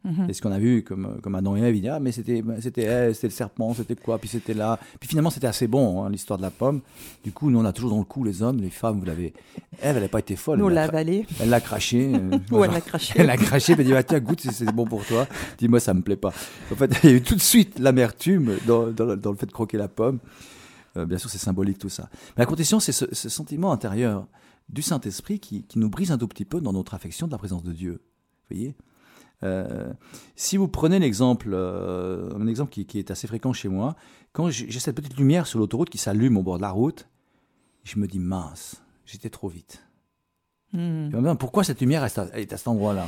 Mhm. 0.04 0.26
Et 0.28 0.34
ce 0.34 0.42
qu'on 0.42 0.52
a 0.52 0.58
vu 0.58 0.82
comme, 0.82 1.18
comme 1.22 1.34
Adam 1.34 1.56
et 1.56 1.60
Ève, 1.60 1.76
il 1.76 1.80
dit, 1.80 1.88
ah, 1.88 1.98
mais 1.98 2.12
c'était, 2.12 2.42
c'était, 2.60 3.14
c'était 3.14 3.26
le 3.28 3.32
serpent, 3.32 3.72
c'était 3.74 3.96
quoi, 3.96 4.18
puis 4.18 4.28
c'était 4.28 4.52
là. 4.52 4.78
Puis 5.00 5.08
finalement, 5.08 5.30
c'était 5.30 5.46
assez 5.46 5.66
bon, 5.66 6.04
hein, 6.04 6.10
l'histoire 6.10 6.36
de 6.38 6.42
la 6.42 6.50
pomme. 6.50 6.82
Du 7.22 7.32
coup, 7.32 7.50
nous, 7.50 7.58
on 7.58 7.64
a 7.64 7.72
toujours 7.72 7.90
dans 7.90 7.98
le 7.98 8.04
coup, 8.04 8.22
les 8.22 8.42
hommes, 8.42 8.60
les 8.60 8.70
femmes, 8.70 8.98
vous 8.98 9.06
l'avez. 9.06 9.32
Ève, 9.82 9.96
elle 9.96 10.02
n'a 10.02 10.08
pas 10.08 10.18
été 10.18 10.36
folle. 10.36 10.58
Nous, 10.58 10.66
on 10.66 10.68
l'a 10.68 10.84
avalé. 10.84 11.26
Elle 11.40 11.48
l'a 11.48 11.60
craché. 11.60 12.12
Euh, 12.14 12.38
elle 12.64 12.70
l'a 12.70 12.80
craché. 12.80 13.14
Elle 13.16 13.26
l'a 13.26 13.36
craché, 13.38 13.74
elle 13.78 13.84
dit, 13.84 13.92
bah, 13.92 14.02
tiens, 14.02 14.20
goûte, 14.20 14.40
c'est 14.40 14.72
bon 14.72 14.84
pour 14.84 15.04
toi. 15.06 15.26
Dis-moi, 15.58 15.80
ça 15.80 15.94
me 15.94 16.02
plaît 16.02 16.16
pas. 16.16 16.32
En 16.70 16.76
fait, 16.76 16.90
il 17.04 17.10
y 17.10 17.12
a 17.12 17.16
eu 17.16 17.22
tout 17.22 17.34
de 17.34 17.40
suite 17.40 17.78
l'amertume 17.78 18.56
dans, 18.66 18.88
dans, 18.88 19.16
dans 19.16 19.30
le 19.30 19.36
fait 19.36 19.46
de 19.46 19.52
croquer 19.52 19.78
la 19.78 19.88
pomme. 19.88 20.18
Euh, 20.96 21.06
bien 21.06 21.18
sûr, 21.18 21.30
c'est 21.30 21.38
symbolique 21.38 21.78
tout 21.78 21.88
ça. 21.88 22.08
Mais 22.36 22.42
la 22.42 22.46
contrition, 22.46 22.78
c'est 22.78 22.92
ce, 22.92 23.06
ce 23.12 23.28
sentiment 23.28 23.72
intérieur 23.72 24.26
du 24.68 24.82
Saint-Esprit 24.82 25.40
qui, 25.40 25.62
qui 25.64 25.78
nous 25.78 25.88
brise 25.88 26.12
un 26.12 26.18
tout 26.18 26.28
petit 26.28 26.44
peu 26.44 26.60
dans 26.60 26.72
notre 26.72 26.94
affection 26.94 27.26
de 27.26 27.32
la 27.32 27.38
présence 27.38 27.62
de 27.62 27.72
Dieu. 27.72 27.92
Vous 27.92 28.56
voyez? 28.56 28.74
Euh, 29.42 29.92
si 30.36 30.56
vous 30.56 30.68
prenez 30.68 30.98
l'exemple, 30.98 31.50
euh, 31.52 32.30
un 32.38 32.46
exemple 32.46 32.70
qui, 32.72 32.86
qui 32.86 32.98
est 32.98 33.10
assez 33.10 33.26
fréquent 33.26 33.52
chez 33.52 33.68
moi, 33.68 33.94
quand 34.32 34.48
j'ai 34.50 34.78
cette 34.80 34.96
petite 34.96 35.16
lumière 35.18 35.46
sur 35.46 35.58
l'autoroute 35.58 35.90
qui 35.90 35.98
s'allume 35.98 36.36
au 36.36 36.42
bord 36.42 36.56
de 36.56 36.62
la 36.62 36.70
route, 36.70 37.08
je 37.82 37.98
me 37.98 38.06
dis 38.06 38.18
mince, 38.18 38.82
j'étais 39.04 39.30
trop 39.30 39.48
vite. 39.48 39.84
Hmm. 40.72 41.10
Pourquoi 41.38 41.62
cette 41.62 41.80
lumière 41.80 42.04
est 42.04 42.18
à, 42.18 42.26
est 42.38 42.52
à 42.52 42.56
cet 42.56 42.68
endroit-là 42.68 43.06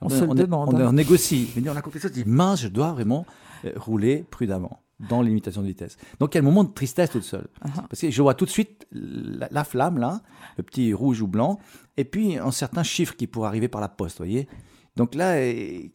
On 0.00 0.08
se 0.08 0.24
le 0.24 0.30
est- 0.32 0.34
demande, 0.34 0.74
On, 0.74 0.78
hein. 0.78 0.88
on 0.88 0.92
négocie. 0.92 1.48
Mais 1.56 1.68
on 1.70 1.76
a 1.76 1.82
compris 1.82 2.00
ça, 2.00 2.08
on 2.08 2.14
se 2.14 2.14
dit 2.14 2.24
mince, 2.28 2.60
je 2.62 2.68
dois 2.68 2.92
vraiment 2.92 3.26
euh, 3.64 3.72
rouler 3.76 4.24
prudemment 4.30 4.82
dans 5.08 5.22
les 5.22 5.28
limitations 5.28 5.62
de 5.62 5.66
vitesse. 5.68 5.96
Donc 6.20 6.34
il 6.34 6.36
y 6.36 6.38
a 6.38 6.42
le 6.42 6.46
moment 6.46 6.64
de 6.64 6.72
tristesse 6.72 7.10
toute 7.10 7.22
seule. 7.22 7.48
Ah, 7.62 7.68
Parce 7.88 8.00
que 8.00 8.10
je 8.10 8.22
vois 8.22 8.34
tout 8.34 8.44
de 8.44 8.50
suite 8.50 8.86
la, 8.92 9.48
la 9.50 9.64
flamme 9.64 9.98
là, 9.98 10.20
le 10.58 10.62
petit 10.64 10.92
rouge 10.92 11.22
ou 11.22 11.26
blanc, 11.28 11.58
et 11.96 12.04
puis 12.04 12.36
un 12.36 12.50
certain 12.50 12.82
chiffre 12.82 13.16
qui 13.16 13.26
pourrait 13.26 13.48
arriver 13.48 13.68
par 13.68 13.80
la 13.80 13.88
poste, 13.88 14.18
voyez. 14.18 14.48
Donc 14.98 15.14
là, 15.14 15.40
et, 15.40 15.92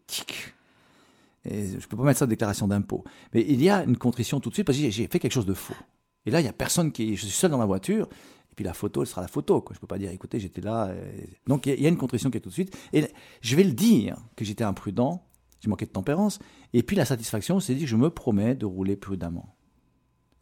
je 1.45 1.85
peux 1.87 1.97
pas 1.97 2.03
mettre 2.03 2.19
ça 2.19 2.25
en 2.25 2.27
déclaration 2.29 2.67
d'impôt. 2.69 3.03
Mais 3.33 3.45
il 3.47 3.61
y 3.61 3.69
a 3.69 3.83
une 3.83 3.97
contrition 3.97 4.39
tout 4.39 4.49
de 4.49 4.53
suite 4.55 4.65
parce 4.65 4.77
que 4.77 4.89
j'ai- 4.89 5.07
fait 5.07 5.19
quelque 5.19 5.33
chose 5.33 5.45
de 5.45 5.53
faux. 5.53 5.75
Et 6.25 6.31
là, 6.31 6.39
il 6.39 6.45
y 6.45 6.49
a 6.49 6.53
personne 6.53 6.91
qui, 6.93 7.17
je 7.17 7.23
suis 7.25 7.31
seul 7.35 7.51
dans 7.51 7.57
la 7.57 7.65
voiture. 7.65 8.07
Et 8.51 8.55
puis 8.55 8.63
la 8.63 8.73
photo, 8.73 9.01
elle 9.01 9.07
sera 9.07 9.21
la 9.21 9.27
photo. 9.27 9.63
Je 9.73 9.77
peux 9.79 9.87
pas 9.87 9.97
dire, 9.97 10.09
écoutez, 10.11 10.39
j'étais 10.39 10.61
là. 10.61 10.93
Donc 11.47 11.65
il 11.65 11.81
y 11.81 11.85
a- 11.85 11.89
une 11.89 11.97
contrition 11.97 12.31
qui 12.31 12.37
est 12.37 12.41
tout 12.41 12.47
de 12.49 12.53
suite. 12.53 12.75
Et 12.93 13.05
je 13.41 13.55
vais 13.57 13.65
le 13.65 13.73
dire 13.73 14.15
que 14.37 14.45
j'étais 14.45 14.63
imprudent, 14.63 15.21
j'ai 15.59 15.69
manqué 15.69 15.85
de 15.85 15.91
tempérance. 15.91 16.39
Et 16.71 16.81
puis 16.81 16.95
la 16.95 17.03
satisfaction, 17.03 17.59
c'est 17.59 17.75
dire, 17.75 17.87
je 17.87 17.97
me 17.97 18.09
promets 18.09 18.55
de 18.55 18.65
rouler 18.65 18.95
prudemment. 18.95 19.53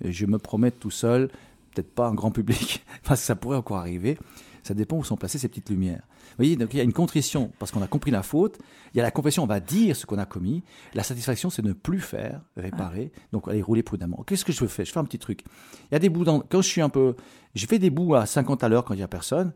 Et 0.03 0.11
je 0.11 0.27
me 0.27 0.37
promets 0.37 0.69
tout 0.71 0.91
seul, 0.91 1.29
peut-être 1.73 1.93
pas 1.95 2.09
en 2.09 2.13
grand 2.13 2.29
public, 2.31 2.85
parce 3.03 3.21
que 3.21 3.25
ça 3.25 3.35
pourrait 3.35 3.57
encore 3.57 3.77
arriver. 3.77 4.19
Ça 4.63 4.73
dépend 4.73 4.97
où 4.97 5.03
sont 5.03 5.17
placées 5.17 5.37
ces 5.37 5.47
petites 5.47 5.69
lumières. 5.69 6.03
Vous 6.07 6.37
voyez, 6.37 6.55
donc 6.55 6.73
il 6.73 6.77
y 6.77 6.79
a 6.79 6.83
une 6.83 6.93
contrition 6.93 7.51
parce 7.59 7.71
qu'on 7.71 7.81
a 7.81 7.87
compris 7.87 8.11
la 8.11 8.23
faute. 8.23 8.59
Il 8.93 8.97
y 8.97 8.99
a 8.99 9.03
la 9.03 9.11
confession, 9.11 9.43
on 9.43 9.47
va 9.47 9.59
dire 9.59 9.95
ce 9.95 10.05
qu'on 10.05 10.17
a 10.17 10.25
commis. 10.25 10.63
La 10.93 11.03
satisfaction, 11.03 11.49
c'est 11.49 11.63
ne 11.63 11.73
plus 11.73 11.99
faire, 11.99 12.41
réparer. 12.55 13.11
Donc 13.31 13.47
aller 13.47 13.61
rouler 13.61 13.83
prudemment. 13.83 14.23
Qu'est-ce 14.27 14.45
que 14.45 14.51
je 14.51 14.65
fais? 14.65 14.85
Je 14.85 14.91
fais 14.91 14.99
un 14.99 15.05
petit 15.05 15.19
truc. 15.19 15.43
Il 15.89 15.93
y 15.93 15.95
a 15.95 15.99
des 15.99 16.09
bouts 16.09 16.23
dans... 16.23 16.39
Quand 16.41 16.61
je 16.61 16.67
suis 16.67 16.81
un 16.81 16.89
peu... 16.89 17.15
J'ai 17.55 17.67
fait 17.67 17.79
des 17.79 17.89
bouts 17.89 18.15
à 18.15 18.25
50 18.25 18.63
à 18.63 18.69
l'heure 18.69 18.85
quand 18.85 18.93
il 18.93 18.97
n'y 18.97 19.03
a 19.03 19.07
personne. 19.07 19.53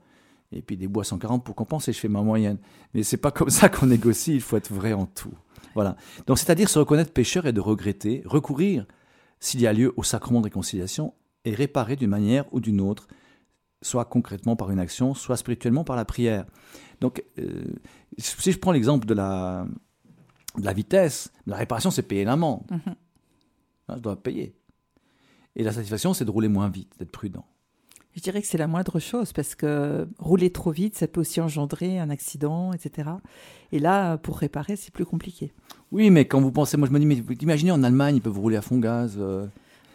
Et 0.52 0.62
puis 0.62 0.78
des 0.78 0.88
bouts 0.88 1.02
à 1.02 1.04
140 1.04 1.44
pour 1.44 1.56
compenser, 1.56 1.91
je 1.91 2.00
fais 2.00 2.08
ma 2.08 2.22
moyenne. 2.22 2.58
Mais 2.94 3.04
c'est 3.04 3.18
pas 3.18 3.32
comme 3.32 3.50
ça 3.50 3.70
qu'on 3.70 3.88
négocie, 3.88 4.36
il 4.36 4.41
faut 4.41 4.58
être 4.58 4.72
vrai 4.72 4.94
en 4.94 5.06
tout. 5.06 5.34
Voilà. 5.74 5.98
Donc 6.28 6.39
c'est-à-dire 6.39 6.70
se 6.70 6.80
reconnaître 6.80 7.12
pécheur 7.12 7.46
et 7.46 7.54
de 7.54 7.60
regretter, 7.60 8.22
recourir, 8.26 8.86
s'il 9.39 9.62
y 9.62 9.68
a 9.68 9.74
lieu, 9.74 9.94
au 9.98 10.04
sacrement 10.04 10.39
de 10.39 10.46
réconciliation 10.46 11.13
et 11.44 11.54
réparer 11.54 11.96
d'une 11.96 12.10
manière 12.10 12.46
ou 12.54 12.60
d'une 12.60 12.82
autre, 12.82 13.08
soit 13.82 14.06
concrètement 14.06 14.56
par 14.56 14.72
une 14.72 14.80
action, 14.80 15.14
soit 15.14 15.38
spirituellement 15.38 15.84
par 15.84 15.96
la 15.96 16.06
prière. 16.06 16.46
Donc, 17.02 17.24
euh, 17.40 17.66
si 18.18 18.52
je 18.52 18.58
prends 18.60 18.72
l'exemple 18.72 19.06
de 19.06 19.14
la, 19.14 19.68
de 20.58 20.66
la 20.66 20.74
vitesse, 20.74 21.32
la 21.46 21.58
réparation, 21.58 21.92
c'est 21.92 22.04
payer 22.04 22.26
l'amende. 22.26 22.64
Hein, 23.88 23.96
je 23.98 24.02
dois 24.02 24.16
payer. 24.22 24.56
Et 25.56 25.64
la 25.64 25.72
satisfaction, 25.72 26.14
c'est 26.14 26.26
de 26.26 26.32
rouler 26.32 26.48
moins 26.48 26.70
vite, 26.70 26.94
d'être 26.98 27.12
prudent. 27.12 27.46
Je 28.16 28.22
dirais 28.22 28.42
que 28.42 28.48
c'est 28.48 28.58
la 28.58 28.68
moindre 28.68 29.00
chose 29.00 29.34
parce 29.34 29.56
que 29.56 30.08
rouler 30.20 30.50
trop 30.50 30.72
vite, 30.72 30.96
ça 30.96 31.06
peut 31.08 31.20
aussi 31.20 31.42
engendrer 31.42 32.00
un 32.00 32.10
accident, 32.10 32.72
etc. 32.72 33.10
Et 33.74 33.80
là, 33.80 34.18
pour 34.18 34.38
réparer, 34.38 34.78
c'est 34.78 34.94
plus 34.94 35.06
compliqué. 35.06 35.52
Oui, 35.92 36.10
mais 36.10 36.26
quand 36.26 36.40
vous 36.40 36.52
pensez, 36.52 36.78
moi 36.78 36.88
je 36.88 36.94
me 36.94 37.00
dis, 37.00 37.06
mais 37.06 37.18
imaginez 37.42 37.72
en 37.72 37.84
Allemagne, 37.84 38.16
ils 38.16 38.22
peuvent 38.22 38.40
rouler 38.40 38.56
à 38.56 38.62
fond 38.62 38.80
gaz. 38.80 39.18
euh, 39.20 39.46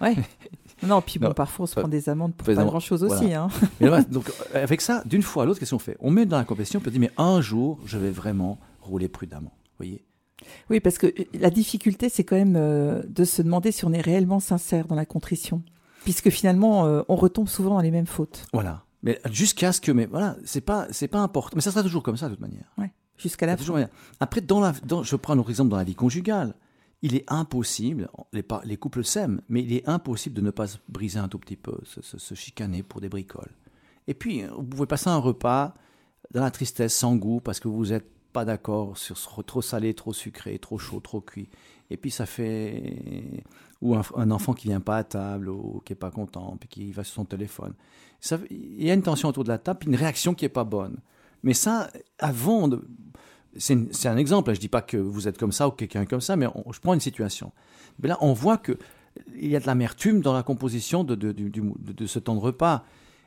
Ouais. 0.01 0.17
non, 0.83 1.01
puis 1.03 1.19
bon, 1.19 1.29
Non. 1.29 1.35
parfois 1.35 1.65
on 1.65 1.67
se 1.67 1.79
prend 1.79 1.89
des 1.89 2.09
amendes 2.09 2.35
pour 2.35 2.47
pas 2.47 2.65
grand-chose 2.65 3.05
aussi. 3.05 3.33
Hein. 3.35 3.49
Mais 3.81 3.89
voilà, 3.89 4.05
donc, 4.05 4.31
euh, 4.55 4.63
avec 4.63 4.81
ça, 4.81 5.03
d'une 5.07 5.23
fois 5.23 5.43
à 5.43 5.47
l'autre, 5.47 5.59
qu'est-ce 5.61 5.73
qu'on 5.73 5.79
fait? 5.79 5.97
On 6.01 6.11
met 6.11 6.27
dans 6.27 6.39
la 6.39 6.45
confession, 6.45 6.79
on 6.79 6.83
peut 6.83 6.91
dire, 6.91 7.01
mais 7.01 7.11
un 7.17 7.41
jour, 7.41 7.79
je 7.85 7.99
vais 7.99 8.11
vraiment 8.11 8.59
rouler 8.81 9.09
prudemment. 9.09 9.53
Vous 9.55 9.77
voyez? 9.87 10.05
Oui, 10.69 10.81
parce 10.81 10.99
que 10.99 11.07
euh, 11.07 11.25
la 11.35 11.51
difficulté, 11.51 12.09
c'est 12.09 12.25
quand 12.25 12.37
même 12.37 12.57
euh, 12.57 13.03
de 13.09 13.25
se 13.25 13.43
demander 13.43 13.73
si 13.73 13.85
on 13.85 13.93
est 13.93 14.01
réellement 14.01 14.41
sincère 14.41 14.87
dans 14.87 14.95
la 14.95 15.07
contrition. 15.07 15.63
Puisque 16.05 16.31
finalement, 16.31 16.87
euh, 16.87 17.03
on 17.09 17.17
retombe 17.17 17.49
souvent 17.49 17.71
dans 17.71 17.81
les 17.81 17.91
mêmes 17.91 18.07
fautes. 18.07 18.47
Voilà. 18.53 18.85
Mais 19.03 19.21
jusqu'à 19.31 19.73
ce 19.73 19.81
que, 19.81 19.93
mais 19.93 20.07
voilà, 20.07 20.37
c'est 20.45 20.61
pas, 20.61 20.87
c'est 20.91 21.09
pas 21.09 21.21
important. 21.21 21.55
Mais 21.57 21.63
ça 21.63 21.71
sera 21.71 21.83
toujours 21.83 22.03
comme 22.03 22.17
ça, 22.17 22.29
de 22.29 22.35
toute 22.35 22.41
manière. 22.41 22.65
Jusqu'à 23.17 23.47
la 23.47 23.53
C'est 23.53 23.59
toujours. 23.59 23.79
Après, 24.19 24.41
dans 24.41 24.61
la, 24.61 24.73
dans, 24.85 25.03
je 25.03 25.17
prends 25.17 25.35
un 25.35 25.39
autre 25.39 25.51
exemple 25.51 25.71
dans 25.71 25.77
la 25.77 25.85
vie 25.85 25.95
conjugale. 25.95 26.55
Il 27.03 27.15
est 27.15 27.25
impossible, 27.29 28.11
les, 28.33 28.77
couples 28.77 29.05
s'aiment, 29.05 29.41
mais 29.49 29.63
il 29.63 29.73
est 29.73 29.89
impossible 29.89 30.35
de 30.35 30.43
ne 30.43 30.51
pas 30.51 30.67
se 30.67 30.77
briser 30.89 31.19
un 31.19 31.29
tout 31.29 31.39
petit 31.39 31.57
peu, 31.57 31.79
se, 31.85 32.35
chicaner 32.35 32.83
pour 32.83 33.01
des 33.01 33.09
bricoles. 33.09 33.53
Et 34.07 34.13
puis, 34.13 34.45
vous 34.45 34.65
pouvez 34.65 34.87
passer 34.87 35.09
un 35.09 35.17
repas 35.17 35.75
dans 36.33 36.43
la 36.43 36.51
tristesse, 36.51 36.95
sans 36.95 37.17
goût, 37.17 37.41
parce 37.41 37.59
que 37.59 37.69
vous 37.69 37.87
n'êtes 37.87 38.11
pas 38.33 38.45
d'accord 38.45 38.99
sur 38.99 39.17
trop 39.45 39.63
salé, 39.63 39.95
trop 39.95 40.13
sucré, 40.13 40.59
trop 40.59 40.79
chaud, 40.79 41.01
trop 41.01 41.21
cuit. 41.23 41.49
Et 41.89 41.97
puis, 41.97 42.11
ça 42.11 42.27
fait. 42.27 43.43
Ou 43.81 43.95
un, 43.95 44.03
un 44.17 44.31
enfant 44.31 44.53
qui 44.53 44.69
vient 44.69 44.81
pas 44.81 44.99
à 44.99 45.05
table, 45.05 45.49
ou 45.49 45.81
qui 45.85 45.95
est 45.95 45.97
pas 45.97 46.11
content, 46.11 46.57
puis 46.61 46.69
qui 46.69 46.93
va 46.93 47.03
sur 47.03 47.15
son 47.15 47.25
téléphone. 47.25 47.73
Ça, 48.21 48.39
il 48.51 48.85
y 48.85 48.91
a 48.91 48.95
une 48.95 49.03
tension 49.03 49.29
autour 49.29 49.45
de 49.45 49.49
la 49.49 49.59
table, 49.59 49.79
puis 49.79 49.89
une 49.89 49.97
réaction 49.97 50.35
qui 50.35 50.45
est 50.45 50.51
pas 50.51 50.65
bonne. 50.65 50.99
Mais 51.43 51.55
ça, 51.55 51.91
avant 52.19 52.69
de, 52.69 52.87
c'est 53.57 54.07
un 54.07 54.17
exemple. 54.17 54.53
Je 54.55 54.61
dis 54.61 54.69
pas 54.69 54.83
que 54.83 54.97
vous 54.97 55.29
êtes 55.29 55.39
comme 55.39 55.53
ça 55.53 55.69
ou 55.69 55.71
que 55.71 55.79
quelqu'un 55.79 56.07
comme 56.07 56.21
ça, 56.21 56.37
mais 56.37 56.47
je 56.73 56.79
prends 56.81 56.95
une 56.95 57.01
situation. 57.01 57.53
Mais 58.01 58.09
là, 58.09 58.19
on 58.21 58.33
voit 58.33 58.59
que 58.59 58.79
il 59.35 59.49
y 59.49 59.57
a 59.57 59.61
de 59.61 59.67
l'amertume 59.67 60.21
dans 60.21 60.33
la 60.33 60.43
composition 60.43 61.05
de, 61.05 62.07
ce 62.07 62.19
temps 62.19 62.35
de 62.35 62.41
repas. 62.41 62.85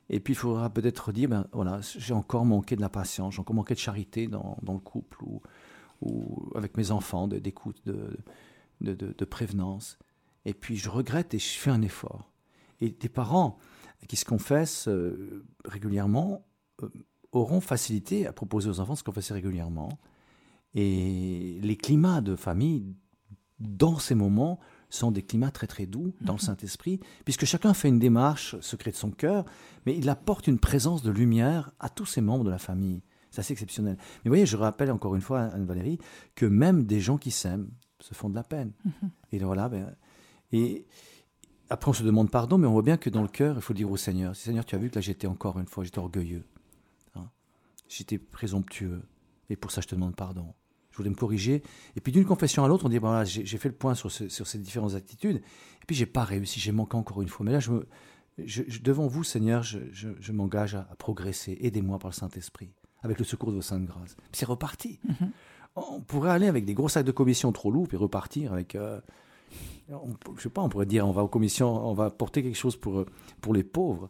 Et 0.09 0.19
puis, 0.19 0.33
il 0.33 0.37
faudra 0.37 0.69
peut-être 0.69 1.11
dire, 1.11 1.29
ben 1.29 1.47
voilà, 1.51 1.79
j'ai 1.81 2.13
encore 2.13 2.45
manqué 2.45 2.75
de 2.75 2.81
la 2.81 2.89
patience, 2.89 3.35
j'ai 3.35 3.41
encore 3.41 3.55
manqué 3.55 3.73
de 3.73 3.79
charité 3.79 4.27
dans, 4.27 4.57
le 4.65 4.79
couple 4.79 5.17
ou, 6.01 6.51
avec 6.55 6.77
mes 6.77 6.91
enfants, 6.91 7.27
d'écoute, 7.27 7.81
de, 7.85 8.17
de, 8.81 9.25
prévenance. 9.25 9.97
Et 10.45 10.53
puis, 10.53 10.77
je 10.77 10.89
regrette 10.89 11.33
et 11.33 11.39
je 11.39 11.57
fais 11.57 11.69
un 11.69 11.81
effort. 11.81 12.31
Et 12.81 12.89
des 12.89 13.09
parents 13.09 13.57
qui 14.07 14.17
se 14.17 14.25
confessent 14.25 14.89
euh, 14.89 15.45
régulièrement 15.63 16.45
euh, 16.81 16.89
auront 17.31 17.61
facilité 17.61 18.27
à 18.27 18.33
proposer 18.33 18.69
aux 18.69 18.79
enfants 18.81 18.93
de 18.93 18.97
se 18.97 19.03
confesser 19.03 19.33
régulièrement. 19.33 19.97
Et 20.75 21.59
les 21.61 21.77
climats 21.77 22.21
de 22.21 22.35
famille, 22.35 22.95
dans 23.59 23.99
ces 23.99 24.15
moments, 24.15 24.59
sont 24.89 25.11
des 25.11 25.23
climats 25.23 25.51
très 25.51 25.67
très 25.67 25.85
doux 25.85 26.13
dans 26.21 26.33
le 26.33 26.39
Saint-Esprit, 26.39 26.99
puisque 27.25 27.45
chacun 27.45 27.73
fait 27.73 27.89
une 27.89 27.99
démarche 27.99 28.59
secrète 28.59 28.93
de 28.93 28.99
son 28.99 29.11
cœur, 29.11 29.45
mais 29.85 29.97
il 29.97 30.09
apporte 30.09 30.47
une 30.47 30.59
présence 30.59 31.01
de 31.01 31.11
lumière 31.11 31.71
à 31.79 31.89
tous 31.89 32.05
ses 32.05 32.21
membres 32.21 32.43
de 32.43 32.51
la 32.51 32.59
famille. 32.59 33.01
C'est 33.31 33.39
assez 33.39 33.53
exceptionnel. 33.53 33.95
Mais 33.97 34.29
vous 34.29 34.31
voyez, 34.31 34.45
je 34.45 34.57
rappelle 34.57 34.91
encore 34.91 35.15
une 35.15 35.21
fois 35.21 35.41
à 35.41 35.55
Anne-Valérie 35.55 35.97
que 36.35 36.45
même 36.45 36.83
des 36.83 36.99
gens 36.99 37.17
qui 37.17 37.31
s'aiment 37.31 37.71
se 37.99 38.13
font 38.13 38.29
de 38.29 38.35
la 38.35 38.43
peine. 38.43 38.73
Et 39.31 39.39
voilà, 39.39 39.69
ben, 39.69 39.95
et 40.51 40.85
après 41.69 41.89
on 41.89 41.93
se 41.93 42.03
demande 42.03 42.29
pardon, 42.29 42.57
mais 42.59 42.67
on 42.67 42.71
voit 42.71 42.83
bien 42.83 42.97
que 42.97 43.09
dans 43.09 43.23
le 43.23 43.27
cœur, 43.27 43.55
il 43.55 43.61
faut 43.61 43.73
dire 43.73 43.89
au 43.89 43.97
Seigneur, 43.97 44.35
Seigneur, 44.35 44.65
tu 44.65 44.75
as 44.75 44.77
vu 44.77 44.89
que 44.89 44.95
là 44.95 45.01
j'étais 45.01 45.25
encore 45.25 45.59
une 45.59 45.65
fois, 45.65 45.83
j'étais 45.83 45.97
orgueilleux, 45.97 46.45
hein. 47.15 47.29
j'étais 47.89 48.19
présomptueux, 48.19 49.01
et 49.49 49.55
pour 49.55 49.71
ça 49.71 49.81
je 49.81 49.87
te 49.87 49.95
demande 49.95 50.15
pardon. 50.15 50.53
Je 50.93 50.97
voulais 50.97 51.09
me 51.09 51.15
corriger. 51.15 51.61
Et 51.95 52.01
puis 52.01 52.11
d'une 52.13 52.23
confession 52.23 52.63
à 52.63 52.67
l'autre, 52.69 52.85
on 52.85 52.89
dit, 52.89 52.99
voilà, 52.99 53.25
j'ai 53.25 53.57
fait 53.57 53.67
le 53.67 53.75
point 53.75 53.95
sur, 53.95 54.09
ce- 54.11 54.29
sur 54.29 54.45
ces 54.47 54.59
différentes 54.59 54.93
attitudes, 54.93 55.37
et 55.37 55.85
puis 55.85 55.95
j'ai 55.95 56.05
pas 56.05 56.23
réussi, 56.23 56.59
j'ai 56.61 56.71
manqué 56.71 56.95
encore 56.95 57.21
une 57.21 57.27
fois. 57.27 57.45
Mais 57.45 57.51
là, 57.51 57.59
je 57.59 57.71
me, 57.71 57.87
je- 58.37 58.63
je- 58.67 58.79
devant 58.81 59.07
vous, 59.07 59.23
Seigneur, 59.23 59.63
je, 59.63 60.31
m'engage 60.31 60.75
à, 60.75 60.87
à 60.91 60.95
progresser. 60.95 61.57
Aidez-moi 61.61 61.97
par 61.99 62.11
le 62.11 62.15
Saint-Esprit, 62.15 62.69
avec 63.01 63.17
le 63.19 63.25
secours 63.25 63.49
de 63.49 63.55
vos 63.55 63.61
saintes 63.61 63.85
grâces. 63.85 64.15
Puis 64.15 64.27
c'est 64.33 64.45
reparti. 64.45 64.99
On 65.75 65.99
pourrait 66.01 66.29
aller 66.29 66.47
avec 66.47 66.63
des 66.65 66.75
gros 66.75 66.87
sacs 66.89 67.05
de 67.07 67.11
commission 67.11 67.51
trop 67.51 67.71
lourds, 67.71 67.87
puis 67.87 67.97
repartir 67.97 68.53
avec... 68.53 68.75
euh, 68.75 69.01
on, 69.89 70.13
je 70.37 70.43
sais 70.43 70.49
pas, 70.49 70.61
on 70.61 70.69
pourrait 70.69 70.85
dire, 70.85 71.07
on 71.07 71.11
va 71.11 71.23
aux 71.23 71.27
commissions, 71.27 71.87
on 71.89 71.93
va 71.95 72.11
porter 72.11 72.43
quelque 72.43 72.55
chose 72.57 72.75
pour, 72.75 73.05
pour 73.41 73.53
les 73.55 73.63
pauvres. 73.63 74.09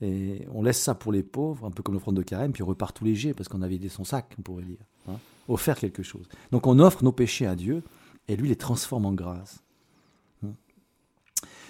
Et 0.00 0.44
on 0.52 0.62
laisse 0.62 0.80
ça 0.82 0.94
pour 0.96 1.12
les 1.12 1.22
pauvres, 1.22 1.66
un 1.66 1.70
peu 1.70 1.84
comme 1.84 1.94
l'offrande 1.94 2.16
de 2.16 2.22
carême, 2.22 2.52
puis 2.52 2.64
on 2.64 2.66
repart 2.66 2.94
tout 2.96 3.04
léger, 3.04 3.32
parce 3.32 3.48
qu'on 3.48 3.62
a 3.62 3.68
vidé 3.68 3.88
son 3.88 4.02
sac, 4.02 4.34
on 4.38 4.42
pourrait 4.42 4.64
dire. 4.64 4.78
hein. 5.08 5.18
Offert 5.48 5.78
quelque 5.78 6.02
chose. 6.02 6.28
Donc 6.52 6.66
on 6.66 6.78
offre 6.78 7.04
nos 7.04 7.12
péchés 7.12 7.46
à 7.46 7.54
Dieu, 7.54 7.82
et 8.28 8.36
lui 8.36 8.48
les 8.48 8.56
transforme 8.56 9.06
en 9.06 9.12
grâce. 9.12 9.62
Hein. 10.44 10.52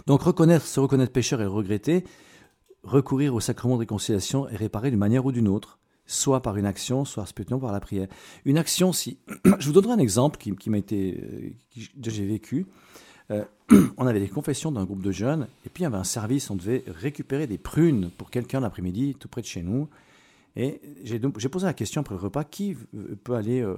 Donc 0.06 0.22
reconnaître, 0.22 0.66
se 0.66 0.80
reconnaître 0.80 1.12
pécheur 1.12 1.40
et 1.42 1.46
regretter, 1.46 2.04
recourir 2.82 3.34
au 3.34 3.40
sacrement 3.40 3.74
de 3.74 3.80
réconciliation 3.80 4.48
et 4.48 4.56
réparer 4.56 4.90
d'une 4.90 4.98
manière 4.98 5.26
ou 5.26 5.32
d'une 5.32 5.48
autre, 5.48 5.78
soit 6.06 6.42
par 6.42 6.56
une 6.56 6.66
action, 6.66 7.04
soit 7.04 7.26
par 7.60 7.72
la 7.72 7.80
prière. 7.80 8.08
Une 8.44 8.58
action, 8.58 8.92
si... 8.92 9.18
Je 9.58 9.66
vous 9.66 9.72
donnerai 9.72 9.94
un 9.94 9.98
exemple 9.98 10.38
qui, 10.38 10.54
qui 10.54 10.70
m'a 10.70 10.78
été... 10.78 11.20
euh, 11.22 11.82
que 12.02 12.10
j'ai 12.10 12.26
vécu. 12.26 12.66
Euh, 13.30 13.44
on 13.96 14.06
avait 14.06 14.20
des 14.20 14.28
confessions 14.28 14.70
d'un 14.70 14.84
groupe 14.84 15.02
de 15.02 15.12
jeunes, 15.12 15.48
et 15.64 15.70
puis 15.70 15.82
il 15.82 15.84
y 15.84 15.86
avait 15.86 15.96
un 15.96 16.04
service, 16.04 16.50
on 16.50 16.56
devait 16.56 16.84
récupérer 16.86 17.46
des 17.46 17.58
prunes 17.58 18.10
pour 18.16 18.30
quelqu'un 18.30 18.60
l'après-midi, 18.60 19.16
tout 19.18 19.28
près 19.28 19.40
de 19.40 19.46
chez 19.46 19.62
nous. 19.62 19.88
Et 20.56 20.80
j'ai 21.02 21.18
posé 21.18 21.66
la 21.66 21.74
question 21.74 22.00
après 22.00 22.14
le 22.14 22.20
repas, 22.20 22.44
qui 22.44 22.76
euh, 22.94 23.16
peut 23.22 23.34
aller 23.34 23.60
euh, 23.60 23.76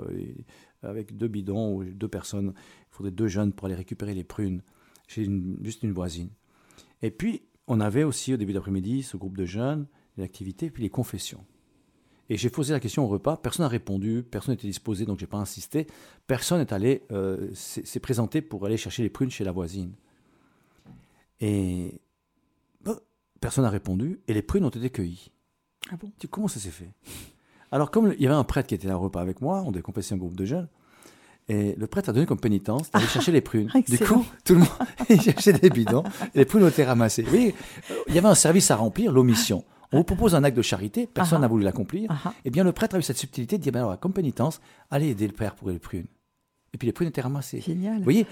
avec 0.83 1.16
deux 1.16 1.29
bidons 1.29 1.77
ou 1.77 1.85
deux 1.85 2.09
personnes? 2.09 2.53
Il 2.57 2.97
faudrait 2.97 3.12
deux 3.12 3.29
jeunes 3.29 3.53
pour 3.53 3.66
aller 3.66 3.74
récupérer 3.74 4.14
les 4.14 4.24
prunes 4.24 4.62
chez 5.09 5.29
juste 5.62 5.83
une 5.83 5.93
voisine. 5.93 6.29
Et 7.03 7.11
puis, 7.11 7.43
on 7.66 7.81
avait 7.81 8.05
aussi 8.05 8.35
au 8.35 8.37
début 8.37 8.53
d'après-midi 8.53 9.03
ce 9.03 9.16
groupe 9.16 9.37
de 9.37 9.45
jeunes, 9.45 9.87
les 10.16 10.24
activités, 10.24 10.70
puis 10.70 10.83
les 10.83 10.91
confessions. 10.91 11.45
Et 12.29 12.37
j'ai 12.37 12.51
posé 12.51 12.72
la 12.72 12.81
question 12.81 13.05
au 13.05 13.09
repas, 13.09 13.37
personne 13.37 13.64
n'a 13.64 13.68
répondu, 13.68 14.24
personne 14.29 14.55
n'était 14.55 14.66
disposé, 14.66 15.05
donc 15.05 15.20
j'ai 15.20 15.29
pas 15.29 15.37
insisté. 15.39 15.87
Personne 16.27 16.59
n'est 16.59 16.72
allé 16.72 17.03
euh, 17.12 17.49
s'est 17.55 18.01
présenté 18.01 18.43
pour 18.43 18.66
aller 18.66 18.77
chercher 18.77 19.03
les 19.03 19.11
prunes 19.11 19.31
chez 19.31 19.45
la 19.45 19.53
voisine. 19.53 19.93
Et 21.41 22.01
bah, 22.83 23.01
personne 23.41 23.64
n'a 23.64 23.70
répondu, 23.70 24.20
et 24.27 24.35
les 24.35 24.43
prunes 24.43 24.64
ont 24.64 24.70
été 24.70 24.91
cueillies. 24.91 25.31
Ah 25.93 25.97
bon? 26.01 26.11
Tu- 26.18 26.28
Comment 26.28 26.49
ça 26.49 26.61
s'est 26.61 26.70
fait? 26.70 26.91
Alors, 27.72 27.91
comme 27.91 28.12
il 28.16 28.22
y 28.22 28.26
avait 28.26 28.34
un 28.37 28.45
prêtre 28.45 28.68
qui 28.68 28.74
était 28.74 28.89
là 28.89 28.97
au 28.97 29.01
repas 29.01 29.20
avec 29.20 29.41
moi, 29.41 29.62
on 29.66 29.72
confesser 29.82 30.14
un 30.14 30.18
groupe 30.18 30.37
de 30.37 30.45
jeunes, 30.45 30.68
et 31.49 31.74
le 31.76 31.87
prêtre 31.87 32.09
a 32.09 32.12
donné 32.12 32.26
comme 32.26 32.41
pénitence 32.41 32.91
d'aller 32.91 33.07
chercher 33.07 33.32
les 33.32 33.41
prunes. 33.41 33.70
Du 33.89 33.99
coup, 33.99 34.24
tout 34.45 34.55
le 34.55 34.61
monde 34.61 34.68
il 35.11 35.20
cherchait 35.20 35.53
des 35.53 35.70
bidons, 35.70 36.05
et 36.34 36.39
les 36.39 36.45
prunes 36.45 36.64
ont 36.64 36.68
été 36.68 36.84
ramassées. 36.84 37.24
Euh, 37.32 37.51
il 38.09 38.14
y 38.14 38.18
avait 38.18 38.28
un 38.28 38.34
service 38.34 38.70
à 38.70 38.76
remplir, 38.76 39.12
l'omission. 39.12 39.64
On 39.93 39.99
vous 39.99 40.05
propose 40.05 40.34
un 40.34 40.43
acte 40.43 40.57
de 40.57 40.62
charité, 40.62 41.07
personne 41.07 41.39
Ah. 41.39 41.43
n'a 41.43 41.49
voulu 41.49 41.62
l'accomplir. 41.64 42.09
Ah 42.11 42.18
ah. 42.26 42.34
Eh 42.45 42.51
bien, 42.51 42.64
le 42.64 42.72
prêtre 42.72 42.97
a 42.97 42.99
eu 42.99 43.03
cette 43.03 43.18
subtilité 43.18 43.59
de 43.59 43.62
dire, 43.62 43.72
ben 43.72 43.80
alors, 43.84 43.99
comme 44.01 44.12
pénitence, 44.12 44.61
allez 44.91 45.09
aider 45.11 45.26
le 45.28 45.32
père 45.32 45.55
pour 45.55 45.70
les 45.70 45.78
prunes. 45.78 46.07
Et 46.74 46.78
puis 46.78 46.87
les 46.87 46.93
prunes 46.93 47.09
étaient 47.09 47.20
ramassées. 47.20 47.61
Génial. 47.61 47.99
Vous 47.99 48.05
voyez, 48.05 48.26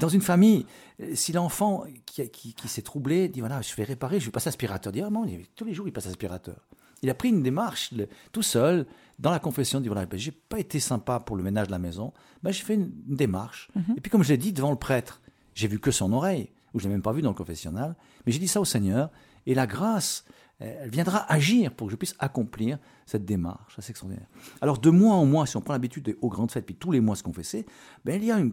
dans 0.00 0.08
une 0.08 0.22
famille, 0.22 0.64
euh, 1.00 1.10
si 1.14 1.32
l'enfant 1.32 1.84
qui, 2.06 2.28
qui- 2.30 2.54
qui 2.54 2.68
s'est 2.68 2.80
troublé 2.82 3.28
dit 3.28 3.40
voilà, 3.40 3.60
je 3.60 3.74
vais 3.74 3.82
réparer, 3.84 4.18
je 4.20 4.26
vais 4.26 4.30
passer 4.30 4.48
aspirateur, 4.48 4.92
dit 4.92 5.02
ah 5.02 5.10
non, 5.10 5.26
tous 5.56 5.64
les 5.64 5.74
jours 5.74 5.86
il 5.88 5.92
passe 5.92 6.06
aspirateur. 6.06 6.56
Il 7.02 7.10
a 7.10 7.14
pris 7.14 7.28
une 7.30 7.42
démarche 7.42 7.90
le- 7.92 8.08
tout 8.32 8.42
seul 8.42 8.86
dans 9.18 9.30
la 9.30 9.38
confession, 9.38 9.80
dit 9.80 9.88
voilà, 9.88 10.06
ben, 10.06 10.18
j'ai 10.18 10.30
pas 10.32 10.58
été 10.58 10.80
sympa 10.80 11.20
pour 11.20 11.36
le 11.36 11.42
ménage 11.42 11.66
de 11.66 11.72
la 11.72 11.78
maison, 11.78 12.12
ben, 12.42 12.50
j'ai 12.52 12.62
fait 12.62 12.74
une, 12.74 12.92
une 13.08 13.16
démarche. 13.16 13.68
Et 13.96 14.00
puis 14.00 14.10
comme 14.10 14.22
je 14.22 14.28
l'ai 14.30 14.36
dit 14.38 14.52
devant 14.52 14.70
le 14.70 14.76
prêtre, 14.76 15.20
j'ai 15.54 15.68
vu 15.68 15.78
que 15.78 15.90
son 15.90 16.12
oreille, 16.12 16.50
ou 16.74 16.78
je 16.80 16.84
l'ai 16.84 16.90
même 16.90 17.02
pas 17.02 17.12
vu 17.12 17.22
dans 17.22 17.28
le 17.30 17.34
confessionnal, 17.34 17.94
mais 18.24 18.32
j'ai 18.32 18.38
dit 18.38 18.48
ça 18.48 18.60
au 18.60 18.64
Seigneur, 18.64 19.10
et 19.46 19.54
la 19.54 19.66
grâce, 19.66 20.24
elle 20.58 20.90
viendra 20.90 21.30
agir 21.30 21.72
pour 21.74 21.88
que 21.88 21.90
je 21.90 21.96
puisse 21.96 22.14
accomplir 22.20 22.78
cette 23.04 23.24
démarche. 23.24 23.74
C'est 23.80 23.90
extraordinaire. 23.90 24.28
Alors, 24.60 24.78
de 24.78 24.90
mois 24.90 25.14
en 25.16 25.26
mois, 25.26 25.44
si 25.46 25.56
on 25.56 25.60
prend 25.60 25.72
l'habitude 25.72 26.04
des- 26.04 26.16
aux 26.22 26.28
grandes 26.28 26.52
fêtes, 26.52 26.64
puis 26.66 26.76
tous 26.76 26.92
les 26.92 27.00
mois 27.00 27.16
se 27.16 27.24
confesser, 27.24 27.66
ben, 28.04 28.14
il 28.20 28.24
y 28.26 28.30
a 28.30 28.38
une, 28.38 28.52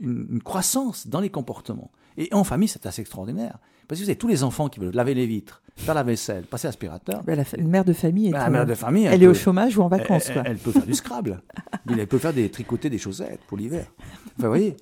une- 0.00 0.26
une 0.30 0.42
croissance 0.42 1.06
dans 1.08 1.20
les 1.20 1.30
comportements. 1.30 1.90
Et 2.18 2.28
en 2.32 2.44
famille, 2.44 2.68
c'est 2.68 2.86
assez 2.86 3.00
extraordinaire. 3.02 3.58
Parce 3.88 4.00
que 4.00 4.04
vous 4.04 4.10
avez 4.10 4.18
tous 4.18 4.28
les 4.28 4.42
enfants 4.42 4.68
qui 4.68 4.80
veulent 4.80 4.94
laver 4.94 5.14
les 5.14 5.26
vitres, 5.26 5.62
faire 5.76 5.94
la 5.94 6.02
vaisselle, 6.02 6.44
passer 6.44 6.66
l'aspirateur. 6.66 7.22
Ben, 7.22 7.36
la, 7.36 7.62
mère 7.62 7.84
de 7.84 7.92
famille 7.92 8.28
est, 8.28 8.32
Ben, 8.32 8.38
la 8.38 8.50
mère 8.50 8.66
de 8.66 8.74
famille, 8.74 9.04
elle, 9.04 9.14
elle 9.14 9.22
est 9.22 9.28
au 9.28 9.34
chômage 9.34 9.78
ou 9.78 9.82
en 9.82 9.88
vacances. 9.88 10.28
elle, 10.28 10.34
quoi. 10.34 10.42
elle 10.46 10.58
peut 10.58 10.72
faire 10.72 10.86
du 10.86 10.94
Scrabble. 10.94 11.40
Elle 11.88 12.06
peut 12.08 12.18
faire 12.18 12.32
des 12.32 12.50
tricoter 12.50 12.90
des 12.90 12.98
chaussettes 12.98 13.40
pour 13.46 13.56
l'hiver. 13.56 13.86
Enfin, 14.00 14.08
vous 14.38 14.48
voyez. 14.48 14.76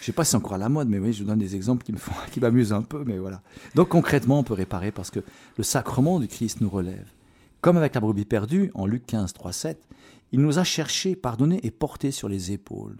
Je 0.00 0.06
sais 0.06 0.12
pas 0.12 0.24
si 0.24 0.32
c'est 0.32 0.36
encore 0.36 0.54
à 0.54 0.58
la 0.58 0.68
mode, 0.68 0.88
mais 0.88 0.98
oui, 0.98 1.12
je 1.12 1.22
vous 1.22 1.28
donne 1.28 1.38
des 1.38 1.54
exemples 1.54 1.84
qui 1.84 1.92
me 1.92 1.98
font, 1.98 2.12
qui 2.32 2.40
m'amusent 2.40 2.72
un 2.72 2.82
peu, 2.82 3.04
mais 3.06 3.18
voilà. 3.18 3.42
Donc 3.74 3.88
concrètement, 3.88 4.40
on 4.40 4.42
peut 4.42 4.54
réparer 4.54 4.90
parce 4.90 5.10
que 5.10 5.20
le 5.56 5.62
sacrement 5.62 6.18
du 6.18 6.26
Christ 6.26 6.60
nous 6.60 6.68
relève. 6.68 7.06
Comme 7.60 7.76
avec 7.76 7.94
la 7.94 8.00
brebis 8.00 8.24
perdue, 8.24 8.70
en 8.74 8.86
Luc 8.86 9.06
15, 9.06 9.32
3, 9.32 9.52
7, 9.52 9.80
il 10.32 10.40
nous 10.40 10.58
a 10.58 10.64
cherché, 10.64 11.16
pardonné 11.16 11.60
et 11.62 11.70
porté 11.70 12.10
sur 12.10 12.28
les 12.28 12.52
épaules. 12.52 12.96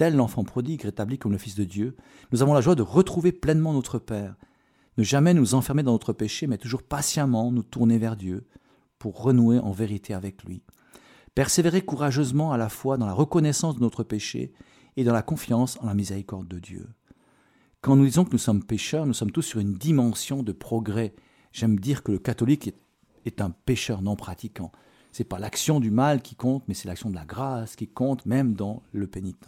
Tel 0.00 0.16
l'enfant 0.16 0.44
prodigue 0.44 0.84
rétabli 0.84 1.18
comme 1.18 1.32
le 1.32 1.36
Fils 1.36 1.56
de 1.56 1.64
Dieu, 1.64 1.94
nous 2.32 2.40
avons 2.40 2.54
la 2.54 2.62
joie 2.62 2.74
de 2.74 2.80
retrouver 2.80 3.32
pleinement 3.32 3.74
notre 3.74 3.98
Père. 3.98 4.34
Ne 4.96 5.02
jamais 5.02 5.34
nous 5.34 5.54
enfermer 5.54 5.82
dans 5.82 5.92
notre 5.92 6.14
péché, 6.14 6.46
mais 6.46 6.56
toujours 6.56 6.82
patiemment 6.82 7.52
nous 7.52 7.62
tourner 7.62 7.98
vers 7.98 8.16
Dieu 8.16 8.48
pour 8.98 9.20
renouer 9.22 9.58
en 9.58 9.72
vérité 9.72 10.14
avec 10.14 10.42
lui. 10.44 10.62
Persévérer 11.34 11.82
courageusement 11.82 12.50
à 12.50 12.56
la 12.56 12.70
fois 12.70 12.96
dans 12.96 13.04
la 13.04 13.12
reconnaissance 13.12 13.74
de 13.76 13.82
notre 13.82 14.02
péché 14.02 14.54
et 14.96 15.04
dans 15.04 15.12
la 15.12 15.20
confiance 15.20 15.76
en 15.82 15.86
la 15.86 15.92
miséricorde 15.92 16.48
de 16.48 16.58
Dieu. 16.58 16.88
Quand 17.82 17.94
nous 17.94 18.06
disons 18.06 18.24
que 18.24 18.32
nous 18.32 18.38
sommes 18.38 18.64
pécheurs, 18.64 19.04
nous 19.04 19.12
sommes 19.12 19.32
tous 19.32 19.42
sur 19.42 19.60
une 19.60 19.74
dimension 19.74 20.42
de 20.42 20.52
progrès. 20.52 21.14
J'aime 21.52 21.78
dire 21.78 22.02
que 22.02 22.12
le 22.12 22.18
catholique 22.18 22.74
est, 23.26 23.42
un 23.42 23.50
pécheur 23.50 24.00
non 24.00 24.16
pratiquant. 24.16 24.72
C'est 25.12 25.24
pas 25.24 25.38
l'action 25.38 25.78
du 25.78 25.90
mal 25.90 26.22
qui 26.22 26.36
compte, 26.36 26.64
mais 26.68 26.74
c'est 26.74 26.88
l'action 26.88 27.10
de 27.10 27.16
la 27.16 27.26
grâce 27.26 27.76
qui 27.76 27.86
compte, 27.86 28.24
même 28.24 28.54
dans 28.54 28.82
le 28.92 29.06
pénitent. 29.06 29.44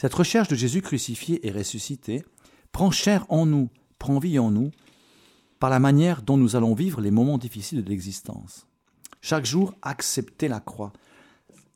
Cette 0.00 0.14
recherche 0.14 0.48
de 0.48 0.56
Jésus 0.56 0.80
crucifié 0.80 1.46
et 1.46 1.50
ressuscité 1.50 2.24
prend 2.72 2.90
chair 2.90 3.26
en 3.28 3.44
nous, 3.44 3.68
prend 3.98 4.18
vie 4.18 4.38
en 4.38 4.50
nous, 4.50 4.70
par 5.58 5.68
la 5.68 5.78
manière 5.78 6.22
dont 6.22 6.38
nous 6.38 6.56
allons 6.56 6.72
vivre 6.72 7.02
les 7.02 7.10
moments 7.10 7.36
difficiles 7.36 7.84
de 7.84 7.90
l'existence. 7.90 8.66
Chaque 9.20 9.44
jour, 9.44 9.74
accepter 9.82 10.48
la 10.48 10.60
croix, 10.60 10.94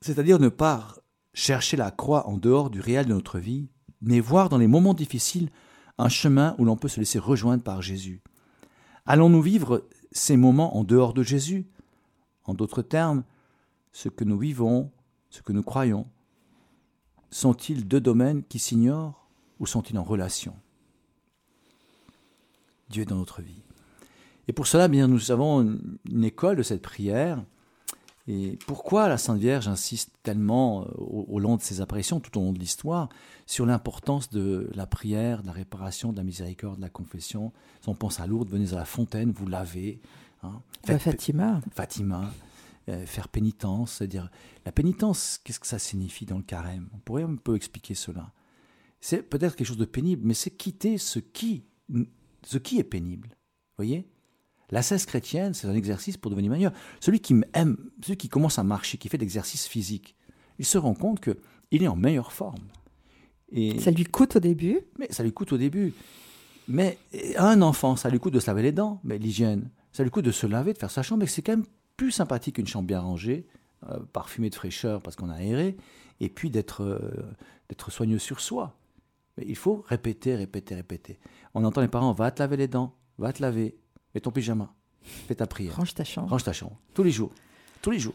c'est-à-dire 0.01 0.39
ne 0.39 0.49
pas 0.49 0.95
chercher 1.35 1.77
la 1.77 1.91
croix 1.91 2.27
en 2.27 2.39
dehors 2.39 2.71
du 2.71 2.81
réel 2.81 3.05
de 3.05 3.13
notre 3.13 3.39
vie, 3.39 3.69
mais 4.01 4.21
voir 4.21 4.49
dans 4.49 4.57
les 4.57 4.69
moments 4.69 4.95
difficiles 4.95 5.51
un 5.99 6.09
chemin 6.09 6.57
où 6.57 6.65
l'on 6.65 6.77
peut 6.77 6.89
se 6.89 7.01
laisser 7.01 7.19
rejoindre 7.19 7.63
par 7.63 7.83
Jésus. 7.83 8.23
Allons-nous 9.05 9.43
vivre 9.43 9.87
ces 10.13 10.39
moments 10.39 10.79
en 10.79 10.85
dehors 10.85 11.13
de 11.13 11.23
Jésus? 11.23 11.67
En 12.45 12.55
d'autres 12.55 12.81
termes, 12.81 13.23
ce 13.93 14.09
que 14.09 14.25
nous 14.25 14.39
vivons, 14.39 14.91
ce 15.29 15.43
que 15.43 15.53
nous 15.53 15.63
croyons, 15.63 16.07
sont-ils 17.35 17.87
deux 17.89 18.01
domaines 18.01 18.45
qui 18.45 18.61
s'ignorent 18.61 19.27
ou 19.59 19.67
sont-ils 19.67 19.99
en 19.99 20.05
relation? 20.05 20.55
Dieu 22.91 23.03
est 23.03 23.07
dans 23.07 23.17
notre 23.17 23.43
vie. 23.43 23.63
Et 24.47 24.53
pour 24.53 24.69
cela, 24.69 24.87
bien, 24.87 25.09
nous 25.09 25.33
avons 25.33 25.63
une, 25.63 26.25
école 26.25 26.57
de 26.57 26.63
cette 26.63 26.81
prière. 26.83 27.43
Et 28.29 28.57
pourquoi 28.67 29.09
la 29.09 29.19
Sainte 29.19 29.41
Vierge 29.41 29.67
insiste 29.69 30.13
tellement 30.23 30.83
euh, 30.83 30.85
au, 30.97 31.27
au 31.29 31.39
long 31.41 31.57
de 31.57 31.63
ses 31.63 31.81
apparitions, 31.81 32.21
tout 32.21 32.39
au 32.39 32.43
long 32.43 32.53
de 32.53 32.59
l'histoire, 32.59 33.09
sur 33.47 33.67
l'importance 33.67 34.31
de 34.31 34.71
la 34.75 34.87
prière, 34.87 35.43
de 35.43 35.49
la 35.49 35.53
réparation, 35.53 36.13
de 36.13 36.19
la 36.19 36.23
miséricorde, 36.23 36.77
de 36.77 36.83
la 36.83 36.89
confession? 36.89 37.53
Si 37.81 37.89
on 37.89 37.95
pense 37.95 38.21
à 38.21 38.27
Lourdes, 38.27 38.49
venez 38.49 38.73
à 38.73 38.77
la 38.77 38.85
fontaine, 38.85 39.33
vous 39.33 39.47
lavez. 39.47 40.01
hein. 40.45 40.61
Faites- 40.85 41.03
Fatima. 41.03 41.61
Fatima, 41.73 42.31
euh, 42.89 43.07
faire 43.07 43.29
pénitence, 43.29 43.95
c'est-à-dire 43.95 44.31
la 44.67 44.73
pénitence, 44.73 45.41
qu'est-ce 45.43 45.61
que 45.61 45.67
ça 45.67 45.79
signifie 45.79 46.27
dans 46.27 46.37
le 46.39 46.43
carême? 46.43 46.89
On 46.93 46.99
pourrait 46.99 47.23
un 47.23 47.37
peu 47.37 47.57
expliquer 47.57 47.95
cela. 47.95 48.33
C'est 49.01 49.23
peut-être 49.23 49.57
quelque 49.57 49.67
chose 49.67 49.77
de 49.77 49.85
pénible, 49.85 50.23
mais 50.27 50.35
c'est 50.35 50.51
quitter 50.51 50.99
ce 50.99 51.19
qui, 51.19 51.65
ce 52.43 52.59
qui 52.59 52.79
est 52.79 52.85
pénible. 52.85 53.37
Voyez? 53.77 54.09
La 54.71 54.83
cesse 54.83 55.07
chrétienne, 55.07 55.55
c'est 55.55 55.67
un 55.67 55.75
exercice 55.75 56.17
pour 56.17 56.31
devenir 56.31 56.51
meilleur. 56.51 56.73
Celui 57.01 57.21
qui 57.21 57.35
aime, 57.53 57.77
celui 58.03 58.17
qui 58.17 58.29
commence 58.29 58.59
à 58.59 58.65
marcher, 58.65 58.99
qui 58.99 59.09
fait 59.09 59.19
de 59.19 59.23
l'exercice 59.23 59.67
physique, 59.67 60.17
il 60.59 60.65
se 60.65 60.79
rend 60.79 60.95
compte 60.95 61.21
que 61.21 61.39
il 61.71 61.83
est 61.83 61.89
en 61.89 61.97
meilleure 61.97 62.33
forme. 62.33 62.65
Et 63.51 63.79
Ça 63.79 63.91
lui 63.91 64.05
coûte 64.05 64.37
au 64.37 64.41
début. 64.41 64.81
mais 64.99 65.07
ça 65.11 65.23
lui 65.23 65.33
coûte 65.33 65.53
au 65.53 65.59
début. 65.59 65.93
Mais 66.67 66.99
à 67.37 67.49
un 67.51 67.63
enfant, 67.63 67.97
ça 67.97 68.09
lui 68.11 68.19
coûte 68.19 68.35
de 68.35 68.41
se 68.41 68.47
laver 68.47 68.63
les 68.63 68.73
dents, 68.73 69.01
mais 69.05 69.19
l'hygiène. 69.19 69.71
Ça 69.93 70.03
lui 70.03 70.11
coûte 70.11 70.25
de 70.25 70.33
se 70.33 70.47
laver, 70.47 70.73
de 70.73 70.79
faire 70.79 70.91
sa 70.91 71.03
chambre, 71.03 71.21
mais 71.21 71.27
c'est 71.27 71.43
quand 71.43 71.53
même 71.53 71.67
plus 71.97 72.11
sympathique 72.11 72.57
qu'une 72.57 72.67
chambre 72.67 72.87
bien 72.87 73.01
rangée, 73.01 73.47
euh, 73.89 73.99
parfumée 74.13 74.51
de 74.51 74.55
fraîcheur 74.55 75.03
parce 75.03 75.17
qu'on 75.17 75.31
a 75.31 75.35
aéré, 75.35 75.77
et 76.21 76.29
puis 76.29 76.51
d'être 76.51 76.83
euh, 76.83 76.99
d'être 77.69 77.91
soigneux 77.91 78.19
sur 78.19 78.41
soi. 78.41 78.77
Mais 79.37 79.45
il 79.47 79.57
faut 79.57 79.85
répéter, 79.89 80.37
répéter, 80.37 80.75
répéter. 80.75 81.19
On 81.55 81.65
entend 81.65 81.81
les 81.81 81.89
parents, 81.89 82.13
va 82.13 82.31
te 82.31 82.41
laver 82.43 82.57
les 82.57 82.69
dents, 82.69 82.95
va 83.19 83.33
te 83.33 83.43
laver, 83.43 83.77
mets 84.15 84.21
ton 84.21 84.31
pyjama, 84.31 84.73
fais 85.03 85.35
ta 85.35 85.47
prière. 85.47 85.77
Range 85.77 85.95
ta 85.95 86.05
chambre. 86.05 86.31
Range 86.31 86.45
ta 86.45 86.53
chambre. 86.53 86.79
Tous 86.95 87.03
les 87.03 87.11
jours. 87.11 87.33
Tous 87.83 87.91
les 87.91 87.99
jours. 87.99 88.15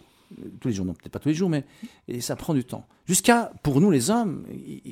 Tous 0.61 0.67
les 0.67 0.73
jours, 0.73 0.85
non, 0.85 0.93
peut-être 0.93 1.11
pas 1.11 1.19
tous 1.19 1.29
les 1.29 1.33
jours, 1.35 1.49
mais 1.49 1.65
et 2.07 2.21
ça 2.21 2.35
prend 2.35 2.53
du 2.53 2.63
temps. 2.63 2.85
Jusqu'à, 3.07 3.51
pour 3.63 3.81
nous 3.81 3.89
les 3.89 4.09
hommes, 4.11 4.45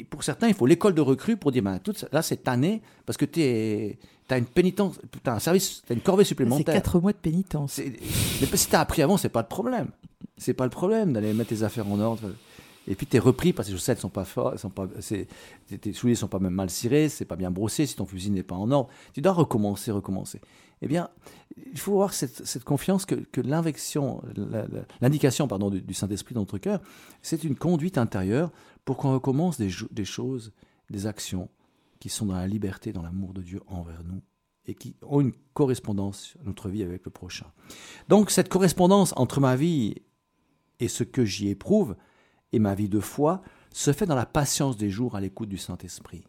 pour 0.10 0.24
certains, 0.24 0.48
il 0.48 0.54
faut 0.56 0.66
l'école 0.66 0.96
de 0.96 1.02
recrue 1.02 1.38
pour 1.38 1.52
dire, 1.52 1.62
ben, 1.62 1.78
toute, 1.80 2.06
là, 2.12 2.22
cette 2.24 2.48
année, 2.48 2.82
parce 3.06 3.18
que 3.18 3.26
tu 3.26 3.42
as 4.34 4.38
une 4.38 4.46
pénitence, 4.46 5.00
tu 5.12 5.30
as 5.30 5.34
un 5.36 5.40
service, 5.40 5.84
tu 5.86 5.94
as 5.94 5.96
une 5.96 6.02
corvée 6.02 6.24
C'est 6.24 6.30
supplémentaire. 6.30 6.74
quatre 6.74 7.00
mois 7.00 7.12
de 7.12 7.18
pénitence. 7.18 7.74
C'est- 7.74 7.94
Mais 8.42 8.58
si 8.58 8.68
tu 8.68 8.76
as 8.76 8.80
appris 8.80 9.02
avant, 9.04 9.18
c'est 9.18 9.30
pas 9.30 9.42
le 9.42 9.48
problème. 9.48 9.90
C'est 10.38 10.54
pas 10.54 10.64
le 10.66 10.70
problème 10.72 11.14
d'aller 11.14 11.34
mettre 11.34 11.50
tes 11.50 11.62
affaires 11.64 11.88
en 11.88 12.00
ordre. 12.00 12.32
Et 12.88 12.96
puis 12.96 13.06
tu 13.06 13.18
es 13.18 13.20
repris 13.20 13.52
parce 13.54 13.68
que 13.68 13.74
les 13.74 13.78
chaussettes 13.78 14.00
sont 14.00 14.10
pas 14.10 14.24
fortes, 14.26 14.58
sont 14.58 14.70
pas, 14.70 14.88
tes- 14.88 15.94
souliers 15.94 16.16
sont 16.16 16.28
pas 16.30 16.40
même 16.40 16.54
mal 16.54 16.70
cirés, 16.70 17.10
c'est 17.10 17.26
pas 17.26 17.36
bien 17.36 17.52
brossé, 17.52 17.86
si 17.86 17.96
ton 17.96 18.06
fusil 18.06 18.30
n'est 18.32 18.44
pas 18.44 18.56
en 18.56 18.72
ordre, 18.72 18.90
tu 19.14 19.22
dois 19.22 19.34
recommencer, 19.34 19.92
recommencer. 19.92 20.40
Eh 20.82 20.88
bien, 20.88 21.10
il 21.74 21.78
faut 21.80 21.94
avoir 21.94 22.14
cette, 22.14 22.46
cette 22.46 22.64
confiance 22.64 23.06
que, 23.06 23.16
que 23.16 23.42
l'indication 25.02 25.48
pardon 25.48 25.70
du, 25.70 25.94
Saint-Esprit 25.94 26.36
dans 26.36 26.42
notre 26.42 26.58
cœur, 26.60 26.82
c'est 27.22 27.44
une 27.44 27.56
conduite 27.56 27.98
intérieure 27.98 28.52
pour 28.86 28.98
qu'on 28.98 29.14
recommence 29.14 29.58
des, 29.58 29.70
des 29.92 30.06
choses, 30.06 30.54
des 30.90 31.08
actions 31.08 31.50
qui 32.00 32.10
sont 32.10 32.28
dans 32.28 32.36
la 32.36 32.48
liberté, 32.48 32.94
dans 32.94 33.02
l'amour 33.02 33.34
de 33.34 33.42
Dieu 33.42 33.62
envers 33.68 34.04
nous 34.04 34.22
et 34.68 34.76
qui 34.76 34.96
ont 35.02 35.22
une 35.22 35.32
correspondance 35.54 36.36
notre 36.46 36.70
vie 36.70 36.84
avec 36.84 37.06
le 37.06 37.12
prochain. 37.12 37.48
Donc 38.10 38.32
cette 38.32 38.50
correspondance 38.50 39.14
entre 39.16 39.40
ma 39.40 39.56
vie 39.56 39.96
et 40.80 40.88
ce 40.90 41.04
que 41.04 41.26
j'y 41.26 41.48
éprouve 41.50 41.96
et 42.54 42.60
ma 42.60 42.76
vie 42.76 42.90
de 42.90 43.00
foi 43.00 43.42
se 43.72 43.94
fait 43.94 44.06
dans 44.06 44.16
la 44.16 44.26
patience 44.26 44.78
des 44.78 44.90
jours 44.90 45.16
à 45.16 45.22
l'écoute 45.22 45.50
du 45.50 45.58
Saint-Esprit. 45.58 46.24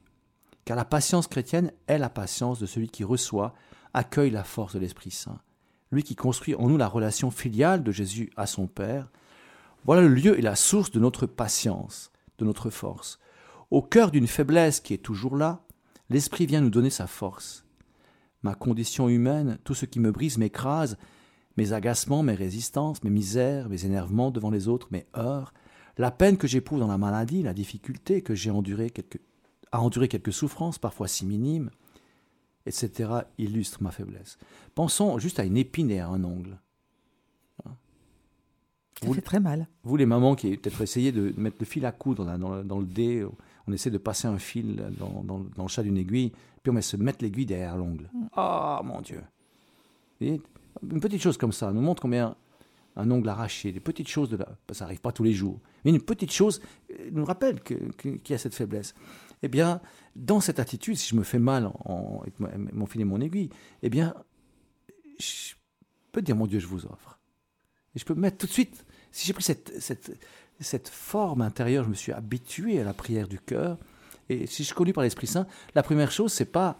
Car 0.65 0.77
la 0.77 0.85
patience 0.85 1.29
chrétienne 1.29 1.73
est 1.87 1.99
la 1.99 2.11
patience 2.11 2.59
de 2.59 2.67
celui 2.67 2.89
qui 2.89 3.05
reçoit, 3.05 3.55
accueille 3.95 4.31
la 4.31 4.45
force 4.45 4.75
de 4.75 4.79
l'Esprit 4.79 5.11
Saint. 5.11 5.41
Lui 5.91 6.03
qui 6.03 6.15
construit 6.17 6.55
en 6.55 6.69
nous 6.69 6.77
la 6.77 6.89
relation 6.89 7.31
filiale 7.31 7.83
de 7.83 7.93
Jésus 7.93 8.31
à 8.37 8.47
son 8.47 8.67
Père. 8.67 9.11
Voilà 9.85 10.03
le 10.03 10.09
lieu 10.09 10.39
et 10.39 10.43
la 10.43 10.57
source 10.57 10.91
de 10.91 11.01
notre 11.01 11.25
patience, 11.25 12.13
de 12.37 12.45
notre 12.45 12.69
force. 12.69 13.19
Au 13.71 13.81
cœur 13.81 14.11
d'une 14.11 14.27
faiblesse 14.27 14.81
qui 14.81 14.93
est 14.93 14.99
toujours 14.99 15.37
là, 15.37 15.65
l'Esprit 16.11 16.45
vient 16.45 16.61
nous 16.61 16.71
donner 16.71 16.91
sa 16.91 17.07
force. 17.07 17.65
ma 18.43 18.55
condition 18.55 19.09
humaine, 19.09 19.59
tout 19.65 19.75
ce 19.75 19.87
qui 19.87 19.99
me 20.01 20.13
brise, 20.13 20.39
m'écrase, 20.39 20.97
mes 21.57 21.73
agacements, 21.73 22.23
mes 22.23 22.35
résistances, 22.35 23.03
mes 23.03 23.11
misères, 23.11 23.69
mes 23.69 23.85
énervements 23.85 24.31
devant 24.31 24.51
les 24.51 24.69
autres, 24.69 24.89
mes 24.91 25.07
heurts, 25.17 25.53
la 25.99 26.11
peine 26.11 26.37
que 26.37 26.47
j'éprouve 26.47 26.79
dans 26.79 26.87
la 26.87 26.99
maladie, 26.99 27.43
la 27.43 27.53
difficulté 27.53 28.23
que 28.23 28.35
j'ai 28.35 28.51
enduré 28.51 28.91
quelques, 28.91 29.21
à 29.73 29.81
endurer 29.83 30.09
quelques 30.09 30.33
souffrances, 30.33 30.79
parfois 30.79 31.09
si 31.09 31.27
minimes, 31.27 31.71
etc., 32.67 33.11
illustre 33.37 33.83
ma 33.83 33.91
faiblesse. 33.91 34.39
Pensons 34.75 35.19
juste 35.19 35.41
à 35.41 35.45
une 35.45 35.57
épine 35.57 35.91
et 35.91 36.01
à 36.01 36.09
un 36.09 36.23
ongle. 36.25 36.59
Ça 39.03 39.13
fait 39.15 39.21
très 39.21 39.41
mal. 39.41 39.69
Vous, 39.85 39.97
les 39.97 40.07
mamans 40.07 40.35
qui 40.35 40.57
peut-être 40.57 40.81
essayé 40.81 41.13
de 41.13 41.33
mettre 41.37 41.59
le 41.61 41.67
fil 41.67 41.87
à 41.87 41.93
coudre 41.93 42.25
dans, 42.37 42.81
le 42.81 42.87
dé, 42.87 43.25
on 43.69 43.73
essaie 43.73 43.91
de 43.91 43.99
passer 43.99 44.27
un 44.27 44.39
fil 44.39 44.83
dans, 44.99 45.47
le 45.57 45.69
chat 45.69 45.85
d'une 45.85 45.99
aiguille, 45.99 46.33
puis 46.63 46.71
on 46.71 46.73
met 46.73 46.83
se 46.83 46.97
mettre 46.97 47.23
l'aiguille 47.23 47.47
derrière 47.47 47.77
l'ongle. 47.77 48.11
Ah, 48.35 48.81
mon 48.85 49.01
Dieu 49.01 49.23
Une 50.21 50.41
petite 51.01 51.23
chose 51.23 51.37
comme 51.37 51.53
ça 51.53 51.73
nous 51.73 51.81
montre 51.81 52.03
combien 52.03 52.35
un 52.99 53.11
ongle 53.11 53.29
arraché, 53.29 53.73
des 53.73 53.81
petites 53.81 54.09
choses 54.09 54.29
de 54.29 54.37
là, 54.37 54.49
ça 54.73 54.85
n'arrive 54.85 55.01
pas 55.01 55.13
tous 55.13 55.23
les 55.23 55.33
jours, 55.33 55.61
mais 55.85 55.91
une 55.91 56.03
petite 56.03 56.33
chose 56.33 56.61
euh, 56.91 57.09
nous 57.13 57.25
rappelle 57.25 57.63
qu'il 57.63 58.21
y 58.29 58.35
a 58.35 58.39
cette 58.39 58.55
faiblesse. 58.55 58.95
Eh 59.43 59.49
bien, 59.49 59.81
dans 60.17 60.41
cette 60.41 60.59
attitude, 60.59 60.97
si 60.97 61.11
je 61.11 61.15
me 61.15 61.23
fais 61.23 61.39
mal 61.39 61.71
en, 61.85 62.21
avec 62.23 62.35
mon 62.73 62.87
fil 62.87 63.01
et 63.01 63.05
mon 63.05 63.21
aiguille, 63.21 63.51
eh 63.83 63.89
bien, 63.89 64.15
je 65.21 65.55
peux 66.11 66.23
dire, 66.23 66.35
mon 66.35 66.47
Dieu, 66.47 66.59
je 66.59 66.67
vous 66.67 66.87
offre. 66.87 67.21
Et 67.95 68.01
je 68.01 68.05
peux 68.05 68.15
mettre 68.15 68.39
tout 68.39 68.47
de 68.47 68.53
suite 68.53 68.85
si 69.13 69.27
j'ai 69.27 69.33
pris 69.33 69.45
cette, 69.45 69.81
cette, 69.81 70.13
cette, 70.61 70.89
forme 70.89 71.41
intérieure, 71.41 71.85
je 71.85 71.91
me 71.91 71.95
suis 71.95 72.13
habitué 72.13 72.81
à 72.81 72.85
la 72.85 72.93
prière 72.93 73.29
du 73.29 73.39
cœur. 73.39 73.79
Et 74.29 74.47
si 74.47 74.63
je 74.63 74.67
suis 74.67 74.75
conduis 74.75 74.93
par 74.93 75.05
l'Esprit 75.05 75.27
Saint, 75.27 75.47
la 75.75 75.83
première 75.83 76.11
chose, 76.11 76.33
c'est 76.33 76.53
pas 76.53 76.79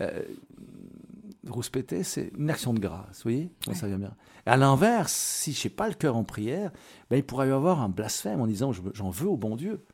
euh, 0.00 0.22
rouspéter, 1.50 2.02
c'est 2.02 2.30
une 2.36 2.50
action 2.50 2.74
de 2.74 2.78
grâce. 2.78 3.18
Vous 3.18 3.30
voyez 3.30 3.50
ça 3.74 3.86
vient 3.86 3.98
bien. 3.98 4.14
Et 4.46 4.50
à 4.50 4.56
l'inverse, 4.56 5.12
si 5.12 5.52
je 5.52 5.68
n'ai 5.68 5.74
pas 5.74 5.88
le 5.88 5.94
cœur 5.94 6.16
en 6.16 6.24
prière, 6.24 6.70
ben, 7.10 7.16
il 7.16 7.24
pourrait 7.24 7.48
y 7.48 7.50
avoir 7.50 7.80
un 7.80 7.88
blasphème 7.88 8.40
en 8.40 8.46
disant 8.46 8.72
j'en 8.72 9.10
veux 9.10 9.28
au 9.28 9.36
bon 9.36 9.56
Dieu. 9.56 9.84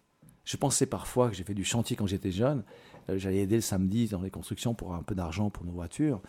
Je 0.44 0.56
pensais 0.56 0.86
parfois 0.86 1.30
que 1.30 1.36
j'ai 1.36 1.44
fait 1.44 1.54
du 1.54 1.64
chantier 1.64 1.96
quand 1.96 2.06
j'étais 2.06 2.30
jeune. 2.30 2.64
Euh, 3.08 3.18
j'allais 3.18 3.38
aider 3.38 3.56
le 3.56 3.62
samedi 3.62 4.08
dans 4.08 4.20
les 4.20 4.30
constructions 4.30 4.74
pour 4.74 4.94
un 4.94 5.02
peu 5.02 5.14
d'argent 5.14 5.50
pour 5.50 5.64
nos 5.64 5.72
voitures, 5.72 6.20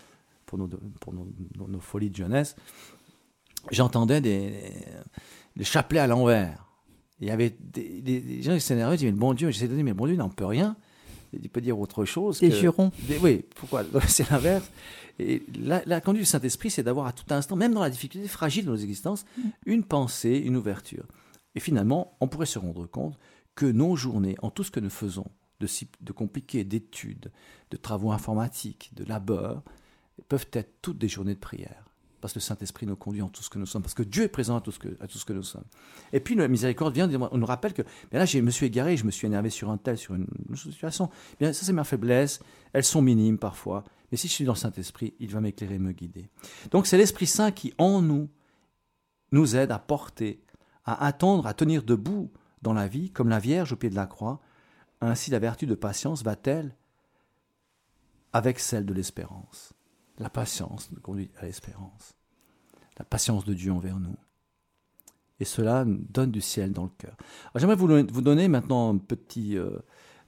pour 0.45 0.57
nos, 0.57 0.67
pour 0.67 1.13
nos, 1.13 1.27
nos 1.57 1.79
folies 1.79 2.09
de 2.09 2.15
jeunesse. 2.15 2.55
J'entendais 3.71 4.21
des, 4.21 4.53
le 5.55 5.63
chapelet 5.63 5.99
à 5.99 6.07
l'envers. 6.07 6.65
Il 7.19 7.27
y 7.27 7.31
avait 7.31 7.55
des, 7.59 8.41
gens 8.41 8.53
qui 8.53 8.61
s'énervaient, 8.61 8.95
ils 8.95 8.99
disaient, 8.99 9.11
mais 9.11 9.17
bon 9.17 9.33
Dieu, 9.33 9.49
j'essaie 9.49 9.67
de 9.67 9.75
dire, 9.75 9.85
mais 9.85 9.93
bon 9.93 10.05
Dieu 10.05 10.15
n'en 10.15 10.29
peut 10.29 10.45
rien. 10.45 10.75
Il 11.33 11.49
peut 11.49 11.61
dire 11.61 11.79
autre 11.79 12.05
chose. 12.05 12.39
Des 12.39 12.51
jurons. 12.51 12.91
oui, 13.21 13.43
pourquoi 13.55 13.83
C'est 14.07 14.29
l'inverse. 14.29 14.69
Et 15.19 15.43
la, 15.59 15.81
la, 15.85 16.01
conduite 16.01 16.23
du 16.23 16.29
Saint-Esprit, 16.29 16.69
c'est 16.69 16.83
d'avoir 16.83 17.07
à 17.07 17.13
tout 17.13 17.25
instant, 17.33 17.55
même 17.55 17.73
dans 17.73 17.81
la 17.81 17.89
difficulté 17.89 18.27
fragile 18.27 18.65
de 18.65 18.71
nos 18.71 18.75
existences, 18.75 19.25
mm. 19.37 19.49
une 19.65 19.83
pensée, 19.83 20.37
une 20.37 20.57
ouverture. 20.57 21.05
Et 21.55 21.59
finalement, 21.59 22.17
on 22.19 22.27
pourrait 22.27 22.45
se 22.45 22.59
rendre 22.59 22.85
compte 22.85 23.17
que 23.55 23.65
nos 23.65 23.95
journées, 23.95 24.35
en 24.41 24.49
tout 24.49 24.63
ce 24.63 24.71
que 24.71 24.81
nous 24.81 24.89
faisons, 24.89 25.27
de, 25.61 25.67
de 26.01 26.11
compliqués, 26.11 26.65
d'études, 26.65 27.31
de 27.71 27.77
travaux 27.77 28.11
informatiques, 28.11 28.91
de 28.93 29.05
labeur, 29.05 29.63
peuvent 30.27 30.47
être 30.51 30.81
toutes 30.81 30.97
des 30.97 31.07
journées 31.07 31.35
de 31.35 31.39
prière 31.39 31.85
parce 32.25 32.33
que 32.33 32.39
le 32.39 32.43
Saint-Esprit 32.43 32.87
nous 32.87 32.95
conduit 32.95 33.21
en 33.21 33.29
tout 33.29 33.43
ce 33.43 33.51
que 33.51 33.59
nous 33.59 33.67
sommes, 33.67 33.83
parce 33.83 33.93
que 33.93 34.01
Dieu 34.01 34.23
est 34.23 34.29
présent 34.29 34.57
à 34.57 34.61
tout 34.61 34.71
ce 34.71 34.79
que, 34.79 34.87
à 34.99 35.05
tout 35.05 35.19
ce 35.19 35.25
que 35.25 35.33
nous 35.33 35.43
sommes. 35.43 35.65
Et 36.11 36.19
puis 36.19 36.33
la 36.33 36.47
miséricorde 36.47 36.91
vient, 36.95 37.07
on 37.07 37.37
nous 37.37 37.45
rappelle 37.45 37.71
que 37.71 37.83
bien 38.09 38.17
là, 38.19 38.25
je 38.25 38.39
me 38.39 38.49
suis 38.49 38.65
égaré, 38.65 38.97
je 38.97 39.05
me 39.05 39.11
suis 39.11 39.27
énervé 39.27 39.51
sur 39.51 39.69
un 39.69 39.77
tel, 39.77 39.95
sur 39.95 40.15
une, 40.15 40.25
situation. 40.55 41.11
Bien, 41.39 41.53
ça, 41.53 41.67
c'est 41.67 41.71
ma 41.71 41.83
faiblesse. 41.83 42.39
Elles 42.73 42.83
sont 42.83 43.03
minimes 43.03 43.37
parfois. 43.37 43.83
Mais 44.11 44.17
si 44.17 44.27
je 44.27 44.33
suis 44.33 44.43
dans 44.43 44.53
le 44.53 44.57
Saint-Esprit, 44.57 45.13
il 45.19 45.29
va 45.29 45.39
m'éclairer, 45.39 45.77
me 45.77 45.91
guider. 45.91 46.31
Donc 46.71 46.87
c'est 46.87 46.97
l'Esprit 46.97 47.27
Saint 47.27 47.51
qui, 47.51 47.75
en 47.77 48.01
nous, 48.01 48.27
nous 49.31 49.55
aide 49.55 49.69
à 49.69 49.77
porter, 49.77 50.41
à 50.83 51.05
attendre, 51.05 51.45
à 51.45 51.53
tenir 51.53 51.83
debout 51.83 52.31
dans 52.63 52.73
la 52.73 52.87
vie, 52.87 53.11
comme 53.11 53.29
la 53.29 53.37
Vierge 53.37 53.71
au 53.71 53.75
pied 53.75 53.91
de 53.91 53.95
la 53.95 54.07
croix. 54.07 54.41
Ainsi, 54.99 55.29
la 55.29 55.37
vertu 55.37 55.67
de 55.67 55.75
patience 55.75 56.23
va-t-elle 56.23 56.75
avec 58.33 58.57
celle 58.57 58.87
de 58.87 58.95
l'espérance 58.95 59.75
la 60.19 60.29
patience 60.29 60.89
nous 60.91 61.01
conduit 61.01 61.29
à 61.39 61.45
l'espérance. 61.45 62.15
La 62.97 63.05
patience 63.05 63.45
de 63.45 63.53
Dieu 63.53 63.71
envers 63.71 63.99
nous. 63.99 64.15
Et 65.39 65.45
cela 65.45 65.83
donne 65.85 66.31
du 66.31 66.41
ciel 66.41 66.71
dans 66.71 66.83
le 66.83 66.91
cœur. 66.97 67.17
J'aimerais 67.55 67.75
vous, 67.75 68.21
donner 68.21 68.47
maintenant 68.47 68.93
un 68.93 68.97
petit, 68.97 69.57
euh, 69.57 69.77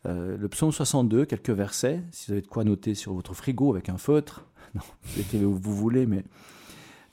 euh, 0.06 0.38
le 0.38 0.50
psaume 0.50 0.74
62, 0.74 1.26
quelques 1.26 1.50
versets, 1.50 2.04
si 2.12 2.28
vous 2.28 2.34
avez 2.34 2.42
de 2.42 2.48
quoi 2.48 2.66
noter 2.66 2.94
sur 2.94 3.14
votre 3.14 3.34
frigo 3.34 3.74
avec 3.74 3.90
un 3.90 3.98
feutre. 3.98 4.46
Non, 4.76 4.82
mettez 5.16 5.46
où 5.46 5.56
vous 5.56 5.74
voulez, 5.74 6.06
mais 6.06 6.26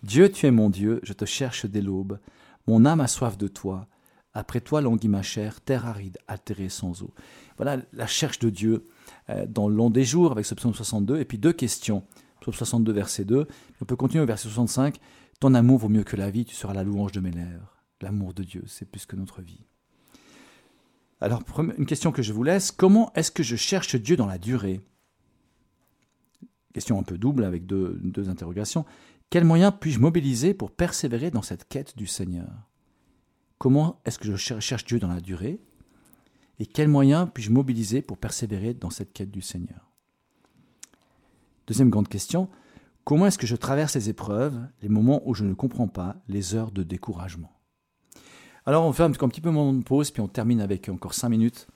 Dieu, 0.03 0.29
tu 0.31 0.45
es 0.47 0.51
mon 0.51 0.71
Dieu, 0.71 0.99
je 1.05 1.13
te 1.13 1.25
cherche 1.25 1.67
dès 1.67 1.81
l'aube. 1.81 2.19
Mon 2.67 2.85
âme 2.85 3.01
a 3.01 3.07
soif 3.07 3.39
de 3.39 3.47
toi. 3.47 3.87
Après 4.35 4.61
toi 4.61 4.81
languit 4.81 5.09
ma 5.09 5.23
chair, 5.23 5.61
terre 5.61 5.87
aride, 5.87 6.19
altérée 6.27 6.69
sans 6.69 7.03
eau. 7.03 7.15
Voilà 7.57 7.79
la 7.93 8.09
cherche 8.09 8.41
de 8.41 8.51
Dieu 8.51 8.89
euh, 9.31 9.47
dans 9.49 9.69
le 9.69 9.77
long 9.77 9.89
des 9.89 10.05
jours 10.05 10.33
avec 10.33 10.45
ce 10.45 10.55
psaume 10.57 10.75
62. 10.75 11.21
Et 11.21 11.25
puis 11.25 11.39
deux 11.39 11.53
questions. 11.53 12.05
62, 12.53 12.93
verset 12.93 13.25
2. 13.25 13.47
On 13.81 13.85
peut 13.85 13.97
continuer 13.97 14.23
au 14.23 14.27
verset 14.27 14.49
65. 14.49 14.99
Ton 15.41 15.55
amour 15.55 15.79
vaut 15.79 15.89
mieux 15.89 16.05
que 16.05 16.17
la 16.17 16.31
vie, 16.31 16.45
tu 16.45 16.55
seras 16.55 16.75
la 16.75 16.85
louange 16.85 17.13
de 17.13 17.21
mes 17.21 17.31
lèvres. 17.31 17.77
L'amour 18.01 18.35
de 18.35 18.43
Dieu, 18.43 18.65
c'est 18.67 18.85
plus 18.85 19.07
que 19.07 19.17
notre 19.17 19.41
vie. 19.41 19.65
Alors, 21.21 21.43
une 21.79 21.87
question 21.87 22.13
que 22.13 22.23
je 22.23 22.33
vous 22.33 22.43
laisse. 22.43 22.71
Comment 22.71 23.13
est-ce 23.15 23.31
que 23.31 23.43
je 23.43 23.57
cherche 23.57 23.97
Dieu 23.97 24.17
dans 24.17 24.27
la 24.27 24.39
durée? 24.39 24.81
Question 26.75 26.99
un 26.99 27.03
peu 27.03 27.17
double 27.17 27.45
avec 27.45 27.67
deux, 27.67 27.99
deux 28.03 28.29
interrogations. 28.29 28.85
Quels 29.31 29.45
moyens 29.45 29.73
puis-je 29.81 30.01
mobiliser 30.01 30.55
pour 30.55 30.71
persévérer 30.71 31.31
dans 31.31 31.43
cette 31.43 31.67
quête 31.67 31.97
du 31.97 32.07
Seigneur? 32.07 32.69
Comment 33.59 34.01
est-ce 34.05 34.19
que 34.19 34.37
je 34.37 34.61
cherche 34.61 34.85
Dieu 34.85 34.99
dans 34.99 35.09
la 35.09 35.21
durée? 35.21 35.61
Et 36.59 36.67
quels 36.67 36.89
moyens 36.89 37.29
puis-je 37.33 37.51
mobiliser 37.51 38.03
pour 38.03 38.19
persévérer 38.19 38.75
dans 38.75 38.91
cette 38.91 39.13
quête 39.13 39.31
du 39.31 39.41
Seigneur? 39.41 39.94
Deuxième 41.67 41.91
grande 41.91 42.09
question, 42.09 42.49
comment 43.05 43.27
est-ce 43.27 43.39
que 43.39 43.47
je 43.47 43.57
traverse 43.57 43.95
les 43.95 44.11
épreuves, 44.11 44.59
les 44.83 44.89
moments 44.89 45.23
où 45.25 45.35
je 45.35 45.45
ne 45.45 45.55
comprends 45.55 45.89
pas, 45.89 46.17
les 46.29 46.55
heures 46.55 46.71
de 46.71 46.83
découragement? 46.83 47.53
Alors 48.67 48.85
on 48.85 48.93
fait 48.93 49.03
un, 49.03 49.11
petit 49.11 49.41
peu 49.41 49.51
de 49.51 49.83
pause, 49.83 50.11
puis 50.11 50.23
on 50.23 50.29
termine 50.29 50.61
avec 50.61 50.89
encore 50.89 51.15
cinq 51.15 51.29
minutes 51.29 51.67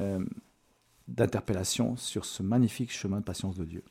euh, 0.00 0.24
d'interpellation 1.08 1.96
sur 1.96 2.24
ce 2.24 2.42
magnifique 2.42 2.92
chemin 2.92 3.18
de 3.18 3.24
patience 3.24 3.56
de 3.56 3.64
Dieu. 3.64 3.84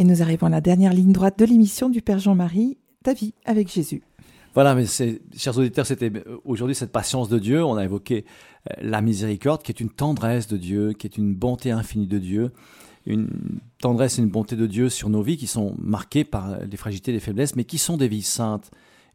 Et 0.00 0.04
nous 0.04 0.22
arrivons 0.22 0.46
à 0.46 0.50
la 0.50 0.62
dernière 0.62 0.94
ligne 0.94 1.12
droite 1.12 1.38
de 1.38 1.44
l'émission 1.44 1.90
du 1.90 2.00
Père 2.00 2.18
Jean-Marie, 2.18 2.78
Ta 3.04 3.12
vie 3.12 3.34
avec 3.44 3.70
Jésus. 3.70 4.02
Voilà, 4.54 4.74
mais 4.74 4.84
chers 5.36 5.56
auditeurs, 5.58 5.86
c'était 5.86 6.10
euh, 6.12 6.38
aujourd'hui 6.44 6.74
cette 6.74 6.92
patience 6.92 7.28
de 7.28 7.38
Dieu. 7.38 7.64
On 7.64 7.76
a 7.76 7.84
évoqué 7.84 8.24
euh, 8.68 8.74
la 8.82 9.00
miséricorde, 9.00 9.62
qui 9.62 9.70
est 9.72 9.80
une 9.80 9.90
tendresse 9.90 10.48
de 10.48 10.56
Dieu, 10.56 10.92
qui 10.92 11.06
est 11.06 11.16
une 11.16 11.34
bonté 11.34 11.70
infinie 11.70 12.06
de 12.08 12.18
Dieu, 12.18 12.50
une 13.06 13.28
tendresse 13.80 14.18
et 14.18 14.22
une 14.22 14.28
bonté 14.28 14.56
de 14.56 14.66
Dieu 14.66 14.88
sur 14.88 15.08
nos 15.08 15.22
vies 15.22 15.36
qui 15.36 15.46
sont 15.46 15.74
marquées 15.78 16.24
par 16.24 16.58
les 16.60 16.76
fragilités, 16.76 17.12
les 17.12 17.20
faiblesses, 17.20 17.54
mais 17.56 17.64
qui 17.64 17.78
sont 17.78 17.96
des 17.96 18.08
vies 18.08 18.22
saintes. 18.22 18.70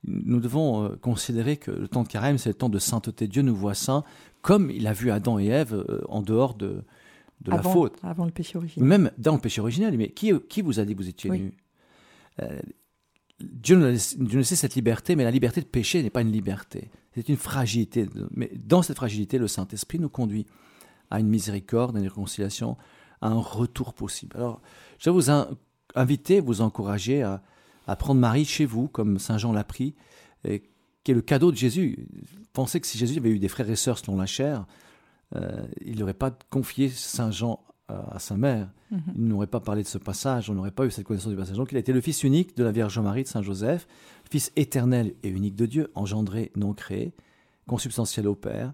Nous 0.06 0.40
devons 0.40 0.84
euh, 0.86 0.96
considérer 1.02 1.58
que 1.58 1.72
le 1.72 1.88
temps 1.88 2.04
de 2.04 2.08
carême, 2.08 2.38
c'est 2.38 2.50
le 2.50 2.56
temps 2.56 2.70
de 2.70 2.80
sainteté. 2.80 3.28
Dieu 3.28 3.42
nous 3.42 3.56
voit 3.56 3.74
saints, 3.74 4.04
comme 4.42 4.70
il 4.72 4.88
a 4.88 4.94
vu 4.94 5.12
Adam 5.12 5.40
et 5.40 5.48
Ève 5.48 5.84
en 6.08 6.22
dehors 6.22 6.54
de, 6.54 6.84
de 7.42 7.52
la 7.52 7.62
faute. 7.62 7.98
Avant 8.04 8.26
le 8.26 8.32
péché 8.32 8.58
originel. 8.58 8.88
Même 8.88 9.12
dans 9.18 9.34
le 9.34 9.42
péché 9.42 9.60
originel, 9.62 9.98
mais 9.98 10.10
qui, 10.10 10.32
qui 10.48 10.62
vous 10.62 10.80
a 10.80 10.86
dit 10.86 10.94
que 10.94 11.02
vous 11.02 11.10
étiez 11.10 11.30
Oui. 11.30 11.40
nus? 11.40 11.54
Euh, 12.42 12.60
Dieu 13.40 13.76
nous, 13.76 13.86
laisse, 13.86 14.56
cette 14.56 14.76
liberté, 14.76 15.16
mais 15.16 15.24
la 15.24 15.32
liberté 15.32 15.62
de 15.62 15.66
pécher 15.66 16.02
n'est 16.02 16.10
pas 16.10 16.22
une 16.22 16.32
liberté. 16.32 16.90
C'est 17.14 17.30
une 17.30 17.38
fragilité. 17.38 18.08
Mais 18.32 18.52
dans 18.56 18.82
cette 18.82 18.98
fragilité, 18.98 19.38
le 19.38 19.48
Saint-Esprit 19.48 20.00
nous 20.00 20.10
conduit 20.10 20.46
à 21.12 21.20
une 21.20 21.28
miséricorde, 21.28 21.96
à 21.96 22.00
une 22.00 22.08
réconciliation, 22.08 22.78
à 23.22 23.28
un 23.28 23.40
retour 23.40 23.94
possible. 23.94 24.36
Alors, 24.38 24.62
je 25.00 25.10
vais 25.10 25.14
vous 25.14 25.30
in- 25.30 25.50
inviter, 25.96 26.40
vous 26.40 26.62
encourager 26.62 27.24
à, 27.24 27.42
à 27.88 27.96
prendre 27.96 28.20
Marie 28.20 28.46
chez 28.46 28.66
vous, 28.66 28.88
comme 28.88 29.20
Saint 29.20 29.38
Jean 29.38 29.52
l'a 29.52 29.64
pris, 29.64 29.96
et 30.48 30.64
qui 31.04 31.12
est 31.12 31.16
le 31.16 31.22
cadeau 31.22 31.52
de 31.52 31.58
Jésus. 31.58 32.08
Pensez 32.54 32.80
que 32.80 32.88
si 32.88 32.98
Jésus 32.98 33.20
avait 33.20 33.30
eu 33.30 33.40
des 33.40 33.50
frères 33.50 33.70
et 33.70 33.76
sœurs 33.76 34.00
selon 34.00 34.18
la 34.18 34.26
chair, 34.26 34.66
euh, 35.36 35.66
il 35.86 36.00
n'aurait 36.00 36.14
pas 36.14 36.32
confié 36.50 36.90
Saint 36.90 37.32
Jean 37.32 37.64
à, 37.88 38.20
sa 38.20 38.36
mère. 38.36 38.70
Mhm. 38.92 39.02
Il 39.16 39.28
n'aurait 39.28 39.48
pas 39.48 39.60
parlé 39.60 39.84
de 39.84 39.88
ce 39.88 39.98
passage, 39.98 40.50
on 40.50 40.54
n'aurait 40.54 40.72
pas 40.72 40.86
eu 40.86 40.92
cette 40.92 41.06
connaissance 41.06 41.32
du 41.32 41.38
passage. 41.38 41.58
Donc 41.58 41.72
il 41.72 41.78
a 41.78 41.80
été 41.80 41.94
le 41.94 42.02
fils 42.02 42.24
unique 42.24 42.56
de 42.58 42.64
la 42.64 42.72
Vierge 42.72 42.98
Marie 43.00 43.24
de 43.24 43.28
Saint 43.28 43.42
Joseph, 43.42 43.88
fils 44.30 44.52
éternel 44.56 45.14
et 45.24 45.30
unique 45.30 45.56
de 45.56 45.66
Dieu, 45.66 45.92
engendré, 45.96 46.52
non 46.56 46.74
créé, 46.74 47.14
consubstantiel 47.68 48.28
au 48.28 48.36
Père. 48.36 48.74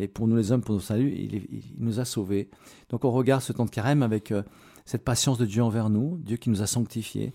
Et 0.00 0.06
pour 0.06 0.28
nous 0.28 0.36
les 0.36 0.52
hommes, 0.52 0.62
pour 0.62 0.74
nos 0.74 0.80
salut, 0.80 1.12
il, 1.12 1.42
nous 1.78 2.00
a 2.00 2.04
sauvés. 2.04 2.50
Donc 2.90 3.04
on 3.04 3.10
regarde 3.10 3.42
ce 3.42 3.52
temps 3.52 3.64
de 3.64 3.70
carême 3.70 4.02
avec 4.02 4.30
euh, 4.30 4.42
cette 4.84 5.04
patience 5.04 5.38
de 5.38 5.46
Dieu 5.46 5.62
envers 5.62 5.90
nous, 5.90 6.18
Dieu 6.18 6.36
qui 6.36 6.50
nous 6.50 6.62
a 6.62 6.66
sanctifiés. 6.66 7.32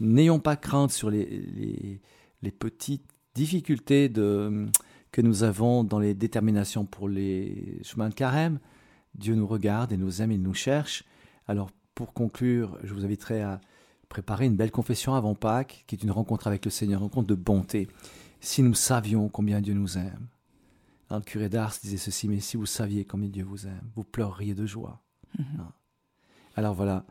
N'ayons 0.00 0.40
pas 0.40 0.56
crainte 0.56 0.92
sur 0.92 1.10
les, 1.10 1.24
les, 1.24 2.00
les 2.42 2.50
petites 2.50 3.04
difficultés 3.34 4.08
de, 4.08 4.66
que 5.12 5.22
nous 5.22 5.42
avons 5.42 5.84
dans 5.84 5.98
les 5.98 6.14
déterminations 6.14 6.84
pour 6.84 7.08
les 7.08 7.80
chemins 7.82 8.08
de 8.08 8.14
carême. 8.14 8.58
Dieu 9.18 9.34
nous 9.34 9.46
regarde 9.46 9.92
et 9.92 9.96
nous 9.96 10.22
aime, 10.22 10.32
il 10.32 10.42
nous 10.42 10.54
cherche. 10.54 11.04
Alors 11.46 11.70
pour 11.94 12.12
conclure, 12.12 12.78
je 12.82 12.92
vous 12.92 13.04
inviterai 13.04 13.42
à 13.42 13.60
préparer 14.08 14.46
une 14.46 14.56
belle 14.56 14.70
confession 14.70 15.14
avant 15.14 15.34
Pâques, 15.34 15.84
qui 15.86 15.94
est 15.96 16.02
une 16.02 16.10
rencontre 16.10 16.46
avec 16.46 16.64
le 16.64 16.70
Seigneur, 16.70 17.00
une 17.00 17.04
rencontre 17.04 17.26
de 17.26 17.34
bonté. 17.34 17.88
Si 18.40 18.62
nous 18.62 18.74
savions 18.74 19.28
combien 19.28 19.60
Dieu 19.60 19.74
nous 19.74 19.96
aime. 19.98 20.28
Un 21.10 21.20
curé 21.20 21.48
d'Ars 21.48 21.74
disait 21.82 21.96
ceci, 21.96 22.28
mais 22.28 22.40
si 22.40 22.56
vous 22.56 22.66
saviez 22.66 23.04
combien 23.04 23.28
Dieu 23.28 23.44
vous 23.44 23.66
aime, 23.66 23.82
vous 23.94 24.04
pleureriez 24.04 24.54
de 24.54 24.66
joie. 24.66 25.00
Hein. 25.38 25.72
Alors 26.56 26.74
voilà, 26.74 27.04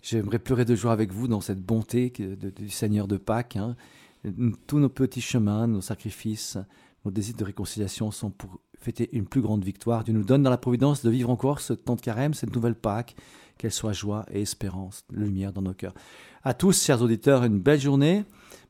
j'aimerais 0.00 0.38
pleurer 0.38 0.64
de 0.64 0.74
joie 0.74 0.92
avec 0.92 1.12
vous 1.12 1.28
dans 1.28 1.40
cette 1.40 1.60
bonté 1.60 2.10
de- 2.10 2.50
du 2.50 2.70
Seigneur 2.70 3.06
de 3.08 3.16
Pâques. 3.16 3.56
hein. 3.56 3.76
Tous 4.66 4.78
nos 4.78 4.88
petits 4.88 5.20
chemins, 5.20 5.66
nos 5.66 5.80
sacrifices, 5.80 6.56
nos 7.04 7.10
désirs 7.10 7.36
de 7.36 7.44
réconciliation 7.44 8.10
sont 8.10 8.30
pour 8.30 8.60
fêter 8.82 9.08
une 9.12 9.26
plus 9.26 9.40
grande 9.40 9.64
victoire. 9.64 10.04
Dieu 10.04 10.12
nous 10.14 10.24
donne 10.24 10.42
dans 10.42 10.50
la 10.50 10.58
providence 10.58 11.02
de 11.02 11.10
vivre 11.10 11.30
encore 11.30 11.60
ce 11.60 11.72
temps 11.72 11.96
de 11.96 12.00
carême, 12.00 12.34
cette 12.34 12.54
nouvelle 12.54 12.74
Pâques, 12.74 13.14
qu'elle 13.58 13.72
soit 13.72 13.92
joie 13.92 14.26
et 14.32 14.42
espérance, 14.42 15.04
lumière 15.12 15.52
dans 15.52 15.62
nos 15.62 15.74
cœurs. 15.74 15.94
À 16.44 16.54
tous, 16.54 16.82
chers 16.82 17.02
auditeurs, 17.02 17.44
une 17.44 17.60
belle 17.60 17.80
journée. 17.80 18.24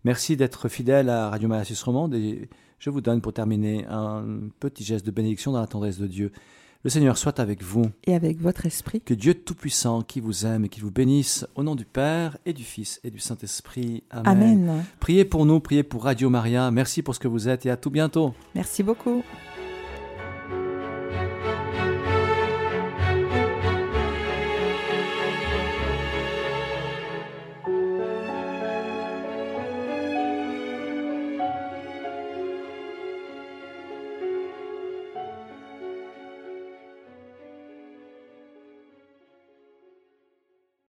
Merci 0.05 0.37
d'être 0.37 0.69
fidèles 0.69 1.09
à 1.09 1.31
Radio 1.31 1.49
Maria 1.49 1.65
Suisse 1.65 1.83
Romande 1.83 2.15
et 2.15 2.49
je 2.79 2.91
vous 2.91 3.01
donne 3.01 3.21
pour 3.21 3.33
terminer 3.33 3.87
un 3.89 4.25
petit 4.61 4.85
geste 4.85 5.07
de 5.07 5.11
bénédiction 5.11 5.53
dans 5.53 5.61
la 5.61 5.67
tendresse 5.67 5.99
de 5.99 6.07
Dieu. 6.07 6.33
Le 6.85 6.91
Seigneur 6.91 7.17
soit 7.17 7.39
avec 7.39 7.63
vous. 7.63 7.85
Et 8.07 8.15
avec 8.15 8.41
votre 8.41 8.67
esprit. 8.67 9.01
Que 9.01 9.15
Dieu 9.15 9.35
Tout-Puissant, 9.35 10.03
qui 10.03 10.19
vous 10.19 10.47
aime 10.47 10.65
et 10.65 10.69
qui 10.69 10.81
vous 10.81 10.91
bénisse, 10.91 11.47
au 11.55 11.63
nom 11.63 11.77
du 11.77 11.85
Père 11.85 12.39
et 12.45 12.53
du 12.53 12.65
Fils 12.65 13.01
et 13.05 13.13
du 13.13 13.21
Saint-Esprit. 13.21 14.03
Amen. 14.11 14.69
Amen. 14.69 14.85
Priez 14.99 15.25
pour 15.25 15.47
nous, 15.47 15.61
priez 15.61 15.85
pour 15.85 16.03
Radio 16.03 16.29
Maria. 16.29 16.73
Merci 16.73 17.03
pour 17.03 17.15
ce 17.15 17.21
que 17.21 17.29
vous 17.29 17.49
êtes 17.49 17.67
et 17.67 17.71
à 17.71 17.77
tout 17.77 17.91
bientôt. 17.91 18.35
Merci 18.57 18.83
beaucoup. 18.83 19.23